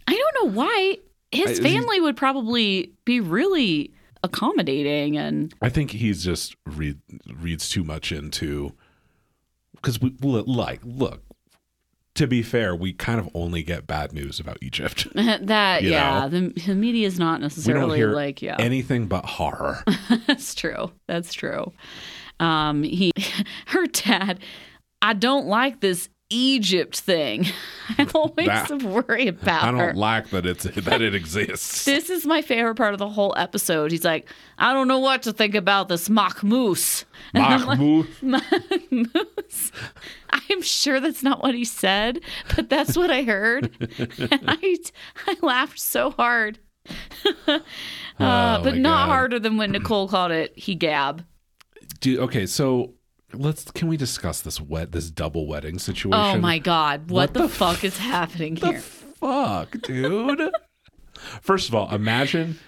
I 0.09 0.13
don't 0.15 0.45
know 0.47 0.53
why 0.53 0.97
his 1.31 1.61
I- 1.61 1.63
family 1.63 2.01
would 2.01 2.17
probably 2.17 2.93
be 3.05 3.21
really 3.21 3.93
accommodating 4.23 5.17
and 5.17 5.55
I 5.63 5.71
think 5.71 5.93
he's 5.93 6.23
just 6.23 6.55
read, 6.67 7.01
reads 7.41 7.71
too 7.71 7.83
much 7.85 8.13
into 8.13 8.75
because 9.75 10.01
we 10.01 10.11
like 10.21 10.81
look. 10.85 11.23
To 12.17 12.27
be 12.27 12.43
fair, 12.43 12.75
we 12.75 12.93
kind 12.93 13.19
of 13.19 13.31
only 13.35 13.63
get 13.63 13.87
bad 13.87 14.13
news 14.13 14.39
about 14.41 14.59
Egypt. 14.61 15.07
that 15.15 15.85
yeah 15.85 16.29
the, 16.29 16.53
the 16.67 16.75
media 16.75 17.07
is 17.07 17.19
not 17.19 17.41
necessarily 17.41 18.05
like 18.05 18.43
yeah 18.43 18.57
anything 18.59 19.07
but 19.07 19.25
horror. 19.25 19.83
that's 20.27 20.55
true 20.55 20.91
that's 21.07 21.33
true 21.33 21.73
um 22.41 22.83
he 22.83 23.13
her 23.67 23.87
dad 23.87 24.41
i 25.03 25.13
don't 25.13 25.47
like 25.47 25.81
this 25.81 26.09
egypt 26.33 27.01
thing. 27.01 27.45
I 27.99 28.07
always 28.15 28.47
That- 28.47 28.83
worry 28.85 29.27
about 29.27 29.65
I 29.65 29.71
don't 29.73 29.97
like 29.97 30.31
that 30.31 30.47
it's 30.47 30.63
that 30.77 31.03
it 31.03 31.13
exists. 31.13 31.85
this 31.85 32.09
is 32.09 32.25
my 32.25 32.41
favorite 32.41 32.77
part 32.77 32.93
of 32.93 32.99
the 33.01 33.09
whole 33.09 33.35
episode. 33.37 33.91
He's 33.91 34.05
like 34.05 34.29
i 34.57 34.73
don't 34.73 34.87
know 34.87 35.01
what 35.01 35.23
to 35.25 35.33
think 35.33 35.57
about 35.57 35.89
this 35.89 36.09
moose 36.09 37.05
Mahmoud. 37.35 37.79
moose 38.93 39.73
i'm 40.31 40.63
sure 40.63 41.01
that's 41.01 41.23
not 41.25 41.43
what 41.43 41.55
he 41.57 41.65
said 41.65 42.21
but 42.55 42.69
that's 42.69 42.97
what 42.97 43.11
i 43.11 43.23
heard. 43.23 43.73
And 44.19 44.45
i 44.47 44.77
i 45.27 45.37
laughed 45.43 45.81
so 45.81 46.11
hard. 46.13 46.59
Uh, 47.49 47.59
Oh, 48.21 48.61
but 48.63 48.77
not 48.77 49.07
God. 49.07 49.13
harder 49.13 49.39
than 49.41 49.57
when 49.57 49.73
nicole 49.73 50.07
called 50.09 50.31
it 50.33 50.57
he 50.57 50.75
gab 50.75 51.25
Do, 52.01 52.21
okay, 52.23 52.47
so 52.47 52.95
let's 53.33 53.71
can 53.71 53.89
we 53.89 53.97
discuss 53.97 54.41
this 54.41 54.61
wet 54.61 54.93
this 54.93 55.11
double 55.11 55.47
wedding 55.47 55.79
situation? 55.79 56.15
oh 56.15 56.39
my 56.39 56.59
god 56.59 57.11
what, 57.11 57.31
What 57.31 57.35
the, 57.35 57.43
the 57.43 57.49
fuck 57.49 57.85
is 57.85 57.97
happening 57.99 58.57
the 58.57 58.73
here 58.73 58.81
fuck, 58.81 59.79
dude. 59.83 60.51
First 61.43 61.69
of 61.69 61.75
all, 61.75 61.95
imagine 61.95 62.59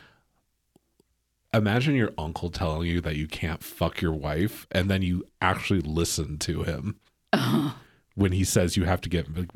imagine 1.54 1.94
your 1.94 2.12
uncle 2.18 2.50
telling 2.50 2.86
you 2.88 3.00
that 3.00 3.16
you 3.16 3.26
can't 3.26 3.62
fuck 3.62 4.00
your 4.00 4.12
wife 4.12 4.66
and 4.70 4.90
then 4.90 5.02
you 5.02 5.24
actually 5.40 5.80
listen 5.80 6.38
to 6.38 6.62
him 6.62 6.98
when 8.14 8.32
he 8.32 8.44
says 8.44 8.76
you 8.76 8.84
have 8.84 9.00
to 9.02 9.08
get 9.08 9.34
like, 9.36 9.50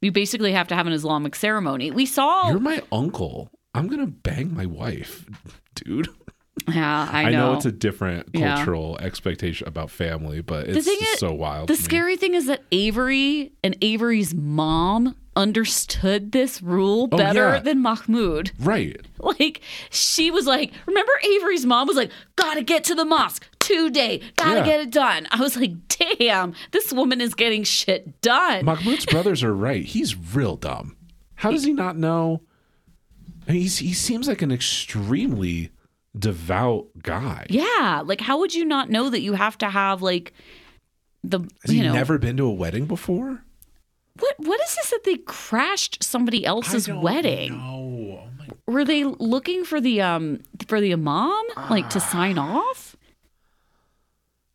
you 0.00 0.12
basically 0.12 0.52
have 0.52 0.68
to 0.68 0.74
have 0.76 0.86
an 0.86 0.92
islamic 0.92 1.34
ceremony 1.34 1.90
we 1.90 2.06
saw 2.06 2.50
you're 2.50 2.60
my 2.60 2.82
uncle. 2.92 3.50
I'm 3.74 3.86
going 3.86 4.00
to 4.00 4.06
bang 4.06 4.54
my 4.54 4.66
wife, 4.66 5.26
dude. 5.74 6.08
Yeah 6.68 7.08
i 7.12 7.22
know, 7.24 7.28
I 7.28 7.30
know 7.32 7.52
it's 7.54 7.66
a 7.66 7.72
different 7.72 8.28
Yeah. 8.32 8.56
cultural 8.56 8.98
expectation 9.00 9.68
about 9.68 9.90
family, 9.90 10.40
but 10.40 10.66
it's 10.68 10.86
is- 10.86 11.18
so 11.18 11.32
wild. 11.32 11.68
The 11.68 11.76
scary 11.76 12.16
thing 12.16 12.34
is 12.34 12.46
that 12.46 12.62
Avery 12.72 13.52
and 13.62 13.76
Avery's 13.82 14.34
mom 14.34 15.14
understood 15.36 16.32
this 16.32 16.60
rule 16.62 17.08
Oh, 17.12 17.16
better 17.16 17.54
yeah. 17.54 17.58
than 17.60 17.80
Mahmoud. 17.80 18.50
Right. 18.58 18.96
Like, 19.20 19.60
she 19.90 20.30
was 20.30 20.46
like, 20.46 20.72
remember 20.86 21.12
Avery's 21.24 21.66
mom 21.66 21.86
was 21.88 21.96
like, 21.96 22.10
gotta 22.36 22.62
get 22.62 22.84
to 22.84 22.94
the 22.94 23.04
mosque 23.04 23.46
today, 23.58 24.22
gotta 24.36 24.60
Yeah. 24.60 24.64
get 24.64 24.80
it 24.80 24.90
done. 24.90 25.26
I 25.32 25.40
was 25.40 25.56
like, 25.56 25.72
damn, 25.88 26.54
this 26.70 26.92
woman 26.92 27.20
is 27.20 27.34
getting 27.34 27.64
shit 27.64 28.20
done. 28.20 28.64
Mahmoud's 28.64 29.06
brothers 29.10 29.42
are 29.42 29.54
right. 29.54 29.84
He's 29.84 30.16
real 30.16 30.56
dumb. 30.56 30.96
How 31.34 31.50
does 31.50 31.64
he 31.64 31.72
not 31.72 31.96
know? 31.96 32.42
I 33.48 33.52
mean, 33.52 33.62
he's, 33.62 33.78
he 33.78 33.92
seems 33.92 34.28
like 34.28 34.40
an 34.42 34.52
extremely 34.52 35.70
devout 36.18 36.86
guy. 37.02 37.46
yeah, 37.48 38.02
like, 38.04 38.20
how 38.20 38.38
would 38.38 38.54
you 38.54 38.64
not 38.64 38.90
know 38.90 39.08
that 39.10 39.20
you 39.20 39.34
have 39.34 39.56
to 39.58 39.68
have, 39.68 40.02
like, 40.02 40.32
the, 41.22 41.40
Has 41.40 41.74
you 41.74 41.82
he 41.82 41.86
know, 41.86 41.92
never 41.92 42.18
been 42.18 42.36
to 42.38 42.44
a 42.44 42.52
wedding 42.52 42.86
before? 42.86 43.44
what 44.20 44.34
what 44.38 44.60
is 44.62 44.74
this 44.74 44.90
that 44.90 45.04
they 45.04 45.16
crashed 45.16 46.02
somebody 46.02 46.44
else's 46.44 46.88
wedding? 46.88 47.52
No. 47.56 48.20
Oh 48.24 48.28
my. 48.36 48.48
Were 48.66 48.84
they 48.84 49.04
looking 49.04 49.64
for 49.64 49.80
the 49.80 50.00
um 50.00 50.40
for 50.66 50.80
the 50.80 50.92
imam 50.92 51.42
like 51.70 51.88
to 51.90 52.00
sign 52.00 52.36
off? 52.36 52.96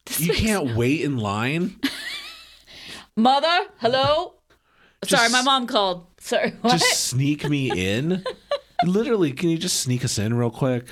This 0.05 0.19
You 0.19 0.33
can't 0.33 0.75
wait 0.75 1.01
in 1.01 1.17
line. 1.17 1.79
Mother, 3.15 3.67
hello. 3.77 4.33
Sorry, 5.05 5.29
my 5.29 5.41
mom 5.41 5.67
called. 5.67 6.07
Sorry. 6.19 6.51
What? 6.61 6.73
Just 6.73 7.05
sneak 7.05 7.47
me 7.49 7.71
in. 7.71 8.23
Literally, 8.85 9.31
can 9.31 9.49
you 9.49 9.57
just 9.57 9.79
sneak 9.81 10.03
us 10.03 10.17
in 10.17 10.33
real 10.33 10.51
quick? 10.51 10.87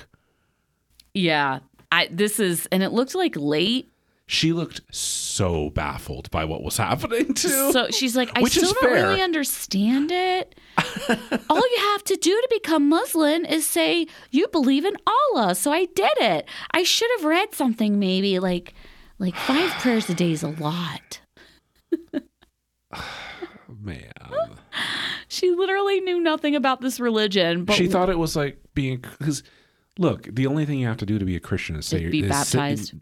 Yeah. 1.14 1.59
I 1.91 2.07
this 2.12 2.39
is 2.39 2.68
and 2.72 2.84
it 2.84 2.91
looked 2.91 3.16
like 3.16 3.36
late. 3.36 3.89
She 4.28 4.53
looked 4.53 4.80
so 4.95 5.72
baffled 5.72 6.32
by 6.32 6.45
what 6.45 6.64
was 6.64 6.78
happening 6.78 7.34
too. 7.34 7.72
So 7.74 7.88
she's 7.91 8.16
like, 8.16 8.30
I 8.34 8.41
Which 8.41 8.53
still 8.53 8.72
don't 8.72 8.84
fair. 8.84 8.93
really 9.09 9.22
understand 9.22 10.09
it. 10.09 10.57
All 11.49 11.57
you 11.57 11.78
have 11.91 12.03
to 12.05 12.16
do 12.16 12.32
to 12.32 12.47
become 12.49 12.88
Muslim 12.88 13.43
is 13.43 13.68
say 13.68 14.07
you 14.30 14.47
believe 14.47 14.86
in 14.86 14.95
Allah. 15.05 15.53
So 15.55 15.74
I 15.74 15.84
did 15.86 16.14
it. 16.22 16.47
I 16.72 16.84
should 16.84 17.09
have 17.18 17.26
read 17.26 17.53
something 17.53 17.99
maybe 17.99 18.39
like 18.39 18.74
like 19.20 19.36
five 19.36 19.70
prayers 19.82 20.09
a 20.09 20.14
day 20.14 20.32
is 20.32 20.43
a 20.43 20.49
lot. 20.49 21.20
Man, 23.82 24.12
She 25.28 25.49
literally 25.51 26.01
knew 26.01 26.20
nothing 26.20 26.55
about 26.55 26.82
this 26.82 26.99
religion, 26.99 27.64
but 27.64 27.76
she 27.76 27.88
thought 27.88 28.09
it 28.09 28.20
was 28.20 28.36
like 28.36 28.59
being 28.74 28.97
because 29.18 29.43
look, 29.98 30.24
the 30.24 30.48
only 30.48 30.66
thing 30.66 30.80
you 30.80 30.88
have 30.88 30.98
to 30.98 31.06
do 31.06 31.20
to 31.20 31.26
be 31.26 31.36
a 31.36 31.39
Christian 31.39 31.76
is 31.76 31.86
say 31.86 32.02
you're 32.02 32.12
be 32.12 32.20
is 32.20 32.26
sit- 32.48 32.58
baptized. 32.58 32.94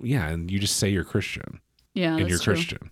yeah, 0.00 0.28
and 0.28 0.50
you 0.50 0.58
just 0.58 0.76
say 0.76 0.88
you're 0.88 1.04
Christian 1.04 1.60
yeah, 1.94 2.10
and 2.12 2.20
that's 2.20 2.28
you're 2.30 2.38
true. 2.38 2.54
Christian. 2.54 2.90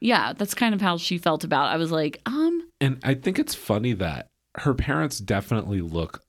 Yeah, 0.00 0.32
that's 0.32 0.54
kind 0.54 0.74
of 0.74 0.80
how 0.80 0.96
she 0.96 1.16
felt 1.18 1.44
about. 1.44 1.66
it. 1.70 1.74
I 1.74 1.76
was 1.76 1.92
like, 1.92 2.20
um, 2.26 2.68
And 2.80 2.98
I 3.04 3.14
think 3.14 3.38
it's 3.38 3.54
funny 3.54 3.92
that 3.94 4.26
her 4.56 4.74
parents 4.74 5.18
definitely 5.20 5.80
look 5.80 6.22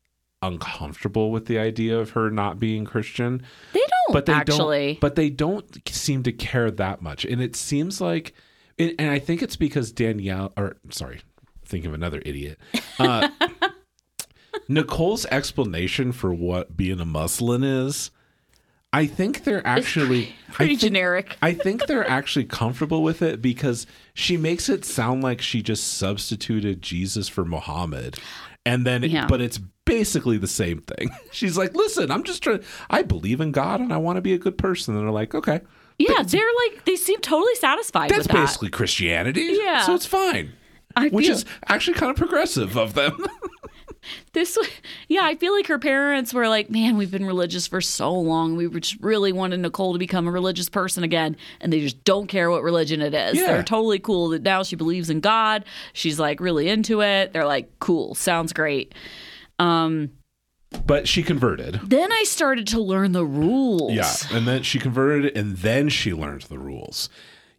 uncomfortable 0.43 1.31
with 1.31 1.45
the 1.47 1.57
idea 1.57 1.97
of 1.97 2.11
her 2.11 2.29
not 2.29 2.59
being 2.59 2.85
Christian, 2.85 3.41
they 3.73 3.79
don't 3.79 4.13
but 4.13 4.25
they 4.25 4.33
actually. 4.33 4.87
don't. 4.93 4.99
But 4.99 5.15
they 5.15 5.29
don't 5.29 5.65
seem 5.89 6.21
to 6.23 6.31
care 6.31 6.69
that 6.69 7.01
much, 7.01 7.25
and 7.25 7.41
it 7.41 7.55
seems 7.55 7.99
like, 8.01 8.33
and 8.77 8.93
and 8.99 9.09
I 9.09 9.17
think 9.19 9.41
it's 9.41 9.55
because 9.55 9.91
Danielle, 9.91 10.53
or 10.57 10.75
sorry, 10.89 11.21
think 11.65 11.85
of 11.85 11.93
another 11.93 12.21
idiot. 12.25 12.59
Uh, 12.99 13.29
Nicole's 14.67 15.25
explanation 15.27 16.11
for 16.11 16.33
what 16.33 16.75
being 16.77 16.99
a 16.99 17.05
Muslim 17.05 17.63
is. 17.63 18.11
I 18.95 19.07
think 19.07 19.43
they're 19.43 19.65
actually 19.65 20.35
pretty 20.51 20.73
I 20.73 20.75
think, 20.75 20.79
generic. 20.79 21.37
I 21.41 21.53
think 21.53 21.87
they're 21.87 22.07
actually 22.07 22.45
comfortable 22.45 23.01
with 23.01 23.23
it 23.23 23.41
because 23.41 23.87
she 24.13 24.37
makes 24.37 24.69
it 24.69 24.85
sound 24.85 25.23
like 25.23 25.41
she 25.41 25.63
just 25.63 25.95
substituted 25.97 26.81
Jesus 26.83 27.27
for 27.27 27.43
Muhammad. 27.43 28.19
And 28.65 28.85
then, 28.85 29.01
Yeah. 29.03 29.25
but 29.27 29.41
it's 29.41 29.57
basically 29.85 30.37
the 30.37 30.47
same 30.47 30.79
thing. 30.81 31.09
She's 31.31 31.57
like, 31.57 31.73
listen, 31.75 32.11
I'm 32.11 32.23
just 32.23 32.43
trying, 32.43 32.59
I 32.89 33.01
believe 33.01 33.41
in 33.41 33.51
God 33.51 33.79
and 33.81 33.91
I 33.91 33.97
want 33.97 34.17
to 34.17 34.21
be 34.21 34.33
a 34.33 34.37
good 34.37 34.59
person. 34.59 34.93
And 34.95 35.03
they're 35.03 35.11
like, 35.11 35.33
okay, 35.33 35.61
yeah, 35.97 36.21
they're 36.23 36.41
like 36.69 36.85
they 36.85 36.95
seem 36.95 37.19
totally 37.21 37.55
satisfied 37.55 38.09
that's 38.11 38.19
with 38.19 38.27
that. 38.27 38.33
basically 38.45 38.69
Christianity. 38.69 39.57
Yeah. 39.59 39.81
So 39.85 39.95
it's 39.95 40.05
fine. 40.05 40.53
I 40.95 41.09
Which 41.09 41.25
feel- 41.25 41.35
is 41.35 41.45
actually 41.67 41.95
kind 41.95 42.11
of 42.11 42.15
progressive 42.17 42.77
of 42.77 42.93
them. 42.93 43.17
this. 44.33 44.57
Yeah, 45.07 45.21
I 45.23 45.35
feel 45.35 45.53
like 45.53 45.67
her 45.67 45.79
parents 45.79 46.33
were 46.33 46.47
like, 46.47 46.69
"Man, 46.69 46.97
we've 46.97 47.11
been 47.11 47.25
religious 47.25 47.67
for 47.67 47.81
so 47.81 48.11
long. 48.11 48.55
We 48.55 48.67
just 48.79 49.01
really 49.01 49.31
wanted 49.31 49.59
Nicole 49.59 49.93
to 49.93 49.99
become 49.99 50.27
a 50.27 50.31
religious 50.31 50.69
person 50.69 51.03
again, 51.03 51.35
and 51.61 51.71
they 51.71 51.79
just 51.79 52.03
don't 52.03 52.27
care 52.27 52.49
what 52.49 52.63
religion 52.63 53.01
it 53.01 53.13
is. 53.13 53.37
Yeah. 53.37 53.47
They're 53.47 53.63
totally 53.63 53.99
cool 53.99 54.29
that 54.29 54.41
now 54.41 54.63
she 54.63 54.75
believes 54.75 55.09
in 55.09 55.19
God. 55.19 55.65
She's 55.93 56.19
like 56.19 56.39
really 56.39 56.69
into 56.69 57.01
it. 57.01 57.33
They're 57.33 57.45
like, 57.45 57.79
cool, 57.79 58.15
sounds 58.15 58.53
great." 58.53 58.93
Um, 59.59 60.11
but 60.85 61.07
she 61.07 61.23
converted. 61.23 61.79
Then 61.83 62.11
I 62.11 62.23
started 62.23 62.67
to 62.67 62.81
learn 62.81 63.11
the 63.11 63.25
rules. 63.25 63.93
Yeah, 63.93 64.37
and 64.37 64.47
then 64.47 64.63
she 64.63 64.79
converted, 64.79 65.35
and 65.37 65.57
then 65.57 65.89
she 65.89 66.13
learned 66.13 66.43
the 66.43 66.59
rules. 66.59 67.09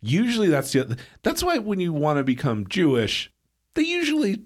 Usually, 0.01 0.49
that's 0.49 0.73
the 0.73 0.99
that's 1.23 1.43
why 1.43 1.59
when 1.59 1.81
you 1.81 1.93
want 1.93 2.19
to 2.19 2.25
become 2.25 2.67
Jewish, 2.69 3.31
they 3.75 3.83
usually 3.83 4.43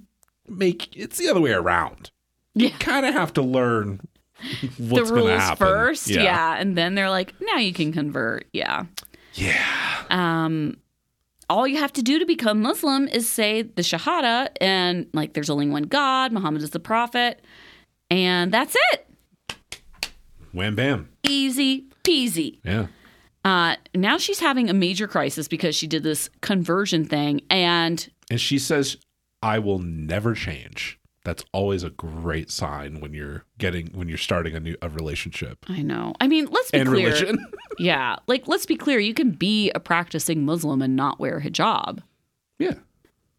make 0.48 0.96
it's 0.96 1.18
the 1.18 1.28
other 1.28 1.40
way 1.40 1.52
around. 1.52 2.10
Yeah. 2.54 2.76
Kind 2.78 3.06
of 3.06 3.14
have 3.14 3.32
to 3.34 3.42
learn 3.42 4.00
what's 4.78 5.10
the 5.10 5.14
rules 5.14 5.30
happen 5.30 5.56
first, 5.56 6.08
yeah. 6.08 6.56
and 6.58 6.76
then 6.76 6.94
they're 6.94 7.10
like, 7.10 7.34
now 7.40 7.56
you 7.56 7.72
can 7.72 7.92
convert, 7.92 8.46
yeah. 8.52 8.84
Yeah. 9.34 10.04
Um, 10.10 10.78
all 11.50 11.66
you 11.66 11.78
have 11.78 11.92
to 11.94 12.02
do 12.02 12.18
to 12.18 12.26
become 12.26 12.60
Muslim 12.60 13.08
is 13.08 13.28
say 13.28 13.62
the 13.62 13.82
Shahada 13.82 14.48
and 14.60 15.06
like 15.12 15.32
there's 15.34 15.50
only 15.50 15.68
one 15.68 15.84
God, 15.84 16.32
Muhammad 16.32 16.62
is 16.62 16.70
the 16.70 16.80
prophet, 16.80 17.40
and 18.10 18.52
that's 18.52 18.76
it. 18.92 19.06
Wham 20.52 20.74
bam. 20.74 21.08
Easy 21.24 21.86
peasy. 22.04 22.58
Yeah. 22.64 22.86
Uh, 23.44 23.76
now 23.94 24.18
she's 24.18 24.40
having 24.40 24.68
a 24.68 24.74
major 24.74 25.06
crisis 25.06 25.48
because 25.48 25.74
she 25.74 25.86
did 25.86 26.02
this 26.02 26.28
conversion 26.40 27.04
thing, 27.04 27.40
and 27.50 28.08
And 28.30 28.40
she 28.40 28.58
says, 28.58 28.96
I 29.42 29.58
will 29.58 29.78
never 29.78 30.34
change. 30.34 30.98
That's 31.24 31.44
always 31.52 31.82
a 31.82 31.90
great 31.90 32.50
sign 32.50 33.00
when 33.00 33.12
you're 33.12 33.44
getting 33.58 33.88
when 33.88 34.08
you're 34.08 34.16
starting 34.16 34.54
a 34.54 34.60
new 34.60 34.76
a 34.80 34.88
relationship. 34.88 35.66
I 35.68 35.82
know. 35.82 36.14
I 36.20 36.26
mean, 36.28 36.46
let's 36.50 36.70
be 36.70 36.78
And 36.78 36.88
clear. 36.88 37.06
religion. 37.06 37.38
Yeah, 37.80 38.16
like 38.26 38.48
let's 38.48 38.66
be 38.66 38.74
clear. 38.76 38.98
You 38.98 39.14
can 39.14 39.30
be 39.30 39.70
a 39.70 39.78
practicing 39.78 40.44
Muslim 40.44 40.82
and 40.82 40.96
not 40.96 41.20
wear 41.20 41.40
hijab, 41.40 42.00
yeah. 42.58 42.74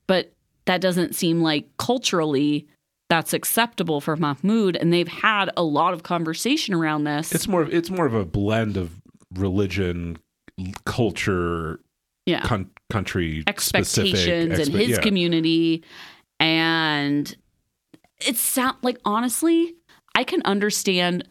but 0.08 0.32
that 0.64 0.80
doesn't 0.80 1.14
seem 1.14 1.42
like 1.42 1.68
culturally 1.78 2.66
that's 3.10 3.34
acceptable 3.34 4.00
for 4.00 4.16
Mahmoud. 4.16 4.78
And 4.78 4.94
they've 4.94 5.10
had 5.10 5.50
a 5.58 5.64
lot 5.64 5.94
of 5.94 6.04
conversation 6.04 6.74
around 6.74 7.04
this. 7.04 7.34
It's 7.34 7.50
more 7.50 7.64
it's 7.64 7.90
more 7.90 8.06
of 8.06 8.14
a 8.14 8.24
blend 8.24 8.78
of 8.78 9.02
religion, 9.34 10.20
culture, 10.86 11.82
yeah. 12.26 12.42
con- 12.42 12.70
country 12.90 13.44
expectations 13.48 14.60
expe- 14.60 14.80
his 14.80 14.90
yeah. 14.90 15.02
community 15.02 15.84
and 16.40 17.36
it 18.26 18.36
sound 18.36 18.78
like 18.82 18.98
honestly 19.06 19.76
i 20.16 20.24
can 20.24 20.42
understand 20.46 21.28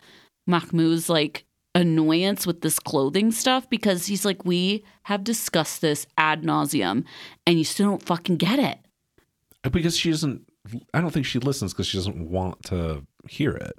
mahmoud's 0.47 1.09
like 1.09 1.45
annoyance 1.75 2.47
with 2.47 2.63
this 2.63 2.79
clothing 2.79 3.31
stuff 3.31 3.69
because 3.71 4.07
he's 4.07 4.25
like 4.25 4.45
we 4.45 4.85
have 5.05 5.23
discussed 5.23 5.81
this 5.81 6.07
ad 6.17 6.43
nauseum 6.43 7.05
and 7.47 7.59
you 7.59 7.65
still 7.65 7.89
don't 7.89 8.03
fucking 8.03 8.37
get 8.37 8.59
it 8.59 8.79
uh, 9.65 9.69
because 9.69 9.97
she 9.97 10.11
doesn't 10.11 10.49
I 10.95 11.01
don't 11.01 11.11
think 11.11 11.27
she 11.27 11.39
listens 11.39 11.73
because 11.73 11.87
she 11.87 11.97
doesn't 11.97 12.31
want 12.31 12.65
to 12.65 13.07
hear 13.29 13.53
it. 13.53 13.79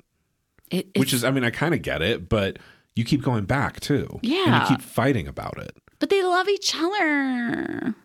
it 0.72 0.88
Which 0.98 1.14
is 1.14 1.24
I 1.24 1.32
mean 1.32 1.44
I 1.44 1.50
kind 1.50 1.74
of 1.74 1.82
get 1.82 2.02
it, 2.02 2.30
but 2.30 2.58
you 2.96 3.04
keep 3.04 3.22
going 3.22 3.46
back 3.46 3.80
too. 3.80 4.20
Yeah, 4.22 4.46
and 4.46 4.70
you 4.70 4.76
keep 4.76 4.86
fighting 4.86 5.28
about 5.28 5.58
it. 5.58 5.78
But 6.00 6.10
they 6.10 6.24
love 6.24 6.48
each 6.48 6.74
other 6.76 7.96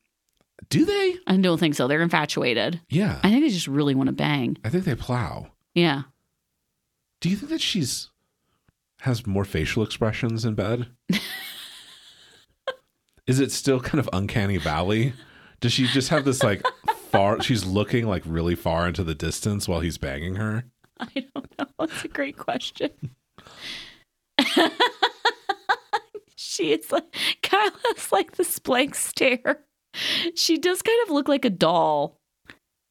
Do 0.68 0.84
they? 0.84 1.16
i 1.26 1.36
don't 1.36 1.58
think 1.58 1.74
so 1.74 1.86
they're 1.88 2.02
infatuated 2.02 2.80
Yeah. 2.90 3.18
i 3.22 3.30
think 3.30 3.42
they 3.42 3.50
just 3.50 3.68
really 3.68 3.94
want 3.94 4.08
to 4.08 4.12
bang 4.14 4.56
I 4.64 4.68
think 4.70 4.84
they 4.84 4.94
plow. 4.94 5.48
yeah 5.74 6.02
Do 7.20 7.28
you 7.30 7.36
think 7.36 7.50
that 7.50 7.60
she's 7.60 8.10
has 9.00 9.26
more 9.26 9.44
facial 9.44 9.82
expressions 9.82 10.44
in 10.46 10.54
bed? 10.54 10.86
Is 13.26 13.38
it 13.40 13.52
still 13.52 13.78
kind 13.80 13.98
of 14.00 14.08
uncanny 14.14 14.56
valley? 14.58 15.12
Does 15.60 15.72
she 15.72 15.86
just 15.86 16.08
have 16.10 16.24
this 16.24 16.42
like 16.42 16.62
far 17.10 17.40
she's 17.42 17.64
looking 17.66 18.06
like 18.06 18.22
really 18.26 18.54
far 18.54 18.86
into 18.88 19.04
the 19.04 19.14
distance 19.14 19.66
while 19.68 19.80
he's 19.80 19.98
banging 19.98 20.36
her? 20.36 20.64
I 21.00 21.26
don't 21.34 21.58
know. 21.58 21.66
That's 21.78 22.04
a 22.04 22.08
great 22.08 22.36
question. 22.38 22.90
she 26.36 26.72
is 26.72 26.90
like 26.92 27.04
has 27.96 28.12
like 28.12 28.32
this 28.36 28.58
blank 28.58 28.94
stare. 28.94 29.64
She 30.34 30.58
does 30.58 30.82
kind 30.82 30.98
of 31.04 31.10
look 31.10 31.28
like 31.28 31.44
a 31.44 31.50
doll. 31.50 32.20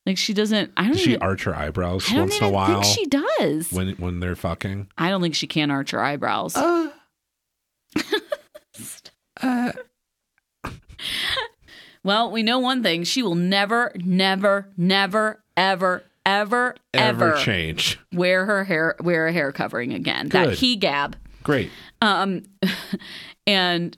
Like 0.05 0.18
she 0.18 0.34
doesn't. 0.34 0.72
I 0.76 0.88
don't 0.88 0.97
she 0.97 1.11
even. 1.11 1.22
arch 1.22 1.43
her 1.43 1.55
eyebrows 1.55 2.11
I 2.11 2.20
once 2.20 2.38
in 2.38 2.43
a 2.43 2.49
while 2.49 2.82
think 2.82 2.86
she 2.86 3.05
does. 3.05 3.72
when 3.72 3.91
when 3.95 4.20
they're 4.20 4.36
fucking? 4.36 4.89
I 4.97 5.09
don't 5.09 5.22
think 5.22 5.36
she 5.36 5.47
can 5.47 5.72
arch 5.72 5.91
her 5.91 6.03
eyebrows. 6.03 6.55
Uh, 6.55 6.91
uh, 9.41 9.72
well, 12.03 12.32
we 12.32 12.43
know 12.43 12.59
one 12.59 12.84
thing: 12.84 13.03
she 13.03 13.24
will 13.24 13.36
never, 13.36 13.93
never, 13.95 14.70
never, 14.76 15.43
ever, 15.55 16.03
ever, 16.26 16.76
ever 16.93 17.26
ever 17.32 17.38
change. 17.38 17.97
wear 18.11 18.45
her 18.45 18.66
hair, 18.66 18.95
wear 18.99 19.28
a 19.28 19.34
hair 19.34 19.53
covering 19.53 19.93
again. 19.93 20.30
That 20.30 20.59
Good. 20.59 20.80
gab. 20.82 21.16
Great. 21.43 21.70
Um, 22.01 22.43
and 23.47 23.97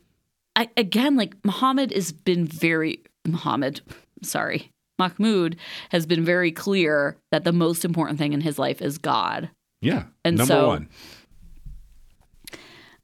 I, 0.55 0.69
again, 0.77 1.15
like 1.15 1.35
Muhammad 1.43 1.91
has 1.91 2.11
been 2.11 2.45
very 2.45 3.03
Muhammad, 3.27 3.81
sorry, 4.23 4.71
Mahmoud 4.97 5.57
has 5.89 6.05
been 6.05 6.23
very 6.23 6.51
clear 6.51 7.17
that 7.31 7.43
the 7.43 7.51
most 7.51 7.83
important 7.83 8.17
thing 8.19 8.33
in 8.33 8.41
his 8.41 8.57
life 8.57 8.81
is 8.81 8.97
God. 8.97 9.49
Yeah. 9.81 10.03
And 10.23 10.37
Number 10.37 10.53
so- 10.53 10.67
one. 10.67 10.89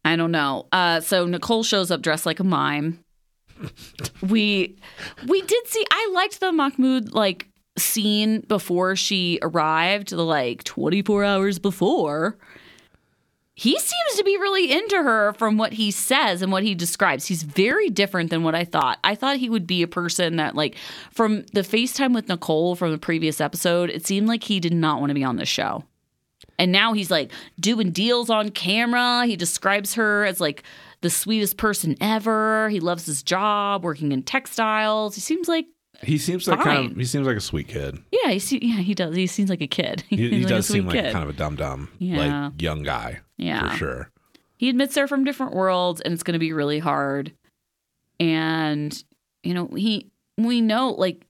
I 0.03 0.15
don't 0.15 0.31
know. 0.31 0.65
Uh, 0.71 0.99
so 0.99 1.25
Nicole 1.27 1.63
shows 1.63 1.91
up 1.91 2.01
dressed 2.01 2.25
like 2.25 2.39
a 2.39 2.43
mime. 2.43 3.03
we 4.27 4.75
we 5.27 5.41
did 5.43 5.67
see. 5.67 5.85
I 5.91 6.11
liked 6.13 6.39
the 6.39 6.51
Mahmoud 6.51 7.13
like 7.13 7.47
scene 7.77 8.41
before 8.47 8.95
she 8.95 9.37
arrived, 9.43 10.09
the 10.09 10.23
like 10.23 10.63
twenty 10.63 11.03
four 11.03 11.23
hours 11.23 11.59
before. 11.59 12.37
He 13.61 13.77
seems 13.77 14.17
to 14.17 14.23
be 14.23 14.37
really 14.37 14.71
into 14.71 14.95
her 15.03 15.33
from 15.33 15.55
what 15.59 15.73
he 15.73 15.91
says 15.91 16.41
and 16.41 16.51
what 16.51 16.63
he 16.63 16.73
describes. 16.73 17.27
He's 17.27 17.43
very 17.43 17.91
different 17.91 18.31
than 18.31 18.41
what 18.41 18.55
I 18.55 18.65
thought. 18.65 18.97
I 19.03 19.13
thought 19.13 19.37
he 19.37 19.51
would 19.51 19.67
be 19.67 19.83
a 19.83 19.87
person 19.87 20.37
that, 20.37 20.55
like, 20.55 20.75
from 21.11 21.45
the 21.53 21.61
FaceTime 21.61 22.15
with 22.15 22.27
Nicole 22.27 22.75
from 22.75 22.91
the 22.91 22.97
previous 22.97 23.39
episode, 23.39 23.91
it 23.91 24.03
seemed 24.07 24.27
like 24.27 24.43
he 24.45 24.59
did 24.59 24.73
not 24.73 24.99
want 24.99 25.11
to 25.11 25.13
be 25.13 25.23
on 25.23 25.35
the 25.35 25.45
show. 25.45 25.83
And 26.57 26.71
now 26.71 26.93
he's 26.93 27.11
like 27.11 27.31
doing 27.59 27.91
deals 27.91 28.31
on 28.31 28.49
camera. 28.49 29.27
He 29.27 29.35
describes 29.35 29.93
her 29.93 30.25
as 30.25 30.41
like 30.41 30.63
the 31.01 31.11
sweetest 31.11 31.57
person 31.57 31.95
ever. 32.01 32.67
He 32.69 32.79
loves 32.79 33.05
his 33.05 33.21
job, 33.21 33.83
working 33.83 34.11
in 34.11 34.23
textiles. 34.23 35.13
He 35.13 35.21
seems 35.21 35.47
like 35.47 35.67
He 36.03 36.17
seems 36.17 36.47
like 36.47 36.61
kind 36.61 36.91
of 36.91 36.97
he 36.97 37.05
seems 37.05 37.27
like 37.27 37.37
a 37.37 37.41
sweet 37.41 37.67
kid. 37.67 37.99
yeah, 38.11 38.31
he 38.31 38.57
yeah 38.61 38.81
he 38.81 38.95
does. 38.95 39.15
He 39.15 39.27
seems 39.27 39.49
like 39.51 39.61
a 39.61 39.67
kid. 39.67 40.03
He, 40.09 40.17
he 40.29 40.39
like 40.39 40.47
does 40.49 40.67
seem 40.67 40.83
sweet 40.89 40.95
like 40.95 41.05
kid. 41.05 41.13
kind 41.13 41.23
of 41.23 41.29
a 41.29 41.37
dumb 41.37 41.55
dumb, 41.55 41.89
Yeah. 41.99 42.45
like 42.49 42.61
young 42.61 42.81
guy 42.83 43.19
yeah. 43.41 43.71
for 43.71 43.77
sure. 43.77 44.11
He 44.57 44.69
admits 44.69 44.93
they're 44.93 45.07
from 45.07 45.23
different 45.23 45.53
worlds, 45.53 46.01
and 46.01 46.13
it's 46.13 46.23
going 46.23 46.33
to 46.33 46.39
be 46.39 46.53
really 46.53 46.79
hard. 46.79 47.33
And 48.19 49.03
you 49.43 49.53
know, 49.53 49.67
he 49.75 50.11
we 50.37 50.61
know 50.61 50.89
like 50.89 51.25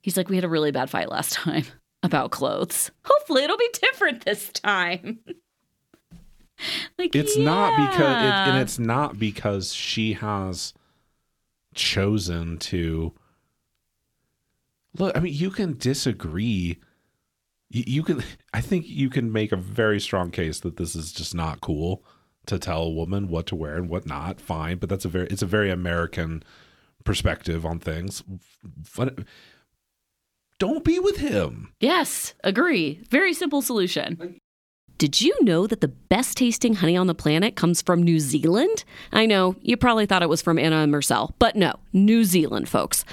he's 0.00 0.16
like 0.16 0.28
we 0.28 0.36
had 0.36 0.44
a 0.44 0.48
really 0.48 0.70
bad 0.70 0.88
fight 0.88 1.10
last 1.10 1.32
time 1.34 1.64
about 2.02 2.30
clothes. 2.30 2.90
Hopefully, 3.04 3.44
it'll 3.44 3.58
be 3.58 3.70
different 3.72 4.24
this 4.24 4.48
time. 4.50 5.18
like 6.98 7.14
It's 7.14 7.36
not 7.36 7.90
because 7.90 8.16
it, 8.16 8.50
and 8.50 8.58
it's 8.58 8.78
not 8.78 9.18
because 9.18 9.74
she 9.74 10.14
has 10.14 10.72
chosen 11.74 12.58
to 12.58 13.12
look. 14.98 15.16
I 15.16 15.20
mean, 15.20 15.34
you 15.34 15.50
can 15.50 15.76
disagree. 15.76 16.78
You, 17.70 18.02
can. 18.02 18.22
I 18.54 18.60
think 18.60 18.86
you 18.88 19.10
can 19.10 19.32
make 19.32 19.52
a 19.52 19.56
very 19.56 20.00
strong 20.00 20.30
case 20.30 20.60
that 20.60 20.76
this 20.76 20.94
is 20.94 21.12
just 21.12 21.34
not 21.34 21.60
cool 21.60 22.04
to 22.46 22.58
tell 22.58 22.82
a 22.82 22.90
woman 22.90 23.28
what 23.28 23.46
to 23.46 23.56
wear 23.56 23.76
and 23.76 23.88
what 23.88 24.06
not. 24.06 24.40
Fine, 24.40 24.78
but 24.78 24.88
that's 24.88 25.04
a 25.04 25.08
very. 25.08 25.26
It's 25.28 25.42
a 25.42 25.46
very 25.46 25.70
American 25.70 26.42
perspective 27.04 27.66
on 27.66 27.78
things. 27.78 28.22
But 28.96 29.20
don't 30.58 30.84
be 30.84 30.98
with 30.98 31.16
him. 31.18 31.72
yes, 31.80 32.34
agree. 32.42 33.00
Very 33.10 33.34
simple 33.34 33.60
solution. 33.60 34.38
Did 34.96 35.20
you 35.20 35.36
know 35.42 35.66
that 35.66 35.80
the 35.80 35.88
best 35.88 36.36
tasting 36.36 36.74
honey 36.74 36.96
on 36.96 37.08
the 37.08 37.16
planet 37.16 37.56
comes 37.56 37.82
from 37.82 38.02
New 38.02 38.20
Zealand? 38.20 38.84
I 39.12 39.26
know, 39.26 39.56
you 39.60 39.76
probably 39.76 40.06
thought 40.06 40.22
it 40.22 40.28
was 40.28 40.40
from 40.40 40.56
Anna 40.56 40.76
and 40.76 40.92
Marcel, 40.92 41.34
but 41.40 41.56
no, 41.56 41.74
New 41.92 42.24
Zealand, 42.24 42.68
folks. 42.68 43.04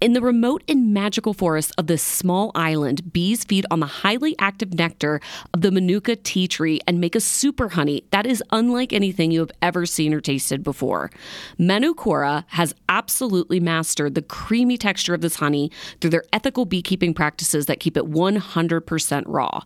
In 0.00 0.14
the 0.14 0.22
remote 0.22 0.62
and 0.66 0.94
magical 0.94 1.34
forests 1.34 1.72
of 1.76 1.86
this 1.86 2.02
small 2.02 2.52
island, 2.54 3.12
bees 3.12 3.44
feed 3.44 3.66
on 3.70 3.80
the 3.80 3.86
highly 3.86 4.34
active 4.38 4.72
nectar 4.72 5.20
of 5.52 5.60
the 5.60 5.70
Manuka 5.70 6.16
tea 6.16 6.48
tree 6.48 6.80
and 6.86 7.02
make 7.02 7.14
a 7.14 7.20
super 7.20 7.68
honey 7.68 8.04
that 8.10 8.24
is 8.24 8.42
unlike 8.50 8.94
anything 8.94 9.30
you 9.30 9.40
have 9.40 9.52
ever 9.60 9.84
seen 9.84 10.14
or 10.14 10.22
tasted 10.22 10.64
before. 10.64 11.10
Manukora 11.58 12.44
has 12.46 12.74
absolutely 12.88 13.60
mastered 13.60 14.14
the 14.14 14.22
creamy 14.22 14.78
texture 14.78 15.12
of 15.12 15.20
this 15.20 15.36
honey 15.36 15.70
through 16.00 16.08
their 16.08 16.24
ethical 16.32 16.64
beekeeping 16.64 17.12
practices 17.12 17.66
that 17.66 17.78
keep 17.78 17.94
it 17.94 18.10
100% 18.10 19.24
raw. 19.26 19.60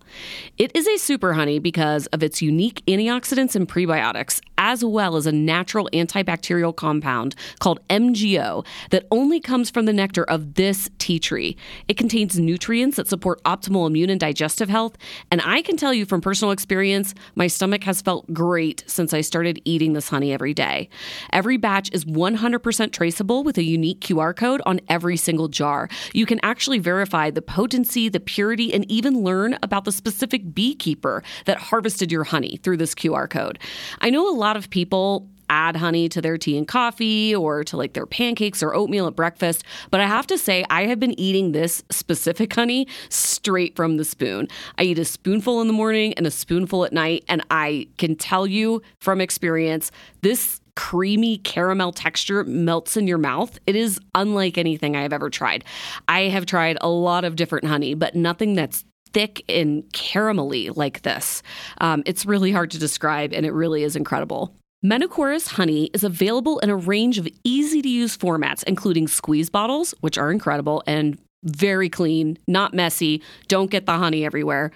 It 0.58 0.72
is 0.74 0.88
a 0.88 0.98
super 0.98 1.34
honey 1.34 1.60
because 1.60 2.06
of 2.08 2.24
its 2.24 2.42
unique 2.42 2.82
antioxidants 2.86 3.54
and 3.54 3.68
prebiotics, 3.68 4.40
as 4.58 4.84
well 4.84 5.14
as 5.14 5.26
a 5.26 5.32
natural 5.32 5.88
antibacterial 5.92 6.74
compound 6.74 7.36
called 7.60 7.86
MGO 7.88 8.66
that 8.90 9.06
only 9.12 9.38
comes 9.38 9.70
from 9.70 9.84
the 9.84 9.92
nectar 9.92 10.23
of 10.24 10.54
this 10.54 10.88
tea 10.98 11.18
tree. 11.18 11.56
It 11.88 11.96
contains 11.96 12.38
nutrients 12.38 12.96
that 12.96 13.08
support 13.08 13.42
optimal 13.44 13.86
immune 13.86 14.10
and 14.10 14.20
digestive 14.20 14.68
health, 14.68 14.96
and 15.30 15.40
I 15.44 15.62
can 15.62 15.76
tell 15.76 15.94
you 15.94 16.06
from 16.06 16.20
personal 16.20 16.52
experience, 16.52 17.14
my 17.34 17.46
stomach 17.46 17.84
has 17.84 18.02
felt 18.02 18.32
great 18.32 18.84
since 18.86 19.12
I 19.12 19.20
started 19.20 19.60
eating 19.64 19.92
this 19.92 20.08
honey 20.08 20.32
every 20.32 20.54
day. 20.54 20.88
Every 21.32 21.56
batch 21.56 21.90
is 21.92 22.04
100% 22.04 22.92
traceable 22.92 23.44
with 23.44 23.58
a 23.58 23.62
unique 23.62 24.00
QR 24.00 24.34
code 24.34 24.62
on 24.66 24.80
every 24.88 25.16
single 25.16 25.48
jar. 25.48 25.88
You 26.12 26.26
can 26.26 26.40
actually 26.42 26.78
verify 26.78 27.30
the 27.30 27.42
potency, 27.42 28.08
the 28.08 28.20
purity, 28.20 28.72
and 28.72 28.90
even 28.90 29.22
learn 29.22 29.58
about 29.62 29.84
the 29.84 29.92
specific 29.92 30.54
beekeeper 30.54 31.22
that 31.46 31.58
harvested 31.58 32.10
your 32.10 32.24
honey 32.24 32.58
through 32.62 32.76
this 32.78 32.94
QR 32.94 33.28
code. 33.28 33.58
I 34.00 34.10
know 34.10 34.28
a 34.28 34.36
lot 34.36 34.56
of 34.56 34.70
people 34.70 35.28
add 35.48 35.76
honey 35.76 36.08
to 36.08 36.20
their 36.20 36.38
tea 36.38 36.56
and 36.56 36.66
coffee 36.66 37.34
or 37.34 37.64
to 37.64 37.76
like 37.76 37.92
their 37.92 38.06
pancakes 38.06 38.62
or 38.62 38.74
oatmeal 38.74 39.06
at 39.06 39.16
breakfast. 39.16 39.64
But 39.90 40.00
I 40.00 40.06
have 40.06 40.26
to 40.28 40.38
say, 40.38 40.64
I 40.70 40.86
have 40.86 41.00
been 41.00 41.18
eating 41.18 41.52
this 41.52 41.82
specific 41.90 42.52
honey 42.54 42.86
straight 43.08 43.76
from 43.76 43.96
the 43.96 44.04
spoon. 44.04 44.48
I 44.78 44.84
eat 44.84 44.98
a 44.98 45.04
spoonful 45.04 45.60
in 45.60 45.66
the 45.66 45.72
morning 45.72 46.14
and 46.14 46.26
a 46.26 46.30
spoonful 46.30 46.84
at 46.84 46.92
night. 46.92 47.24
And 47.28 47.44
I 47.50 47.88
can 47.98 48.16
tell 48.16 48.46
you 48.46 48.82
from 49.00 49.20
experience, 49.20 49.90
this 50.22 50.60
creamy 50.76 51.38
caramel 51.38 51.92
texture 51.92 52.42
melts 52.44 52.96
in 52.96 53.06
your 53.06 53.18
mouth. 53.18 53.58
It 53.66 53.76
is 53.76 54.00
unlike 54.14 54.58
anything 54.58 54.96
I 54.96 55.02
have 55.02 55.12
ever 55.12 55.30
tried. 55.30 55.64
I 56.08 56.22
have 56.22 56.46
tried 56.46 56.78
a 56.80 56.88
lot 56.88 57.24
of 57.24 57.36
different 57.36 57.66
honey, 57.66 57.94
but 57.94 58.14
nothing 58.14 58.54
that's 58.54 58.84
thick 59.12 59.44
and 59.48 59.84
caramelly 59.92 60.76
like 60.76 61.02
this. 61.02 61.42
Um, 61.78 62.02
it's 62.04 62.26
really 62.26 62.50
hard 62.50 62.72
to 62.72 62.78
describe, 62.78 63.32
and 63.32 63.46
it 63.46 63.52
really 63.52 63.84
is 63.84 63.94
incredible. 63.94 64.52
Manukora's 64.84 65.48
honey 65.48 65.88
is 65.94 66.04
available 66.04 66.58
in 66.58 66.68
a 66.68 66.76
range 66.76 67.16
of 67.16 67.26
easy 67.42 67.80
to 67.80 67.88
use 67.88 68.18
formats, 68.18 68.62
including 68.64 69.08
squeeze 69.08 69.48
bottles, 69.48 69.94
which 70.02 70.18
are 70.18 70.30
incredible 70.30 70.82
and 70.86 71.16
very 71.42 71.88
clean, 71.88 72.38
not 72.46 72.74
messy, 72.74 73.22
don't 73.48 73.70
get 73.70 73.86
the 73.86 73.92
honey 73.92 74.26
everywhere, 74.26 74.70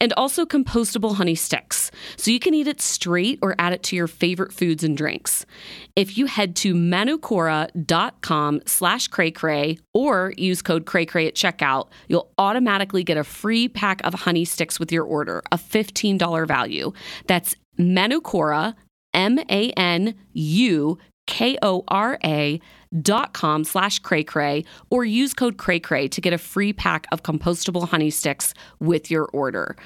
and 0.00 0.12
also 0.14 0.44
compostable 0.44 1.14
honey 1.14 1.36
sticks. 1.36 1.92
So 2.16 2.32
you 2.32 2.40
can 2.40 2.54
eat 2.54 2.66
it 2.66 2.80
straight 2.80 3.38
or 3.40 3.54
add 3.56 3.72
it 3.72 3.84
to 3.84 3.96
your 3.96 4.08
favorite 4.08 4.52
foods 4.52 4.82
and 4.82 4.96
drinks. 4.96 5.46
If 5.94 6.18
you 6.18 6.26
head 6.26 6.56
to 6.56 6.74
manukora.com 6.74 8.62
slash 8.66 9.08
cray 9.08 9.78
or 9.94 10.32
use 10.36 10.62
code 10.62 10.86
cray 10.86 11.04
at 11.04 11.36
checkout, 11.36 11.88
you'll 12.08 12.32
automatically 12.36 13.04
get 13.04 13.16
a 13.16 13.24
free 13.24 13.68
pack 13.68 14.00
of 14.02 14.14
honey 14.14 14.44
sticks 14.44 14.80
with 14.80 14.90
your 14.90 15.04
order, 15.04 15.40
a 15.52 15.56
$15 15.56 16.48
value. 16.48 16.92
That's 17.28 17.54
Manukora, 17.78 18.74
M 19.14 19.38
A 19.50 19.70
N 19.70 20.14
U 20.32 20.98
K 21.26 21.56
O 21.62 21.84
R 21.88 22.18
A 22.24 22.60
dot 23.00 23.32
com 23.32 23.64
slash 23.64 24.00
cray 24.00 24.22
cray 24.24 24.64
or 24.90 25.04
use 25.04 25.32
code 25.32 25.56
cray 25.56 25.80
cray 25.80 26.08
to 26.08 26.20
get 26.20 26.32
a 26.32 26.38
free 26.38 26.72
pack 26.72 27.06
of 27.10 27.22
compostable 27.22 27.88
honey 27.88 28.10
sticks 28.10 28.52
with 28.80 29.10
your 29.10 29.26
order. 29.26 29.76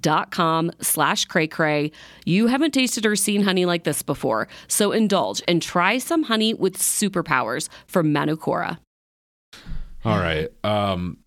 dot 0.00 0.30
com 0.30 0.70
slash 0.80 1.24
cray 1.24 1.46
cray. 1.46 1.90
You 2.24 2.48
haven't 2.48 2.72
tasted 2.72 3.06
or 3.06 3.16
seen 3.16 3.42
honey 3.42 3.64
like 3.64 3.84
this 3.84 4.02
before, 4.02 4.46
so 4.68 4.92
indulge 4.92 5.42
and 5.48 5.60
try 5.62 5.98
some 5.98 6.24
honey 6.24 6.54
with 6.54 6.76
superpowers 6.78 7.68
from 7.86 8.12
Manukora. 8.12 8.78
All 10.04 10.18
right. 10.18 10.48
Um, 10.62 11.18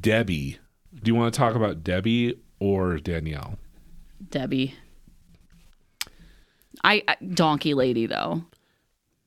Debbie. 0.00 0.58
Do 0.92 1.10
you 1.10 1.14
want 1.14 1.32
to 1.32 1.38
talk 1.38 1.54
about 1.54 1.84
Debbie 1.84 2.40
or 2.58 2.98
Danielle? 2.98 3.56
Debbie. 4.30 4.74
I, 6.86 7.02
I 7.08 7.16
donkey 7.24 7.74
lady 7.74 8.06
though. 8.06 8.44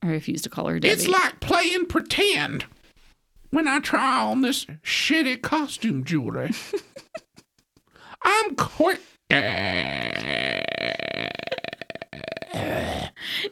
I 0.02 0.06
refuse 0.08 0.40
to 0.42 0.48
call 0.48 0.66
her 0.68 0.80
Debbie. 0.80 0.94
It's 0.94 1.06
like 1.06 1.40
playing 1.40 1.86
pretend 1.86 2.64
when 3.50 3.68
I 3.68 3.80
try 3.80 4.22
on 4.22 4.40
this 4.40 4.64
shitty 4.82 5.42
costume 5.42 6.02
jewelry. 6.04 6.52
I'm 8.22 8.56
quick. 8.56 9.00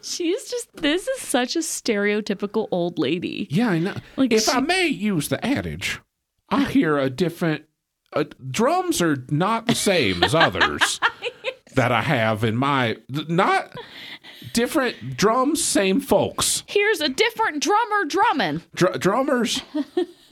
She's 0.03 0.51
just 0.51 0.69
this 0.77 1.07
is 1.07 1.21
such 1.21 1.55
a 1.55 1.61
stereotypical 1.61 2.67
old 2.71 2.99
lady. 2.99 3.47
Yeah, 3.51 3.69
I 3.69 3.79
know. 3.79 3.95
Like 4.17 4.33
if 4.33 4.45
she- 4.45 4.51
I 4.51 4.61
may 4.61 4.87
use 4.87 5.29
the 5.29 5.45
adage, 5.45 6.01
I 6.49 6.65
hear 6.65 6.99
a 6.99 7.11
different. 7.11 7.65
Uh, 8.15 8.25
drums 8.51 9.03
are 9.03 9.23
not 9.31 9.67
the 9.67 9.75
same 9.75 10.25
as 10.25 10.35
others 10.35 10.99
that 11.79 11.93
I 11.93 12.03
have 12.03 12.43
in 12.45 12.57
my. 12.57 12.97
Not 13.09 13.73
different 14.53 15.17
drums, 15.17 15.63
same 15.65 16.01
folks. 16.01 16.65
Here's 16.67 17.01
a 17.01 17.09
different 17.09 17.63
drummer 17.63 18.05
drumming. 18.07 18.63
Dr- 18.75 18.99
drummers 18.99 19.63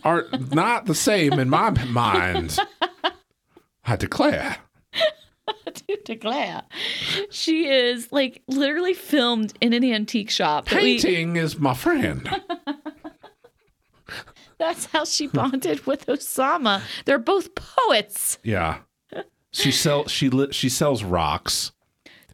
are 0.03 0.25
not 0.53 0.87
the 0.87 0.95
same 0.95 1.35
in 1.35 1.49
my 1.49 1.71
mind. 1.87 2.59
I 3.85 3.95
declare. 3.97 4.57
to 5.73 5.99
declare. 6.05 6.63
She 7.31 7.69
is 7.69 8.11
like 8.11 8.43
literally 8.49 8.95
filmed 8.95 9.53
in 9.61 9.73
an 9.73 9.85
antique 9.85 10.31
shop. 10.31 10.69
that 10.69 10.83
we- 10.83 10.95
Painting 11.01 11.37
is 11.37 11.59
my 11.61 11.75
friend. 11.75 12.29
that's 14.59 14.87
how 14.87 15.05
she 15.05 15.29
bonded 15.29 15.87
with 15.87 16.07
Osama. 16.07 16.83
They're 17.05 17.19
both 17.21 17.55
poets. 17.55 18.39
Yeah. 18.43 18.79
She 19.53 19.73
sell 19.73 20.07
she 20.07 20.29
li- 20.29 20.53
she 20.53 20.69
sells 20.69 21.03
rocks. 21.03 21.73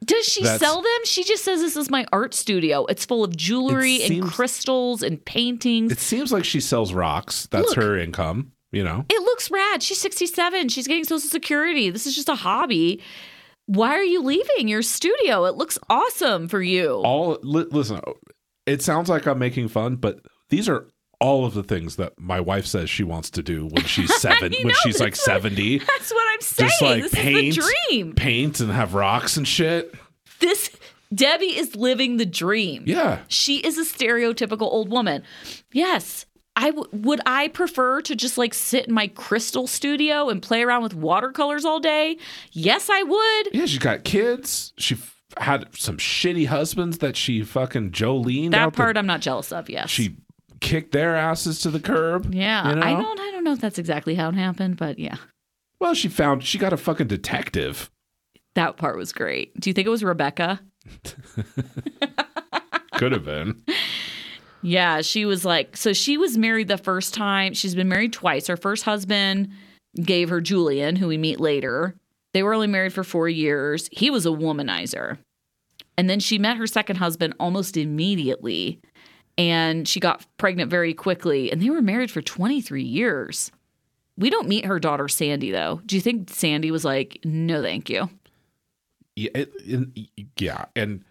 Does 0.04 0.26
she 0.26 0.42
That's- 0.42 0.60
sell 0.60 0.82
them? 0.82 1.04
She 1.04 1.22
just 1.22 1.44
says 1.44 1.60
this 1.60 1.76
is 1.76 1.88
my 1.88 2.04
art 2.12 2.34
studio. 2.34 2.84
It's 2.86 3.04
full 3.04 3.22
of 3.22 3.36
jewelry 3.36 3.96
It 3.96 4.02
and 4.02 4.08
seems- 4.08 4.30
crystals 4.34 5.02
and 5.02 5.24
paintings. 5.24 5.92
It 5.92 6.00
seems 6.00 6.32
like 6.32 6.44
she 6.44 6.60
sells 6.60 6.92
rocks. 6.92 7.46
That's 7.52 7.68
Look. 7.68 7.76
her 7.76 7.96
income, 7.96 8.50
you 8.72 8.82
know. 8.82 9.04
It 9.08 9.22
looks 9.22 9.48
rad. 9.50 9.80
She's 9.82 10.00
67. 10.00 10.70
She's 10.70 10.88
getting 10.88 11.04
Social 11.04 11.28
Security. 11.28 11.88
This 11.90 12.06
is 12.08 12.16
just 12.16 12.28
a 12.28 12.34
hobby. 12.34 13.00
Why 13.66 13.90
are 13.90 14.02
you 14.02 14.20
leaving 14.22 14.66
your 14.66 14.82
studio? 14.82 15.44
It 15.44 15.54
looks 15.54 15.78
awesome 15.88 16.48
for 16.48 16.60
you. 16.60 16.94
All 17.04 17.38
li- 17.44 17.66
listen, 17.70 18.00
it 18.66 18.82
sounds 18.82 19.08
like 19.08 19.26
I'm 19.26 19.38
making 19.38 19.68
fun, 19.68 19.94
but 19.96 20.18
these 20.48 20.68
are 20.68 20.88
all 21.22 21.44
of 21.46 21.54
the 21.54 21.62
things 21.62 21.96
that 21.96 22.18
my 22.18 22.40
wife 22.40 22.66
says 22.66 22.90
she 22.90 23.04
wants 23.04 23.30
to 23.30 23.42
do 23.42 23.66
when 23.66 23.84
she's 23.84 24.14
seven, 24.20 24.52
when 24.52 24.68
know, 24.68 24.74
she's 24.82 25.00
like 25.00 25.14
that's 25.14 25.26
what- 25.26 25.42
70. 25.42 25.78
That's 25.78 26.12
what 26.12 26.26
I'm 26.34 26.40
saying. 26.40 26.68
Just 26.70 26.82
like 26.82 27.02
this 27.02 27.14
paint, 27.14 27.46
is 27.48 27.56
the 27.56 27.74
dream. 27.88 28.14
paint 28.14 28.60
and 28.60 28.70
have 28.72 28.94
rocks 28.94 29.36
and 29.36 29.46
shit. 29.46 29.94
This 30.40 30.70
Debbie 31.14 31.56
is 31.56 31.76
living 31.76 32.16
the 32.16 32.26
dream. 32.26 32.84
Yeah. 32.86 33.20
She 33.28 33.58
is 33.58 33.78
a 33.78 33.82
stereotypical 33.84 34.62
old 34.62 34.90
woman. 34.90 35.22
Yes. 35.72 36.26
I 36.56 36.70
w- 36.70 36.88
would 36.92 37.20
I 37.24 37.48
prefer 37.48 38.02
to 38.02 38.14
just 38.16 38.36
like 38.36 38.52
sit 38.54 38.86
in 38.88 38.92
my 38.94 39.06
crystal 39.08 39.66
studio 39.66 40.28
and 40.28 40.42
play 40.42 40.62
around 40.62 40.82
with 40.82 40.94
watercolors 40.94 41.64
all 41.64 41.80
day? 41.80 42.18
Yes, 42.52 42.88
I 42.90 43.02
would. 43.02 43.54
Yeah, 43.54 43.66
she's 43.66 43.78
got 43.78 44.04
kids. 44.04 44.72
She 44.76 44.96
f- 44.96 45.16
had 45.38 45.66
some 45.74 45.96
shitty 45.96 46.46
husbands 46.48 46.98
that 46.98 47.16
she 47.16 47.42
fucking 47.42 47.92
Jolene 47.92 48.50
That 48.50 48.60
out 48.60 48.72
the- 48.74 48.76
part 48.76 48.98
I'm 48.98 49.06
not 49.06 49.20
jealous 49.22 49.50
of. 49.52 49.70
Yes. 49.70 49.88
she 49.88 50.16
kicked 50.62 50.92
their 50.92 51.14
asses 51.14 51.60
to 51.60 51.70
the 51.70 51.80
curb. 51.80 52.32
yeah. 52.32 52.70
you 52.70 52.76
know? 52.76 52.82
I 52.82 52.92
don't 52.92 53.20
I 53.20 53.30
don't 53.30 53.44
know 53.44 53.52
if 53.52 53.60
that's 53.60 53.78
exactly 53.78 54.14
how 54.14 54.30
it 54.30 54.34
happened, 54.34 54.78
but 54.78 54.98
yeah. 54.98 55.16
Well, 55.78 55.94
she 55.94 56.08
found 56.08 56.44
she 56.44 56.58
got 56.58 56.72
a 56.72 56.76
fucking 56.78 57.08
detective. 57.08 57.90
That 58.54 58.76
part 58.76 58.96
was 58.96 59.12
great. 59.12 59.58
Do 59.60 59.68
you 59.68 59.74
think 59.74 59.86
it 59.86 59.90
was 59.90 60.04
Rebecca? 60.04 60.60
Could 62.94 63.12
have 63.12 63.24
been. 63.24 63.62
Yeah, 64.62 65.00
she 65.00 65.24
was 65.24 65.44
like, 65.44 65.76
so 65.76 65.92
she 65.92 66.16
was 66.16 66.38
married 66.38 66.68
the 66.68 66.78
first 66.78 67.14
time. 67.14 67.52
She's 67.52 67.74
been 67.74 67.88
married 67.88 68.12
twice. 68.12 68.46
Her 68.46 68.56
first 68.56 68.84
husband 68.84 69.48
gave 70.00 70.28
her 70.28 70.40
Julian, 70.40 70.96
who 70.96 71.08
we 71.08 71.18
meet 71.18 71.40
later. 71.40 71.96
They 72.32 72.42
were 72.42 72.54
only 72.54 72.68
married 72.68 72.92
for 72.92 73.02
four 73.02 73.28
years. 73.28 73.88
He 73.90 74.08
was 74.10 74.24
a 74.24 74.30
womanizer. 74.30 75.18
And 75.98 76.08
then 76.08 76.20
she 76.20 76.38
met 76.38 76.56
her 76.56 76.66
second 76.66 76.96
husband 76.96 77.34
almost 77.40 77.76
immediately. 77.76 78.80
And 79.38 79.88
she 79.88 79.98
got 80.00 80.26
pregnant 80.36 80.70
very 80.70 80.92
quickly. 80.94 81.50
And 81.50 81.60
they 81.62 81.70
were 81.70 81.82
married 81.82 82.10
for 82.10 82.20
23 82.22 82.82
years. 82.82 83.50
We 84.18 84.28
don't 84.30 84.46
meet 84.48 84.66
her 84.66 84.78
daughter, 84.78 85.08
Sandy, 85.08 85.50
though. 85.50 85.80
Do 85.86 85.96
you 85.96 86.02
think 86.02 86.28
Sandy 86.30 86.70
was 86.70 86.84
like, 86.84 87.18
no, 87.24 87.62
thank 87.62 87.88
you? 87.88 88.10
Yeah, 89.16 89.30
it, 89.34 89.52
it- 89.64 90.08
yeah, 90.38 90.66
and 90.76 91.04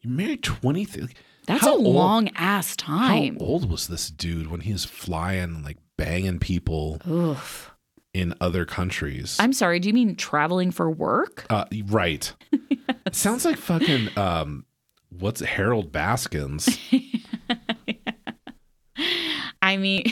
you 0.00 0.10
married 0.10 0.42
twenty. 0.42 0.84
Th- 0.86 1.10
That's 1.46 1.62
how 1.62 1.74
a 1.74 1.78
old- 1.78 1.94
long 1.94 2.28
ass 2.36 2.74
time. 2.76 3.38
How 3.38 3.44
old 3.46 3.70
was 3.70 3.86
this 3.88 4.10
dude 4.10 4.48
when 4.50 4.60
he 4.60 4.72
was 4.72 4.84
flying 4.84 5.62
like 5.62 5.78
banging 5.96 6.38
people 6.38 7.00
Oof. 7.08 7.70
in 8.14 8.34
other 8.40 8.64
countries? 8.64 9.36
I'm 9.40 9.52
sorry, 9.52 9.78
do 9.80 9.88
you 9.88 9.94
mean 9.94 10.14
traveling 10.16 10.70
for 10.70 10.90
work? 10.90 11.46
uh, 11.50 11.64
right. 11.86 12.32
Sounds 13.12 13.44
like 13.44 13.56
fucking 13.56 14.16
um, 14.16 14.64
what's 15.10 15.42
Carole 15.42 15.84
Baskin's? 15.84 16.78
I 19.60 19.76
mean, 19.76 20.04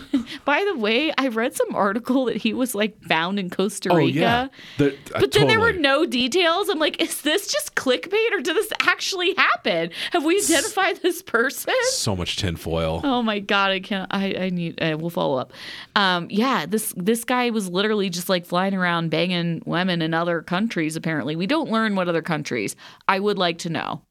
by 0.44 0.64
the 0.70 0.76
way, 0.78 1.12
I 1.16 1.28
read 1.28 1.54
some 1.54 1.74
article 1.74 2.26
that 2.26 2.36
he 2.36 2.52
was 2.52 2.74
like 2.74 3.00
found 3.04 3.38
in 3.38 3.48
Costa 3.48 3.88
Rica. 3.90 3.94
oh 3.94 4.06
Rica. 4.06 4.18
yeah, 4.18 4.48
The- 4.76 4.92
uh, 5.14 5.20
But 5.20 5.32
then 5.32 5.46
there 5.46 5.60
were 5.60 5.72
no 5.72 6.04
details. 6.04 6.68
I'm 6.68 6.78
like, 6.78 7.00
is 7.00 7.22
this 7.22 7.46
just 7.50 7.74
clickbait 7.74 8.32
or 8.32 8.40
did 8.40 8.54
this 8.56 8.70
actually 8.82 9.34
happen? 9.34 9.90
Have 10.12 10.24
we 10.24 10.36
identified 10.38 10.96
this 11.02 11.22
person? 11.22 11.72
so 11.90 12.14
much 12.16 12.36
tinfoil. 12.36 13.00
Oh 13.04 13.22
my 13.22 13.38
god, 13.38 13.70
I 13.70 13.80
can't. 13.80 14.08
I 14.12 14.34
I 14.34 14.50
need. 14.50 14.80
I 14.82 14.94
will 14.96 15.10
follow 15.10 15.38
up. 15.38 15.52
Um, 15.96 16.26
yeah, 16.30 16.66
this 16.66 16.92
this 16.96 17.24
guy 17.24 17.50
was 17.50 17.68
literally 17.70 18.10
just 18.10 18.28
like 18.28 18.46
flying 18.46 18.74
around 18.74 19.10
banging 19.10 19.62
women 19.64 20.02
in 20.02 20.12
other 20.12 20.42
countries. 20.42 20.96
Apparently, 20.96 21.34
we 21.36 21.46
don't 21.46 21.70
learn 21.70 21.94
what 21.96 22.08
other 22.08 22.22
countries. 22.22 22.76
I 23.06 23.20
would 23.20 23.38
like 23.38 23.58
to 23.58 23.70
know. 23.70 24.02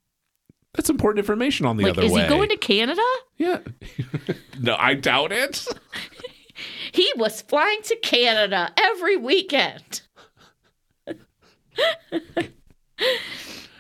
That's 0.78 0.90
important 0.92 1.20
information 1.20 1.66
on 1.66 1.76
the 1.76 1.84
Like, 1.84 1.94
other 1.94 2.04
is 2.04 2.12
way. 2.12 2.22
Is 2.22 2.28
he 2.28 2.30
going 2.30 2.50
to 2.50 2.58
Canada? 2.58 3.02
Yeah. 3.38 3.60
no, 4.60 4.76
I 4.78 4.94
doubt 4.94 5.32
it. 5.32 5.68
He 6.92 7.12
was 7.18 7.42
flying 7.42 7.82
to 7.84 7.96
Canada 7.98 8.72
every 8.78 9.18
weekend. 9.18 10.02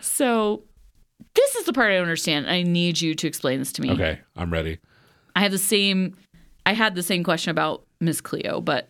so 0.02 0.64
this 1.36 1.56
is 1.56 1.66
the 1.66 1.74
part 1.74 1.92
I 1.92 1.96
don't 1.96 2.04
understand. 2.04 2.50
I 2.50 2.64
need 2.64 3.00
you 3.00 3.14
to 3.16 3.28
explain 3.28 3.60
this 3.60 3.72
to 3.74 3.82
me. 3.82 3.92
Okay, 3.92 4.20
I'm 4.36 4.52
ready. 4.52 4.80
I 5.36 5.42
have 5.42 5.52
the 5.52 5.58
same. 5.58 6.16
I 6.66 6.74
had 6.74 6.96
the 6.96 7.04
same 7.04 7.24
question 7.24 7.52
about 7.52 7.86
Miss 8.02 8.22
Cleo, 8.22 8.60
but 8.60 8.90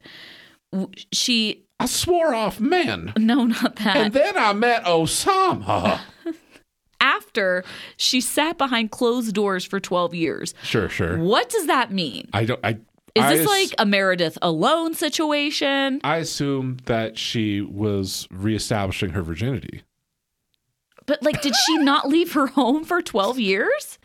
she. 1.12 1.66
I 1.80 1.86
swore 1.86 2.34
off 2.34 2.60
men. 2.60 3.14
No, 3.18 3.46
not 3.46 3.76
that. 3.78 3.98
And 3.98 4.14
then 4.14 4.36
I 4.38 4.54
met 4.54 4.86
Osama. 4.86 6.00
After 7.00 7.64
she 7.98 8.22
sat 8.22 8.58
behind 8.58 8.92
closed 8.92 9.34
doors 9.36 9.64
for 9.66 9.80
12 9.80 10.14
years. 10.16 10.54
Sure, 10.64 10.90
sure. 10.90 11.18
What 11.18 11.50
does 11.50 11.68
that 11.68 11.92
mean? 11.92 12.28
I 12.34 12.46
don't. 12.46 12.60
I 12.64 12.80
Is 13.16 13.24
I 13.24 13.36
this 13.36 13.48
like 13.48 13.76
a 13.78 13.86
Meredith 13.86 14.38
alone 14.42 14.94
situation? 14.96 16.02
I 16.04 16.18
assume 16.18 16.78
that 16.86 17.18
she 17.18 17.62
was 17.62 18.28
reestablishing 18.32 19.12
her 19.12 19.22
virginity. 19.22 19.84
But 21.06 21.24
like, 21.24 21.42
did 21.42 21.54
she 21.66 21.78
not 21.78 22.08
leave 22.16 22.34
her 22.34 22.48
home 22.48 22.84
for 22.84 23.02
12 23.02 23.40
years? 23.40 23.98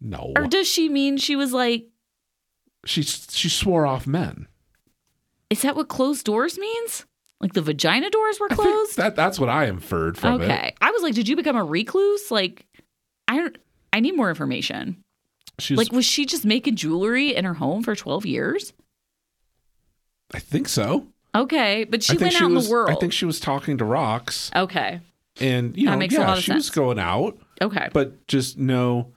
No, 0.00 0.32
Or 0.36 0.46
does 0.46 0.66
she 0.66 0.88
mean 0.88 1.18
she 1.18 1.36
was 1.36 1.52
like, 1.52 1.88
she 2.86 3.02
she 3.02 3.48
swore 3.50 3.84
off 3.86 4.06
men. 4.06 4.46
is 5.50 5.60
that 5.62 5.76
what 5.76 5.88
closed 5.88 6.24
doors 6.24 6.58
means? 6.58 7.04
Like 7.40 7.54
the 7.54 7.62
vagina 7.62 8.10
doors 8.10 8.38
were 8.38 8.48
closed? 8.48 8.96
That 8.96 9.16
that's 9.16 9.40
what 9.40 9.48
I 9.48 9.66
inferred 9.66 10.18
from 10.18 10.42
it. 10.42 10.44
okay. 10.44 10.74
I 10.80 10.90
was 10.90 11.02
like, 11.02 11.14
did 11.14 11.28
you 11.28 11.36
become 11.36 11.56
a 11.56 11.64
recluse? 11.64 12.30
Like, 12.30 12.66
I 13.28 13.36
don't, 13.36 13.56
I 13.92 14.00
need 14.00 14.14
more 14.16 14.28
information. 14.28 15.02
She's 15.58 15.78
Like, 15.78 15.92
was 15.92 16.04
she 16.04 16.26
just 16.26 16.44
making 16.44 16.76
jewelry 16.76 17.34
in 17.34 17.44
her 17.44 17.54
home 17.54 17.82
for 17.82 17.96
12 17.96 18.26
years? 18.26 18.72
I 20.32 20.38
think 20.38 20.68
so. 20.68 21.06
Okay. 21.34 21.84
But 21.84 22.02
she 22.02 22.16
went 22.16 22.34
she 22.34 22.44
out 22.44 22.50
was, 22.50 22.64
in 22.64 22.70
the 22.70 22.74
world. 22.74 22.90
I 22.90 22.94
think 22.94 23.12
she 23.12 23.24
was 23.24 23.40
talking 23.40 23.78
to 23.78 23.84
rocks, 23.84 24.50
okay. 24.54 25.00
and 25.40 25.76
you 25.76 25.86
know, 25.86 25.98
yeah, 26.00 26.34
she 26.36 26.52
was 26.52 26.70
going 26.70 26.98
out, 26.98 27.38
Okay. 27.62 27.88
but 27.92 28.26
just 28.26 28.58
no, 28.58 29.12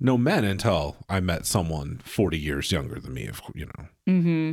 no 0.00 0.16
men 0.16 0.44
until 0.44 0.96
I 1.08 1.20
met 1.20 1.44
someone 1.44 2.00
forty 2.04 2.38
years 2.38 2.70
younger 2.70 3.00
than 3.00 3.14
me. 3.14 3.26
Of 3.26 3.42
you 3.54 3.66
know, 3.66 3.86
mm-hmm. 4.08 4.52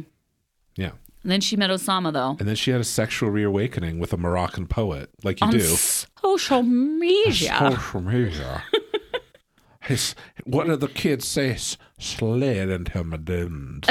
yeah. 0.76 0.92
And 1.24 1.32
then 1.32 1.42
she 1.42 1.56
met 1.58 1.70
Osama, 1.70 2.14
though. 2.14 2.38
And 2.40 2.48
then 2.48 2.56
she 2.56 2.72
had 2.72 2.80
a 2.80 2.86
sexual 2.86 3.30
reawakening 3.30 4.00
with 4.00 4.14
a 4.14 4.18
Moroccan 4.18 4.68
poet, 4.68 5.10
like 5.24 5.42
you 5.42 5.48
on 5.48 5.54
do. 5.54 5.60
social 5.62 6.64
media. 6.64 7.58
Social 7.60 8.02
media. 8.02 8.64
His, 9.82 10.16
what 10.46 10.68
did 10.68 10.80
the 10.82 10.88
kids 10.88 11.28
say? 11.28 11.58
Slid 11.98 12.70
into 12.70 13.04
my 13.04 13.18
DMs. 13.18 13.86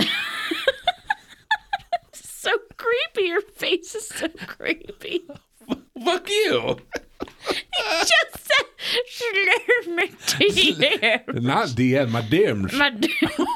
so 2.12 2.53
creepy. 2.76 3.29
Your 3.29 3.41
face 3.43 3.95
is 3.95 4.07
so 4.09 4.29
creepy. 4.47 5.22
Fuck 6.05 6.29
you. 6.31 6.76
He 7.49 7.55
Just 8.01 8.47
said 8.47 8.66
slur 9.07 9.95
my 9.95 10.07
DM. 10.26 11.43
Not 11.43 11.68
DN, 11.68 12.11
my 12.11 12.22
DMs. 12.22 12.72
My 12.74 12.91
DM. 12.91 13.47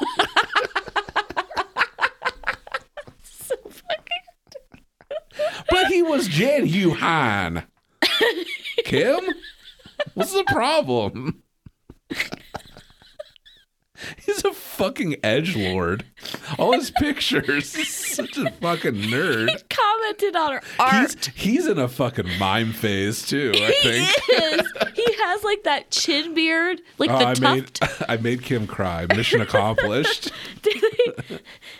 so 3.23 3.55
fucking. 3.69 4.23
But 5.69 5.87
he 5.87 6.01
was 6.01 6.27
genuine. 6.27 7.63
Kim? 8.85 9.19
What's 10.13 10.33
the 10.33 10.43
problem? 10.45 11.41
He's 14.25 14.43
a 14.43 14.51
fucking 14.51 15.15
edge 15.23 15.55
lord. 15.55 16.03
All 16.59 16.73
his 16.73 16.91
pictures. 16.91 17.73
He's 17.73 17.93
such 17.95 18.37
a 18.37 18.51
fucking 18.51 18.95
nerd. 18.95 19.47
Commented 19.69 20.35
on 20.35 20.51
her 20.53 20.61
art. 20.77 21.25
He's 21.25 21.25
he's 21.35 21.67
in 21.67 21.79
a 21.79 21.87
fucking 21.87 22.37
mime 22.37 22.73
phase 22.73 23.25
too, 23.25 23.53
I 23.55 23.71
he 23.81 23.89
think. 23.89 24.09
is. 24.59 24.73
He 24.95 25.05
has 25.23 25.43
like 25.45 25.63
that 25.63 25.89
chin 25.89 26.33
beard, 26.33 26.81
like 26.97 27.11
Oh, 27.11 27.19
the 27.19 27.25
I 27.27 27.55
made 27.55 27.73
tuft. 27.73 28.03
I 28.09 28.17
made 28.17 28.41
Kim 28.43 28.67
cry. 28.67 29.05
Mission 29.15 29.39
accomplished. 29.39 30.31
Do 30.63 30.71
they, 30.73 31.37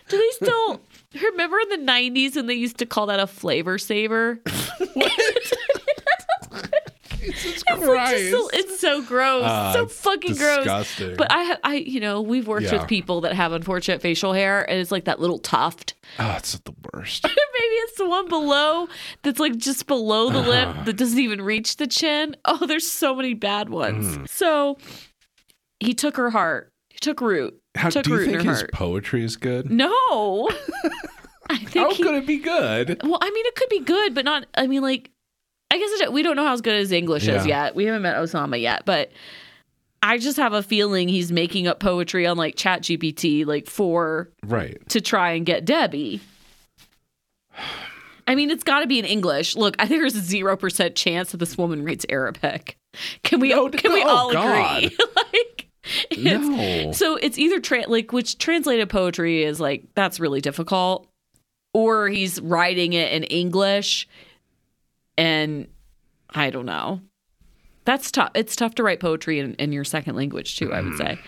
do 0.07 0.18
they 0.18 0.30
still 0.32 0.80
remember 1.32 1.57
in 1.59 1.70
the 1.86 1.91
'90s 1.91 2.36
when 2.36 2.47
they 2.47 2.53
used 2.55 2.78
to 2.78 2.86
call 2.86 3.05
that 3.07 3.20
a 3.20 3.28
flavor 3.28 3.78
saver? 3.78 4.39
Jesus 7.24 7.64
It's, 7.68 7.86
like 7.88 8.09
just 8.18 8.32
so, 8.32 8.49
it's 8.53 8.80
so 8.82 9.01
gross, 9.01 9.43
Ah, 9.45 9.72
so 9.74 9.84
it's 9.84 9.95
fucking 9.97 10.36
gross. 10.36 10.99
But 11.18 11.28
I, 11.30 11.57
I, 11.64 11.76
you 11.76 12.01
know, 12.01 12.22
we've 12.22 12.47
worked 12.47 12.66
Yeah. 12.66 12.80
with 12.80 12.88
people 12.89 13.22
that 13.22 13.34
have 13.34 13.53
unfortunate 13.53 14.01
facial 14.01 14.34
hair, 14.34 14.70
and 14.70 14.78
it's 14.80 14.91
like 14.91 15.05
that 15.05 15.22
little 15.22 15.39
tuft. 15.39 15.93
Oh, 16.20 16.36
it's 16.38 16.59
the 16.59 16.74
worst. 16.93 17.24
Maybe 17.24 17.36
it's 17.86 17.97
the 17.97 18.09
one 18.09 18.28
below 18.28 18.88
that's 19.22 19.39
like 19.39 19.55
just 19.55 19.88
below 19.88 20.30
the 20.32 20.41
lip 20.41 20.86
that 20.86 20.97
doesn't 20.97 21.20
even 21.20 21.41
reach 21.41 21.78
the 21.78 21.88
chin. 21.88 22.36
Oh, 22.43 22.66
there's 22.66 22.86
so 22.88 23.16
many 23.16 23.34
bad 23.34 23.70
ones. 23.70 24.18
Mm. 24.18 24.28
So 24.28 24.78
he 25.80 25.93
took 25.93 26.18
her 26.18 26.30
heart. 26.30 26.72
Took 27.04 27.20
root. 27.22 27.60
How 27.76 27.89
took 27.89 28.06
do 28.06 28.12
you 28.12 28.18
root 28.18 28.24
in 28.30 28.34
think 28.36 28.43
her 28.45 28.51
his 28.51 28.60
heart. 28.62 28.72
poetry 28.72 29.24
is 29.24 29.36
good? 29.36 29.70
No. 29.70 30.49
I 31.49 31.58
think 31.58 31.72
How 31.76 31.93
he, 31.93 32.01
could 32.01 32.16
it 32.16 32.26
be 32.26 32.38
good? 32.38 33.01
Well, 33.04 33.18
I 33.22 33.30
mean, 33.30 33.45
it 33.45 33.56
could 33.56 33.68
be 33.70 33.82
good, 33.82 34.16
but 34.16 34.24
not. 34.24 34.45
I 34.56 34.68
mean, 34.68 34.82
like, 34.82 35.12
I 35.70 35.78
guess 35.78 35.89
it, 36.01 36.14
we 36.14 36.24
don't 36.24 36.38
know 36.38 36.45
how 36.45 36.56
good 36.56 36.80
his 36.80 36.91
English 36.93 37.24
is 37.28 37.45
Yeah. 37.45 37.66
yet. 37.66 37.76
We 37.76 37.84
haven't 37.86 38.04
met 38.04 38.16
Osama 38.16 38.60
yet, 38.62 38.86
but 38.86 39.12
I 40.01 40.18
just 40.18 40.38
have 40.38 40.54
a 40.54 40.64
feeling 40.64 41.10
he's 41.10 41.32
making 41.32 41.68
up 41.68 41.80
poetry 41.82 42.26
on 42.26 42.38
like 42.38 42.56
Chat 42.56 42.84
GPT, 42.84 43.45
like 43.45 43.68
for 43.68 44.30
Right. 44.45 44.78
to 44.89 45.01
try 45.01 45.32
and 45.32 45.45
get 45.45 45.66
Debbie. 45.66 46.22
I 48.28 48.36
mean, 48.36 48.49
it's 48.49 48.64
got 48.64 48.80
to 48.80 48.88
be 48.88 48.99
in 48.99 49.06
English. 49.06 49.58
Look, 49.58 49.76
I 49.80 49.86
think 49.88 49.99
there's 50.01 50.16
a 50.16 50.22
zero 50.22 50.56
percent 50.56 50.95
chance 50.95 51.32
that 51.32 51.38
this 51.38 51.58
woman 51.58 51.84
reads 51.84 52.06
Arabic. 52.08 52.78
Can 53.24 53.39
we? 53.41 53.49
No, 53.49 53.70
can 53.70 53.91
we 53.91 54.04
oh, 54.04 54.08
all 54.08 54.32
God. 54.32 54.84
agree? 54.86 54.97
like, 55.34 55.62
it's, 56.09 56.47
No. 56.47 56.91
so 56.91 57.15
it's 57.15 57.38
either 57.38 57.59
tra- 57.59 57.88
like 57.88 58.11
which 58.11 58.38
translated 58.38 58.89
poetry 58.89 59.43
is 59.43 59.59
like 59.59 59.86
that's 59.95 60.19
really 60.19 60.41
difficult, 60.41 61.07
or 61.73 62.09
he's 62.09 62.39
writing 62.41 62.93
it 62.93 63.11
in 63.11 63.23
English, 63.23 64.07
and 65.17 65.67
I 66.29 66.49
don't 66.49 66.65
know. 66.65 67.01
That's 67.86 68.11
tough. 68.11 68.31
It's 68.34 68.55
tough 68.55 68.75
to 68.75 68.84
write 68.84 68.99
poetry 68.99 69.39
in, 69.39 69.55
in 69.55 69.73
your 69.73 69.84
second 69.84 70.15
language 70.15 70.55
too. 70.57 70.71
I 70.73 70.81
would 70.81 70.93
mm. 70.93 70.97
say. 70.97 71.19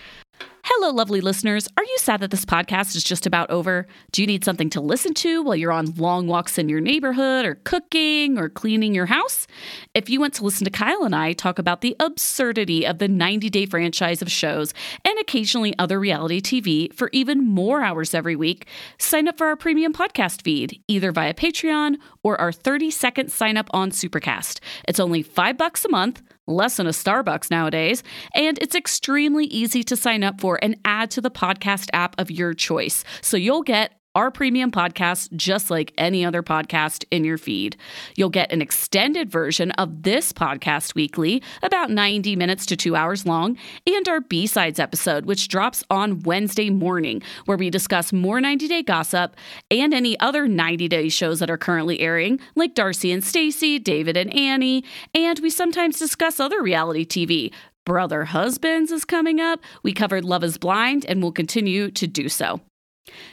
Hello, 0.68 0.90
lovely 0.90 1.20
listeners. 1.20 1.68
Are 1.76 1.84
you 1.84 1.96
sad 1.98 2.18
that 2.22 2.32
this 2.32 2.44
podcast 2.44 2.96
is 2.96 3.04
just 3.04 3.24
about 3.24 3.52
over? 3.52 3.86
Do 4.10 4.20
you 4.20 4.26
need 4.26 4.44
something 4.44 4.68
to 4.70 4.80
listen 4.80 5.14
to 5.14 5.40
while 5.44 5.54
you're 5.54 5.70
on 5.70 5.94
long 5.94 6.26
walks 6.26 6.58
in 6.58 6.68
your 6.68 6.80
neighborhood 6.80 7.46
or 7.46 7.54
cooking 7.62 8.36
or 8.36 8.48
cleaning 8.48 8.92
your 8.92 9.06
house? 9.06 9.46
If 9.94 10.10
you 10.10 10.18
want 10.18 10.34
to 10.34 10.44
listen 10.44 10.64
to 10.64 10.70
Kyle 10.72 11.04
and 11.04 11.14
I 11.14 11.34
talk 11.34 11.60
about 11.60 11.82
the 11.82 11.94
absurdity 12.00 12.84
of 12.84 12.98
the 12.98 13.06
90 13.06 13.48
day 13.48 13.66
franchise 13.66 14.22
of 14.22 14.30
shows 14.30 14.74
and 15.04 15.16
occasionally 15.20 15.72
other 15.78 16.00
reality 16.00 16.40
TV 16.40 16.92
for 16.92 17.10
even 17.12 17.46
more 17.46 17.82
hours 17.82 18.12
every 18.12 18.34
week, 18.34 18.66
sign 18.98 19.28
up 19.28 19.38
for 19.38 19.46
our 19.46 19.56
premium 19.56 19.92
podcast 19.92 20.42
feed, 20.42 20.82
either 20.88 21.12
via 21.12 21.32
Patreon 21.32 21.94
or 22.24 22.40
our 22.40 22.50
30 22.50 22.90
second 22.90 23.30
sign 23.30 23.56
up 23.56 23.70
on 23.70 23.92
Supercast. 23.92 24.58
It's 24.88 24.98
only 24.98 25.22
five 25.22 25.56
bucks 25.56 25.84
a 25.84 25.88
month 25.88 26.22
less 26.46 26.76
than 26.76 26.86
a 26.86 26.90
Starbucks 26.90 27.50
nowadays, 27.50 28.02
and 28.34 28.58
it's 28.58 28.74
extremely 28.74 29.46
easy 29.46 29.82
to 29.84 29.96
sign 29.96 30.22
up 30.22 30.40
for 30.40 30.58
and 30.62 30.76
add 30.84 31.10
to 31.12 31.20
the 31.20 31.30
podcast 31.30 31.88
app 31.92 32.18
of 32.18 32.30
your 32.30 32.54
choice. 32.54 33.04
So 33.20 33.36
you'll 33.36 33.62
get 33.62 33.92
our 34.16 34.30
premium 34.30 34.70
podcast 34.70 35.30
just 35.36 35.70
like 35.70 35.92
any 35.98 36.24
other 36.24 36.42
podcast 36.42 37.04
in 37.10 37.22
your 37.22 37.36
feed. 37.36 37.76
You'll 38.16 38.30
get 38.30 38.50
an 38.50 38.62
extended 38.62 39.30
version 39.30 39.72
of 39.72 40.04
this 40.04 40.32
podcast 40.32 40.94
weekly, 40.94 41.42
about 41.62 41.90
90 41.90 42.34
minutes 42.34 42.64
to 42.66 42.76
two 42.76 42.96
hours 42.96 43.26
long, 43.26 43.58
and 43.86 44.08
our 44.08 44.22
B 44.22 44.46
sides 44.46 44.80
episode, 44.80 45.26
which 45.26 45.48
drops 45.48 45.84
on 45.90 46.20
Wednesday 46.20 46.70
morning, 46.70 47.22
where 47.44 47.58
we 47.58 47.68
discuss 47.68 48.10
more 48.10 48.40
90 48.40 48.66
Day 48.68 48.82
Gossip 48.82 49.36
and 49.70 49.92
any 49.92 50.18
other 50.18 50.48
90 50.48 50.88
Day 50.88 51.10
shows 51.10 51.38
that 51.40 51.50
are 51.50 51.58
currently 51.58 52.00
airing, 52.00 52.40
like 52.54 52.74
Darcy 52.74 53.12
and 53.12 53.22
Stacy, 53.22 53.78
David 53.78 54.16
and 54.16 54.34
Annie, 54.34 54.82
and 55.14 55.38
we 55.40 55.50
sometimes 55.50 55.98
discuss 55.98 56.40
other 56.40 56.62
reality 56.62 57.04
TV. 57.04 57.52
Brother 57.84 58.24
Husbands 58.24 58.90
is 58.90 59.04
coming 59.04 59.40
up. 59.40 59.60
We 59.82 59.92
covered 59.92 60.24
Love 60.24 60.42
is 60.42 60.56
Blind 60.56 61.04
and 61.06 61.22
will 61.22 61.32
continue 61.32 61.90
to 61.90 62.06
do 62.06 62.30
so. 62.30 62.62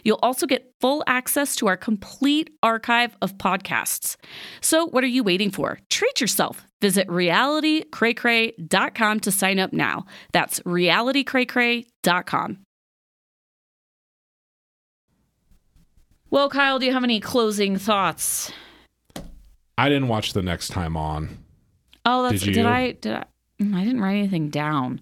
You'll 0.04 0.20
also 0.22 0.46
get 0.46 0.72
full 0.80 1.04
access 1.08 1.56
to 1.58 1.68
our 1.68 1.76
complete 1.78 2.52
archive 2.62 3.18
of 3.22 3.38
podcasts. 3.38 4.16
So, 4.62 4.86
what 4.88 5.04
are 5.04 5.08
you 5.08 5.24
waiting 5.24 5.52
for? 5.52 5.80
Treat 5.90 6.22
yourself. 6.22 6.66
Visit 6.82 7.08
realitycraycray.com 7.08 9.20
to 9.22 9.32
sign 9.32 9.58
up 9.60 9.74
now. 9.74 10.06
That's 10.32 10.60
realitycraycray.com. 10.62 12.60
Well, 16.30 16.50
Kyle, 16.50 16.80
do 16.80 16.86
you 16.88 16.94
have 16.94 17.04
any 17.04 17.20
closing 17.20 17.78
thoughts? 17.78 18.52
I 19.78 19.90
didn't 19.90 20.08
watch 20.08 20.34
the 20.34 20.42
next 20.42 20.70
time 20.70 20.98
on. 20.98 21.38
Oh, 22.06 22.24
that's 22.24 22.42
Did 22.44 22.54
did? 22.54 22.66
I 22.66 22.92
did 22.92 23.14
I 23.14 23.26
Mm, 23.62 23.76
I 23.76 23.84
didn't 23.84 24.02
write 24.02 24.18
anything 24.18 24.50
down. 24.50 25.02